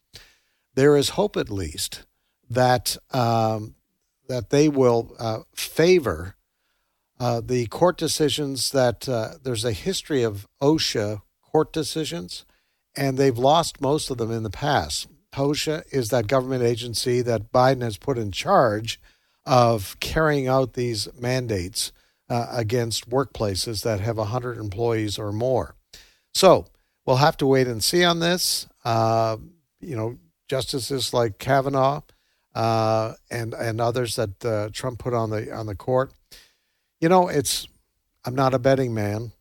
There 0.75 0.97
is 0.97 1.11
hope, 1.11 1.37
at 1.37 1.51
least, 1.51 2.05
that 2.49 2.97
um, 3.13 3.75
that 4.29 4.51
they 4.51 4.69
will 4.69 5.15
uh, 5.19 5.41
favor 5.55 6.37
uh, 7.19 7.43
the 7.45 7.67
court 7.67 7.99
decisions 7.99 8.71
that 8.71 9.09
uh, 9.09 9.35
there's 9.43 9.65
a 9.65 9.73
history 9.73 10.23
of 10.23 10.47
OSHA 10.63 11.21
court 11.43 11.73
decisions, 11.73 12.47
and 12.97 13.19
they've 13.19 13.37
lost 13.37 13.81
most 13.81 14.11
of 14.11 14.17
them 14.17 14.31
in 14.31 14.43
the 14.43 14.51
past. 14.51 15.07
OSHA 15.33 15.85
is 15.93 16.09
that 16.09 16.27
government 16.27 16.63
agency 16.63 17.23
that 17.23 17.53
Biden 17.53 17.83
has 17.83 17.97
put 17.97 18.19
in 18.19 18.33
charge 18.33 19.01
of 19.47 19.99
carrying 20.01 20.49
out 20.49 20.75
these 20.75 21.09
mandates 21.19 21.93
uh, 22.29 22.47
against 22.53 23.11
workplaces 23.11 23.83
that 23.83 24.01
have 24.01 24.17
100 24.17 24.59
employees 24.59 25.19
or 25.19 25.33
more. 25.33 25.75
So 26.35 26.67
we'll 27.05 27.17
have 27.17 27.37
to 27.39 27.47
wait 27.47 27.67
and 27.67 27.83
see 27.83 28.05
on 28.05 28.21
this. 28.21 28.69
Uh, 28.85 29.37
you 29.81 29.97
know, 29.97 30.19
justices 30.49 31.13
like 31.15 31.39
Kavanaugh 31.39 32.03
uh, 32.55 33.15
and 33.31 33.55
and 33.55 33.81
others 33.81 34.17
that 34.17 34.45
uh, 34.45 34.69
Trump 34.73 34.99
put 34.99 35.15
on 35.15 35.31
the 35.31 35.53
on 35.53 35.67
the 35.67 35.75
court. 35.75 36.13
You 37.01 37.09
know, 37.09 37.29
it's 37.29 37.67
I'm 38.25 38.35
not 38.35 38.55
a 38.55 38.59
betting 38.59 38.95
man, 38.95 39.33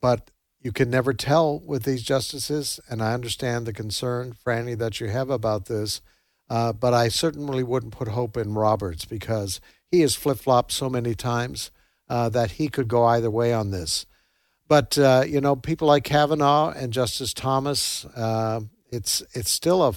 but 0.00 0.29
you 0.60 0.72
can 0.72 0.90
never 0.90 1.12
tell 1.14 1.58
with 1.58 1.84
these 1.84 2.02
justices, 2.02 2.80
and 2.88 3.02
I 3.02 3.14
understand 3.14 3.66
the 3.66 3.72
concern, 3.72 4.34
Franny, 4.44 4.76
that 4.78 5.00
you 5.00 5.08
have 5.08 5.30
about 5.30 5.66
this. 5.66 6.00
Uh, 6.50 6.72
but 6.72 6.92
I 6.92 7.08
certainly 7.08 7.62
wouldn't 7.62 7.92
put 7.92 8.08
hope 8.08 8.36
in 8.36 8.54
Roberts 8.54 9.04
because 9.04 9.60
he 9.90 10.00
has 10.00 10.16
flip 10.16 10.38
flopped 10.38 10.72
so 10.72 10.90
many 10.90 11.14
times 11.14 11.70
uh, 12.08 12.28
that 12.30 12.52
he 12.52 12.68
could 12.68 12.88
go 12.88 13.04
either 13.04 13.30
way 13.30 13.52
on 13.52 13.70
this. 13.70 14.04
But 14.68 14.98
uh, 14.98 15.24
you 15.26 15.40
know, 15.40 15.56
people 15.56 15.88
like 15.88 16.04
Kavanaugh 16.04 16.70
and 16.70 16.92
Justice 16.92 17.32
Thomas, 17.32 18.04
uh, 18.16 18.60
it's 18.90 19.22
it's 19.32 19.50
still 19.50 19.82
a. 19.82 19.94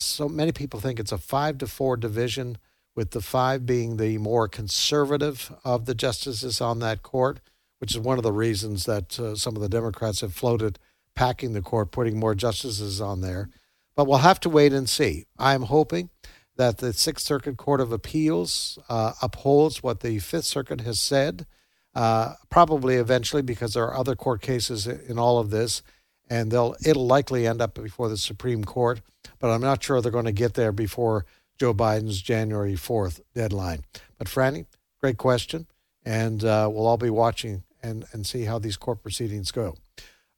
So 0.00 0.28
many 0.28 0.50
people 0.50 0.80
think 0.80 0.98
it's 0.98 1.12
a 1.12 1.18
five 1.18 1.58
to 1.58 1.66
four 1.66 1.96
division, 1.96 2.58
with 2.94 3.12
the 3.12 3.20
five 3.20 3.64
being 3.64 3.96
the 3.96 4.18
more 4.18 4.48
conservative 4.48 5.52
of 5.64 5.86
the 5.86 5.94
justices 5.94 6.60
on 6.60 6.80
that 6.80 7.02
court, 7.02 7.40
which 7.82 7.96
is 7.96 7.98
one 7.98 8.16
of 8.16 8.22
the 8.22 8.30
reasons 8.30 8.84
that 8.84 9.18
uh, 9.18 9.34
some 9.34 9.56
of 9.56 9.60
the 9.60 9.68
Democrats 9.68 10.20
have 10.20 10.32
floated 10.32 10.78
packing 11.16 11.52
the 11.52 11.60
court, 11.60 11.90
putting 11.90 12.16
more 12.16 12.32
justices 12.32 13.00
on 13.00 13.22
there. 13.22 13.50
But 13.96 14.06
we'll 14.06 14.18
have 14.18 14.38
to 14.40 14.48
wait 14.48 14.72
and 14.72 14.88
see. 14.88 15.26
I'm 15.36 15.62
hoping 15.62 16.08
that 16.54 16.78
the 16.78 16.92
Sixth 16.92 17.26
Circuit 17.26 17.56
Court 17.56 17.80
of 17.80 17.90
Appeals 17.90 18.78
uh, 18.88 19.14
upholds 19.20 19.82
what 19.82 19.98
the 19.98 20.20
Fifth 20.20 20.44
Circuit 20.44 20.82
has 20.82 21.00
said, 21.00 21.44
uh, 21.92 22.34
probably 22.50 22.94
eventually 22.94 23.42
because 23.42 23.74
there 23.74 23.82
are 23.82 23.96
other 23.96 24.14
court 24.14 24.42
cases 24.42 24.86
in 24.86 25.18
all 25.18 25.40
of 25.40 25.50
this, 25.50 25.82
and 26.30 26.52
they'll 26.52 26.76
it'll 26.86 27.08
likely 27.08 27.48
end 27.48 27.60
up 27.60 27.74
before 27.74 28.08
the 28.08 28.16
Supreme 28.16 28.62
Court. 28.62 29.00
But 29.40 29.50
I'm 29.50 29.60
not 29.60 29.82
sure 29.82 30.00
they're 30.00 30.12
going 30.12 30.26
to 30.26 30.30
get 30.30 30.54
there 30.54 30.70
before 30.70 31.26
Joe 31.58 31.74
Biden's 31.74 32.22
January 32.22 32.74
4th 32.74 33.22
deadline. 33.34 33.82
But 34.18 34.28
Franny, 34.28 34.66
great 35.00 35.18
question, 35.18 35.66
and 36.04 36.44
uh, 36.44 36.70
we'll 36.72 36.86
all 36.86 36.96
be 36.96 37.10
watching 37.10 37.64
and 37.82 38.04
and 38.12 38.26
see 38.26 38.44
how 38.44 38.58
these 38.58 38.76
court 38.76 39.02
proceedings 39.02 39.50
go. 39.50 39.74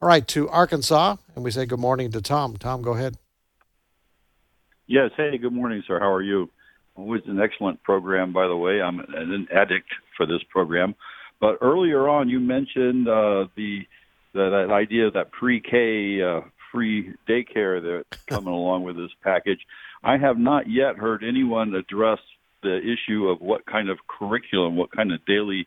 All 0.01 0.09
right, 0.09 0.27
to 0.29 0.49
Arkansas, 0.49 1.17
and 1.35 1.45
we 1.45 1.51
say 1.51 1.67
good 1.67 1.79
morning 1.79 2.11
to 2.13 2.21
Tom. 2.21 2.57
Tom, 2.57 2.83
go 2.83 2.93
ahead. 2.93 3.17
Yes. 4.87 5.11
Hey, 5.17 5.39
good 5.39 5.53
morning, 5.53 5.83
sir. 5.87 5.99
How 5.99 6.13
are 6.13 6.23
you? 6.23 6.51
Always 6.95 7.23
an 7.27 7.41
excellent 7.41 7.83
program, 7.83 8.33
by 8.33 8.47
the 8.47 8.57
way. 8.57 8.83
I'm 8.83 9.01
an 9.01 9.49
addict 9.55 9.89
for 10.17 10.27
this 10.27 10.43
program. 10.51 10.95
But 11.41 11.59
earlier 11.61 12.09
on, 12.09 12.29
you 12.29 12.39
mentioned 12.39 13.09
uh, 13.09 13.47
the 13.57 13.81
that, 14.35 14.67
that 14.69 14.73
idea 14.73 15.07
of 15.07 15.15
that 15.15 15.33
pre-K 15.33 16.23
uh, 16.23 16.41
free 16.71 17.15
daycare 17.29 18.03
that's 18.11 18.23
coming 18.27 18.53
along 18.53 18.85
with 18.85 18.97
this 18.97 19.11
package. 19.23 19.61
I 20.03 20.19
have 20.19 20.39
not 20.39 20.69
yet 20.69 20.97
heard 20.97 21.25
anyone 21.25 21.75
address 21.75 22.19
the 22.63 22.79
issue 22.79 23.29
of 23.29 23.41
what 23.41 23.65
kind 23.67 23.89
of 23.89 23.99
curriculum, 24.07 24.77
what 24.77 24.91
kind 24.91 25.13
of 25.13 25.25
daily 25.25 25.67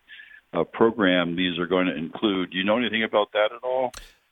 uh, 0.54 0.64
program 0.64 1.36
these 1.36 1.58
are 1.60 1.68
going 1.68 1.88
to 1.88 1.96
include. 1.96 2.52
Do 2.52 2.58
you 2.58 2.64
know 2.64 2.78
anything 2.78 3.04
about 3.04 3.32
that 3.34 3.52
at 3.52 3.64
all? 3.64 3.92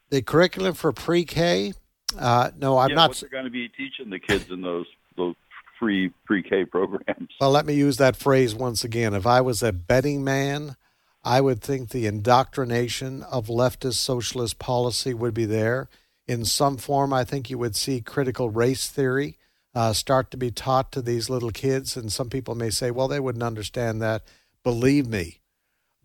The 0.09 0.21
curriculum 0.21 0.73
for 0.73 0.91
pre-K. 0.91 1.73
Uh, 2.17 2.51
no, 2.57 2.77
I'm 2.77 2.89
yeah, 2.89 2.95
not. 2.95 3.09
What 3.09 3.19
they're 3.19 3.29
going 3.29 3.45
to 3.45 3.49
be 3.49 3.67
teaching 3.69 4.09
the 4.09 4.19
kids 4.19 4.49
in 4.49 4.61
those 4.61 4.85
those 5.17 5.35
free 5.79 6.11
pre-K 6.25 6.65
programs. 6.65 7.29
Well, 7.39 7.51
let 7.51 7.65
me 7.65 7.73
use 7.73 7.97
that 7.97 8.15
phrase 8.15 8.55
once 8.55 8.83
again. 8.83 9.13
If 9.13 9.25
I 9.25 9.41
was 9.41 9.61
a 9.61 9.73
betting 9.73 10.23
man, 10.23 10.75
I 11.23 11.41
would 11.41 11.61
think 11.61 11.89
the 11.89 12.05
indoctrination 12.05 13.23
of 13.23 13.47
leftist 13.47 13.95
socialist 13.95 14.59
policy 14.59 15.13
would 15.13 15.33
be 15.33 15.45
there. 15.45 15.89
In 16.27 16.45
some 16.45 16.77
form, 16.77 17.13
I 17.13 17.23
think 17.23 17.49
you 17.49 17.57
would 17.57 17.75
see 17.75 18.01
critical 18.01 18.49
race 18.49 18.87
theory 18.87 19.37
uh, 19.73 19.93
start 19.93 20.31
to 20.31 20.37
be 20.37 20.51
taught 20.51 20.91
to 20.93 21.01
these 21.01 21.29
little 21.29 21.51
kids. 21.51 21.97
And 21.97 22.11
some 22.11 22.29
people 22.29 22.55
may 22.55 22.69
say, 22.69 22.91
well, 22.91 23.07
they 23.07 23.19
wouldn't 23.19 23.43
understand 23.43 24.01
that. 24.01 24.23
Believe 24.63 25.07
me, 25.07 25.41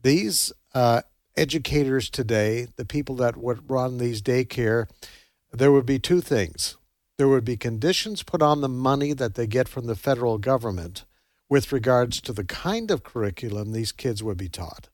these 0.03 0.53
uh, 0.75 1.03
educators 1.37 2.11
today, 2.11 2.69
the 2.77 2.85
people 2.85 3.15
that 3.17 3.37
would 3.37 3.71
run 3.71 3.99
these 3.99 4.23
daycare, 4.23 4.89
there 5.53 5.73
would 5.73 5.87
be 5.87 5.99
two 5.99 6.21
things. 6.21 6.77
There 7.19 7.29
would 7.29 7.45
be 7.45 7.57
conditions 7.57 8.23
put 8.23 8.43
on 8.43 8.61
the 8.61 8.69
money 8.69 9.13
that 9.13 9.35
they 9.35 9.47
get 9.47 9.69
from 9.69 9.87
the 9.87 9.95
federal 9.95 10.39
government 10.39 11.05
with 11.49 11.73
regards 11.73 12.21
to 12.23 12.33
the 12.33 12.45
kind 12.45 12.91
of 12.91 13.03
curriculum 13.03 13.73
these 13.73 13.93
kids 13.93 14.23
would 14.23 14.39
be 14.39 14.49
taught. 14.49 14.89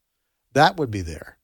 That 0.52 0.76
would 0.76 0.90
be 0.90 1.02
there. 1.02 1.36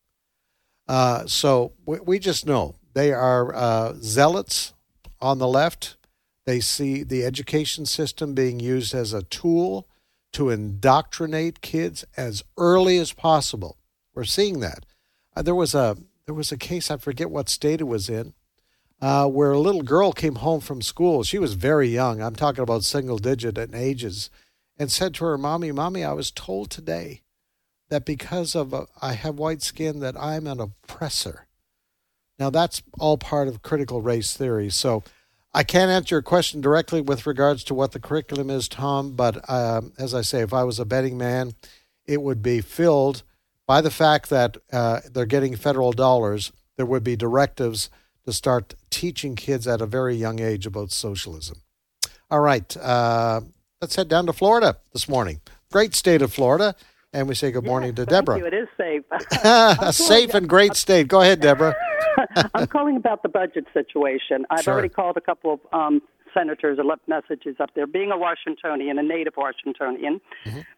Uh, 0.89 1.27
so 1.27 1.73
we, 1.87 2.01
we 2.01 2.19
just 2.19 2.47
know 2.47 2.77
they 2.95 3.13
are 3.13 3.55
uh, 3.55 3.95
zealots 4.01 4.73
on 5.21 5.39
the 5.39 5.47
left. 5.47 5.97
They 6.47 6.61
see 6.61 7.03
the 7.03 7.25
education 7.25 7.87
system 7.87 8.35
being 8.35 8.59
used 8.59 8.95
as 8.95 9.13
a 9.13 9.23
tool 9.23 9.87
to 10.33 10.51
indoctrinate 10.51 11.61
kids 11.61 12.05
as 12.17 12.43
early 12.57 12.99
as 12.99 13.13
possible. 13.13 13.79
We're 14.15 14.25
seeing 14.25 14.61
that. 14.61 14.85
Uh, 15.35 15.43
there 15.43 15.55
was 15.55 15.75
a 15.75 15.97
there 16.27 16.35
was 16.35 16.53
a 16.53 16.57
case 16.57 16.91
I 16.91 16.97
forget 16.97 17.31
what 17.31 17.49
state 17.49 17.81
it 17.81 17.85
was 17.85 18.09
in, 18.09 18.35
uh, 19.01 19.27
where 19.27 19.51
a 19.53 19.59
little 19.59 19.83
girl 19.83 20.13
came 20.13 20.37
home 20.37 20.61
from 20.61 20.83
school. 20.83 21.23
She 21.23 21.39
was 21.39 21.55
very 21.55 21.89
young. 21.89 22.23
I'm 22.23 22.37
talking 22.37 22.63
about 22.63 22.85
single 22.85 23.19
digit 23.19 23.59
in 23.59 23.75
ages, 23.75 24.31
and 24.79 24.91
said 24.91 25.15
to 25.15 25.25
her 25.25 25.39
mommy, 25.39 25.73
"Mommy, 25.73 26.05
I 26.05 26.13
was 26.13 26.31
told 26.31 26.71
today 26.71 27.23
that 27.89 28.05
because 28.05 28.55
of 28.55 28.73
uh, 28.73 28.87
I 29.01 29.15
have 29.15 29.37
white 29.37 29.63
skin 29.63 30.01
that 30.01 30.17
I'm 30.19 30.47
an 30.47 30.61
oppressor." 30.61 31.47
Now 32.39 32.51
that's 32.51 32.83
all 32.99 33.19
part 33.19 33.49
of 33.49 33.63
critical 33.63 34.03
race 34.03 34.37
theory. 34.37 34.71
So 34.71 35.05
I 35.55 35.65
can't 35.65 35.91
answer 35.91 36.15
your 36.15 36.23
question 36.23 36.61
directly 36.61 37.01
with 37.01 37.27
regards 37.27 37.63
to 37.65 37.75
what 37.75 37.93
the 37.93 38.01
curriculum 38.01 38.49
is, 38.49 38.69
Tom. 38.69 39.13
But 39.13 39.49
um, 39.51 39.93
as 39.99 40.15
I 40.15 40.23
say, 40.23 40.41
if 40.41 40.55
I 40.55 40.65
was 40.65 40.79
a 40.79 40.85
betting 40.85 41.19
man, 41.19 41.53
it 42.07 42.23
would 42.23 42.43
be 42.43 42.61
filled 42.61 43.23
by 43.67 43.81
the 43.81 43.91
fact 43.91 44.31
that 44.31 44.57
uh, 44.73 45.01
they're 45.11 45.27
getting 45.27 45.57
federal 45.57 45.93
dollars. 45.93 46.53
There 46.77 46.87
would 46.87 47.05
be 47.05 47.17
directives 47.17 47.91
to 48.25 48.33
start 48.33 48.75
teaching 48.91 49.37
kids 49.37 49.67
at 49.67 49.81
a 49.81 49.87
very 49.87 50.15
young 50.15 50.41
age 50.41 50.67
about 50.67 50.91
socialism. 50.91 51.63
All 52.31 52.41
right, 52.41 52.75
uh, 52.79 53.43
let's 53.81 53.97
head 53.97 54.09
down 54.09 54.27
to 54.27 54.33
Florida 54.33 54.79
this 54.93 55.09
morning. 55.09 55.41
Great 55.71 55.95
state 55.95 56.23
of 56.23 56.33
Florida. 56.33 56.75
And 57.13 57.29
we 57.29 57.35
say 57.35 57.51
good 57.51 57.65
morning 57.65 57.95
to 57.95 58.07
Deborah. 58.07 58.41
Thank 58.41 58.53
you. 58.53 58.59
It 58.59 58.63
is 58.63 58.69
safe. 58.77 59.05
a 59.81 59.93
safe 59.93 60.35
and 60.35 60.49
great 60.49 60.75
state. 60.75 61.09
Go 61.09 61.21
ahead, 61.21 61.41
Deborah. 61.41 61.75
I'm 62.55 62.67
calling 62.67 62.97
about 62.97 63.23
the 63.23 63.29
budget 63.29 63.67
situation. 63.73 64.47
I've 64.51 64.63
Sure. 64.65 64.75
already 64.75 64.89
called 64.89 65.17
a 65.17 65.21
couple 65.21 65.55
of 65.55 65.61
um, 65.73 66.03
senators 66.35 66.79
and 66.79 66.89
left 66.89 67.03
messages 67.09 67.57
up 67.61 67.71
there. 67.75 67.87
Being 67.87 68.11
a 68.11 68.17
Washingtonian, 68.19 68.99
a 68.99 69.03
native 69.03 69.35
Washingtonian, 69.37 70.21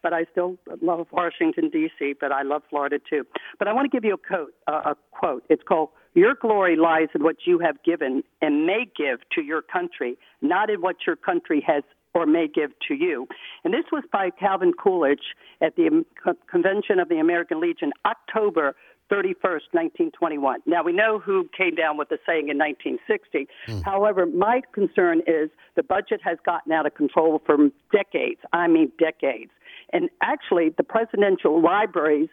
but 0.02 0.12
I 0.12 0.26
still 0.32 0.56
love 0.82 1.06
Washington 1.12 1.70
D.C. 1.70 2.14
But 2.20 2.32
I 2.32 2.42
love 2.42 2.62
Florida 2.70 2.98
too. 3.08 3.24
But 3.58 3.68
I 3.68 3.72
want 3.72 3.90
to 3.90 3.94
give 3.96 4.04
you 4.04 4.14
a 4.14 4.18
quote. 4.18 4.54
Uh, 4.66 4.92
a 4.92 4.96
quote. 5.12 5.44
It's 5.48 5.62
called 5.62 5.90
"Your 6.14 6.34
glory 6.34 6.76
lies 6.76 7.08
in 7.14 7.22
what 7.22 7.36
you 7.46 7.58
have 7.60 7.82
given 7.84 8.22
and 8.42 8.66
may 8.66 8.84
give 8.96 9.20
to 9.34 9.42
your 9.42 9.62
country, 9.62 10.16
not 10.42 10.70
in 10.70 10.80
what 10.80 10.96
your 11.06 11.16
country 11.16 11.62
has." 11.66 11.84
Or 12.14 12.26
may 12.26 12.46
give 12.46 12.70
to 12.88 12.94
you. 12.94 13.26
And 13.64 13.74
this 13.74 13.86
was 13.90 14.04
by 14.12 14.30
Calvin 14.30 14.72
Coolidge 14.72 15.34
at 15.60 15.74
the 15.74 16.04
Convention 16.48 17.00
of 17.00 17.08
the 17.08 17.16
American 17.18 17.60
Legion, 17.60 17.92
October 18.06 18.76
31st, 19.10 19.72
1921. 19.72 20.60
Now, 20.66 20.82
we 20.82 20.92
know 20.92 21.18
who 21.18 21.48
came 21.56 21.74
down 21.74 21.96
with 21.96 22.08
the 22.08 22.18
saying 22.26 22.48
in 22.48 22.58
1960. 22.58 23.48
Hmm. 23.66 23.80
However, 23.80 24.26
my 24.26 24.62
concern 24.72 25.20
is 25.26 25.50
the 25.76 25.82
budget 25.82 26.20
has 26.24 26.38
gotten 26.44 26.72
out 26.72 26.86
of 26.86 26.94
control 26.94 27.42
for 27.44 27.56
decades. 27.92 28.40
I 28.52 28.68
mean, 28.68 28.90
decades. 28.98 29.50
And 29.92 30.08
actually, 30.22 30.70
the 30.70 30.84
presidential 30.84 31.60
libraries 31.62 32.28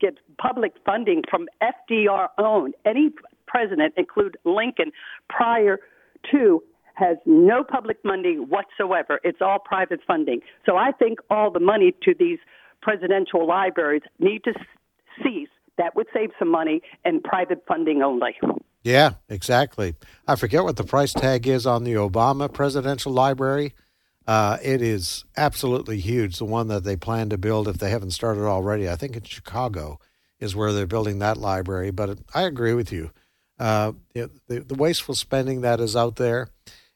get 0.00 0.18
public 0.38 0.72
funding 0.84 1.22
from 1.30 1.48
FDR 1.62 2.28
owned. 2.38 2.74
Any 2.84 3.10
president, 3.46 3.94
include 3.96 4.36
Lincoln, 4.44 4.92
prior 5.28 5.78
to 6.30 6.62
has 6.94 7.16
no 7.26 7.64
public 7.64 7.98
money 8.04 8.38
whatsoever. 8.38 9.20
It's 9.24 9.40
all 9.40 9.58
private 9.58 10.00
funding. 10.06 10.40
So 10.66 10.76
I 10.76 10.92
think 10.92 11.18
all 11.30 11.50
the 11.50 11.60
money 11.60 11.94
to 12.02 12.14
these 12.18 12.38
presidential 12.80 13.46
libraries 13.46 14.02
need 14.18 14.44
to 14.44 14.52
cease. 15.22 15.48
That 15.78 15.96
would 15.96 16.06
save 16.12 16.30
some 16.38 16.50
money 16.50 16.82
and 17.04 17.24
private 17.24 17.64
funding 17.66 18.02
only. 18.02 18.36
Yeah, 18.82 19.12
exactly. 19.28 19.94
I 20.28 20.36
forget 20.36 20.64
what 20.64 20.76
the 20.76 20.84
price 20.84 21.12
tag 21.12 21.46
is 21.46 21.66
on 21.66 21.84
the 21.84 21.94
Obama 21.94 22.52
Presidential 22.52 23.12
Library. 23.12 23.74
Uh, 24.26 24.58
it 24.62 24.82
is 24.82 25.24
absolutely 25.36 25.98
huge. 25.98 26.38
The 26.38 26.44
one 26.44 26.68
that 26.68 26.84
they 26.84 26.96
plan 26.96 27.30
to 27.30 27.38
build, 27.38 27.68
if 27.68 27.78
they 27.78 27.90
haven't 27.90 28.10
started 28.10 28.44
already, 28.44 28.88
I 28.88 28.96
think 28.96 29.16
in 29.16 29.22
Chicago 29.22 29.98
is 30.40 30.54
where 30.54 30.72
they're 30.72 30.86
building 30.86 31.20
that 31.20 31.36
library. 31.36 31.90
But 31.90 32.18
I 32.34 32.42
agree 32.42 32.74
with 32.74 32.92
you. 32.92 33.10
Uh, 33.58 33.92
the, 34.12 34.30
the, 34.48 34.60
the 34.60 34.74
wasteful 34.74 35.14
spending 35.14 35.60
that 35.60 35.80
is 35.80 35.94
out 35.94 36.16
there, 36.16 36.48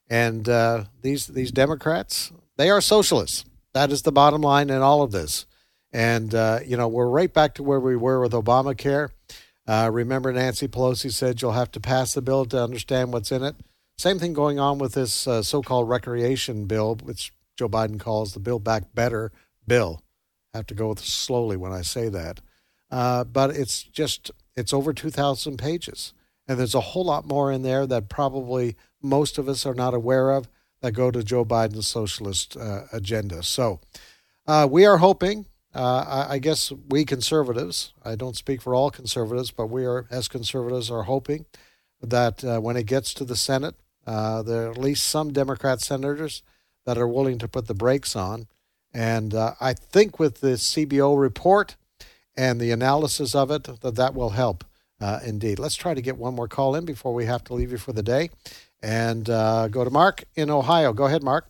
and 0.09 0.49
uh, 0.49 0.85
these 1.03 1.27
these 1.27 1.51
Democrats, 1.51 2.33
they 2.57 2.71
are 2.71 2.81
socialists. 2.81 3.45
That 3.73 3.93
is 3.93 4.03
the 4.03 4.13
bottom 4.13 4.41
line 4.41 4.71
in 4.71 4.83
all 4.83 5.03
of 5.03 5.13
this. 5.13 5.47
And 5.93 6.35
uh, 6.35 6.61
you 6.67 6.77
know, 6.77 6.89
we're 6.89 7.09
right 7.09 7.33
back 7.33 7.55
to 7.55 7.63
where 7.63 7.81
we 7.81 7.97
were 7.97 8.21
with 8.21 8.33
Obamacare. 8.33 9.11
Uh, 9.67 9.91
remember, 9.93 10.33
Nancy 10.33 10.69
Pelosi 10.69 11.13
said 11.13 11.43
you'll 11.43 11.53
have 11.53 11.73
to 11.73 11.81
pass 11.81 12.15
the 12.15 12.23
bill 12.23 12.45
to 12.47 12.63
understand 12.63 13.13
what's 13.13 13.33
in 13.33 13.43
it. 13.43 13.57
Same 13.99 14.19
thing 14.19 14.33
going 14.33 14.59
on 14.59 14.79
with 14.79 14.93
this 14.93 15.27
uh, 15.27 15.43
so-called 15.43 15.89
recreation 15.89 16.67
bill, 16.67 16.99
which 17.03 17.33
Joe 17.57 17.69
Biden 17.69 17.99
calls 17.99 18.35
the 18.35 18.41
Build 18.41 18.63
Back 18.63 18.95
Better 18.95 19.33
bill. 19.67 20.03
I 20.53 20.59
have 20.59 20.67
to 20.67 20.75
go 20.75 20.95
slowly 20.95 21.57
when 21.57 21.73
I 21.73 21.83
say 21.83 22.09
that, 22.11 22.41
uh, 22.91 23.25
but 23.25 23.57
it's 23.57 23.83
just 23.83 24.31
it's 24.55 24.73
over 24.73 24.93
two 24.93 25.11
thousand 25.11 25.59
pages, 25.59 26.13
and 26.49 26.59
there's 26.59 26.75
a 26.75 26.81
whole 26.81 27.05
lot 27.05 27.27
more 27.27 27.51
in 27.51 27.63
there 27.63 27.87
that 27.87 28.09
probably 28.09 28.77
most 29.03 29.39
of 29.39 29.49
us 29.49 29.67
are 29.67 29.75
not 29.75 29.95
aware 29.95 30.31
of 30.31 30.49
that 30.81 30.93
go 30.93 31.11
to 31.11 31.23
Joe 31.23 31.45
Biden's 31.45 31.87
socialist 31.87 32.57
uh, 32.57 32.83
agenda. 32.93 33.43
So 33.43 33.81
uh, 34.47 34.69
we 34.71 34.85
are 34.85 34.99
hoping. 34.99 35.47
Uh, 35.75 36.25
I, 36.29 36.35
I 36.35 36.39
guess 36.39 36.73
we 36.89 37.05
conservatives, 37.05 37.93
I 38.03 38.15
don't 38.15 38.37
speak 38.37 38.63
for 38.63 38.75
all 38.75 38.91
conservatives, 38.91 39.51
but 39.51 39.67
we 39.67 39.85
are, 39.85 40.07
as 40.11 40.27
conservatives, 40.27 40.91
are 40.91 41.03
hoping 41.03 41.45
that 42.01 42.43
uh, 42.45 42.61
when 42.61 42.77
it 42.77 42.87
gets 42.87 43.13
to 43.15 43.25
the 43.25 43.37
Senate, 43.37 43.75
uh, 44.07 44.43
there 44.43 44.67
are 44.67 44.71
at 44.71 44.79
least 44.79 45.07
some 45.07 45.33
Democrat 45.33 45.81
senators 45.81 46.43
that 46.87 46.97
are 46.97 47.09
willing 47.09 47.39
to 47.39 47.49
put 47.49 47.67
the 47.67 47.75
brakes 47.75 48.17
on. 48.17 48.47
And 48.95 49.35
uh, 49.35 49.55
I 49.61 49.75
think 49.75 50.19
with 50.19 50.41
the 50.41 50.55
CBO 50.55 51.21
report 51.21 51.77
and 52.37 52.59
the 52.59 52.71
analysis 52.71 53.35
of 53.35 53.51
it, 53.51 53.65
that 53.65 53.97
that 53.97 54.15
will 54.15 54.31
help 54.31 54.65
uh, 55.01 55.21
indeed. 55.25 55.59
Let's 55.59 55.75
try 55.75 55.95
to 55.95 56.03
get 56.03 56.17
one 56.17 56.35
more 56.35 56.49
call 56.49 56.75
in 56.75 56.85
before 56.85 57.15
we 57.15 57.27
have 57.27 57.45
to 57.45 57.55
leave 57.55 57.73
you 57.73 57.79
for 57.79 57.93
the 57.93 58.03
day. 58.03 58.31
And 58.83 59.29
uh, 59.29 59.69
go 59.69 59.85
to 59.85 59.91
Mark 59.91 60.25
in 60.35 60.51
Ohio. 60.51 60.93
Go 60.93 61.05
ahead, 61.05 61.23
Mark. 61.23 61.49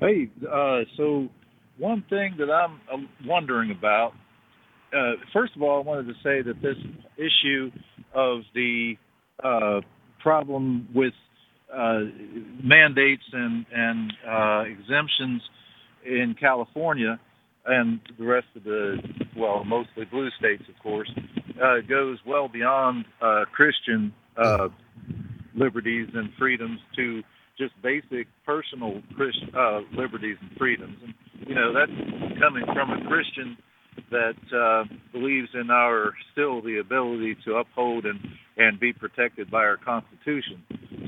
Hey, 0.00 0.30
uh, 0.50 0.80
so 0.96 1.28
one 1.78 2.04
thing 2.08 2.36
that 2.38 2.50
I'm 2.50 3.08
wondering 3.24 3.70
about. 3.70 4.12
Uh, 4.92 5.14
first 5.32 5.54
of 5.54 5.62
all, 5.62 5.78
I 5.78 5.82
wanted 5.82 6.06
to 6.06 6.14
say 6.22 6.42
that 6.42 6.62
this 6.62 6.76
issue 7.16 7.70
of 8.14 8.40
the 8.54 8.96
uh, 9.42 9.80
problem 10.20 10.88
with 10.94 11.12
uh, 11.72 12.00
mandates 12.62 13.24
and 13.32 13.66
and 13.72 14.12
exemptions 14.66 15.42
in 16.04 16.34
California 16.38 17.20
and 17.68 18.00
the 18.18 18.24
rest 18.24 18.46
of 18.56 18.64
the 18.64 18.96
well, 19.36 19.62
mostly 19.64 20.04
blue 20.04 20.30
states, 20.38 20.64
of 20.68 20.82
course, 20.82 21.10
uh, 21.62 21.76
goes 21.88 22.18
well 22.26 22.48
beyond 22.48 23.04
uh, 23.20 23.44
Christian 23.52 24.12
uh, 24.36 24.68
liberties 25.54 26.08
and 26.14 26.30
freedoms 26.38 26.80
to 26.96 27.22
just 27.58 27.72
basic 27.82 28.28
personal 28.46 29.02
Christ, 29.14 29.38
uh, 29.56 29.80
liberties 29.96 30.36
and 30.40 30.50
freedoms. 30.56 30.96
And 31.02 31.14
you 31.48 31.54
know 31.54 31.72
that's 31.72 31.92
coming 32.40 32.64
from 32.66 32.90
a 32.90 33.08
Christian 33.08 33.56
that 34.10 34.36
uh, 34.56 34.84
believes 35.12 35.48
in 35.54 35.70
our 35.70 36.14
still 36.32 36.62
the 36.62 36.78
ability 36.78 37.36
to 37.44 37.56
uphold 37.56 38.06
and 38.06 38.20
and 38.56 38.80
be 38.80 38.92
protected 38.92 39.50
by 39.50 39.58
our 39.58 39.76
Constitution. 39.76 40.62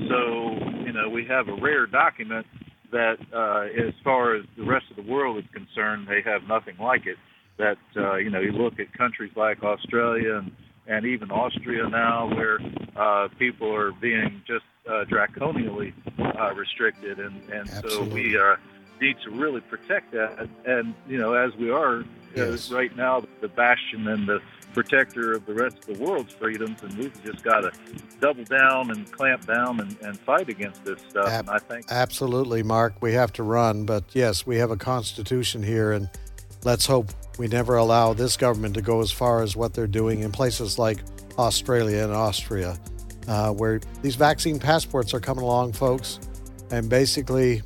So 0.09 0.51
you 0.85 0.93
know 0.93 1.09
we 1.09 1.25
have 1.27 1.47
a 1.47 1.55
rare 1.61 1.85
document 1.85 2.45
that, 2.91 3.17
uh, 3.33 3.87
as 3.87 3.93
far 4.03 4.35
as 4.35 4.45
the 4.57 4.63
rest 4.63 4.85
of 4.89 4.95
the 4.97 5.11
world 5.11 5.37
is 5.37 5.49
concerned, 5.51 6.07
they 6.07 6.21
have 6.21 6.43
nothing 6.47 6.77
like 6.77 7.05
it. 7.05 7.17
That 7.57 7.77
uh, 7.95 8.15
you 8.15 8.29
know 8.29 8.39
you 8.39 8.51
look 8.51 8.79
at 8.79 8.91
countries 8.93 9.31
like 9.35 9.63
Australia 9.63 10.37
and 10.37 10.51
and 10.87 11.05
even 11.05 11.31
Austria 11.31 11.87
now, 11.87 12.27
where 12.33 12.59
uh, 12.95 13.27
people 13.37 13.73
are 13.73 13.91
being 13.91 14.41
just 14.47 14.65
uh, 14.89 15.03
draconially 15.05 15.93
uh, 16.19 16.53
restricted, 16.53 17.19
and 17.19 17.41
and 17.49 17.69
so 17.69 18.03
we 18.03 18.37
uh, 18.37 18.55
need 18.99 19.15
to 19.23 19.31
really 19.31 19.61
protect 19.61 20.11
that. 20.13 20.47
And 20.65 20.95
you 21.07 21.17
know, 21.17 21.33
as 21.33 21.55
we 21.55 21.69
are 21.69 22.03
uh, 22.37 22.57
right 22.71 22.95
now, 22.95 23.23
the 23.41 23.47
bastion 23.47 24.07
and 24.07 24.27
the 24.27 24.41
protector 24.73 25.33
of 25.33 25.45
the 25.45 25.53
rest 25.53 25.77
of 25.79 25.97
the 25.97 26.03
world's 26.03 26.33
freedoms, 26.33 26.81
and 26.81 26.93
we've 26.97 27.23
just 27.23 27.43
got 27.43 27.61
to 27.61 27.71
double 28.19 28.43
down 28.45 28.91
and 28.91 29.11
clamp 29.11 29.45
down 29.45 29.79
and, 29.79 29.97
and 30.01 30.19
fight 30.19 30.49
against 30.49 30.83
this 30.85 30.99
stuff. 31.09 31.27
and 31.27 31.49
I 31.49 31.59
think 31.59 31.85
Absolutely, 31.89 32.63
Mark. 32.63 32.95
We 33.01 33.13
have 33.13 33.33
to 33.33 33.43
run, 33.43 33.85
but 33.85 34.03
yes, 34.13 34.45
we 34.45 34.57
have 34.57 34.71
a 34.71 34.77
constitution 34.77 35.63
here, 35.63 35.91
and 35.91 36.09
let's 36.63 36.85
hope 36.85 37.09
we 37.37 37.47
never 37.47 37.75
allow 37.75 38.13
this 38.13 38.37
government 38.37 38.75
to 38.75 38.81
go 38.81 39.01
as 39.01 39.11
far 39.11 39.41
as 39.41 39.55
what 39.55 39.73
they're 39.73 39.87
doing 39.87 40.21
in 40.21 40.31
places 40.31 40.77
like 40.77 40.99
Australia 41.37 42.03
and 42.03 42.13
Austria, 42.13 42.77
uh, 43.27 43.51
where 43.51 43.79
these 44.01 44.15
vaccine 44.15 44.59
passports 44.59 45.13
are 45.13 45.19
coming 45.19 45.43
along, 45.43 45.73
folks. 45.73 46.19
And 46.71 46.89
basically, 46.89 47.61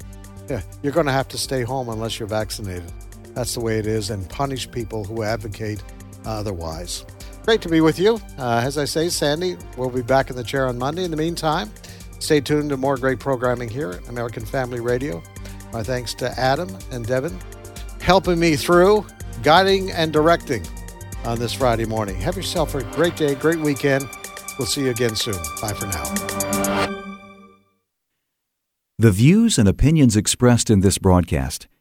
yeah, 0.49 0.61
you're 0.81 0.93
going 0.93 1.05
to 1.05 1.11
have 1.11 1.27
to 1.29 1.37
stay 1.37 1.61
home 1.61 1.89
unless 1.89 2.19
you're 2.19 2.27
vaccinated. 2.27 2.91
That's 3.33 3.53
the 3.53 3.59
way 3.59 3.79
it 3.79 3.85
is, 3.85 4.09
and 4.09 4.27
punish 4.29 4.71
people 4.71 5.03
who 5.03 5.23
advocate 5.23 5.83
otherwise. 6.25 7.05
Great 7.43 7.61
to 7.61 7.69
be 7.69 7.81
with 7.81 7.99
you. 7.99 8.19
Uh, 8.37 8.61
as 8.63 8.77
I 8.77 8.85
say, 8.85 9.09
Sandy, 9.09 9.57
we'll 9.77 9.89
be 9.89 10.01
back 10.01 10.29
in 10.29 10.35
the 10.35 10.43
chair 10.43 10.67
on 10.67 10.77
Monday. 10.77 11.03
In 11.03 11.11
the 11.11 11.17
meantime, 11.17 11.71
stay 12.19 12.41
tuned 12.41 12.69
to 12.71 12.77
more 12.77 12.97
great 12.97 13.19
programming 13.19 13.69
here 13.69 13.91
at 13.91 14.07
American 14.09 14.45
Family 14.45 14.79
Radio. 14.79 15.21
My 15.71 15.83
thanks 15.83 16.13
to 16.15 16.39
Adam 16.39 16.75
and 16.91 17.05
Devin 17.05 17.37
helping 18.05 18.39
me 18.39 18.55
through, 18.55 19.03
guiding 19.41 19.91
and 19.91 20.13
directing 20.13 20.63
on 21.25 21.39
this 21.39 21.53
Friday 21.53 21.85
morning. 21.85 22.15
Have 22.21 22.35
yourself 22.35 22.75
a 22.75 22.83
great 22.83 23.15
day, 23.15 23.33
great 23.33 23.59
weekend. 23.59 24.07
We'll 24.59 24.67
see 24.67 24.81
you 24.81 24.91
again 24.91 25.15
soon. 25.15 25.37
Bye 25.59 25.73
for 25.73 25.87
now. 25.87 27.03
The 28.99 29.11
views 29.11 29.57
and 29.57 29.67
opinions 29.67 30.15
expressed 30.15 30.69
in 30.69 30.81
this 30.81 30.97
broadcast 30.97 31.67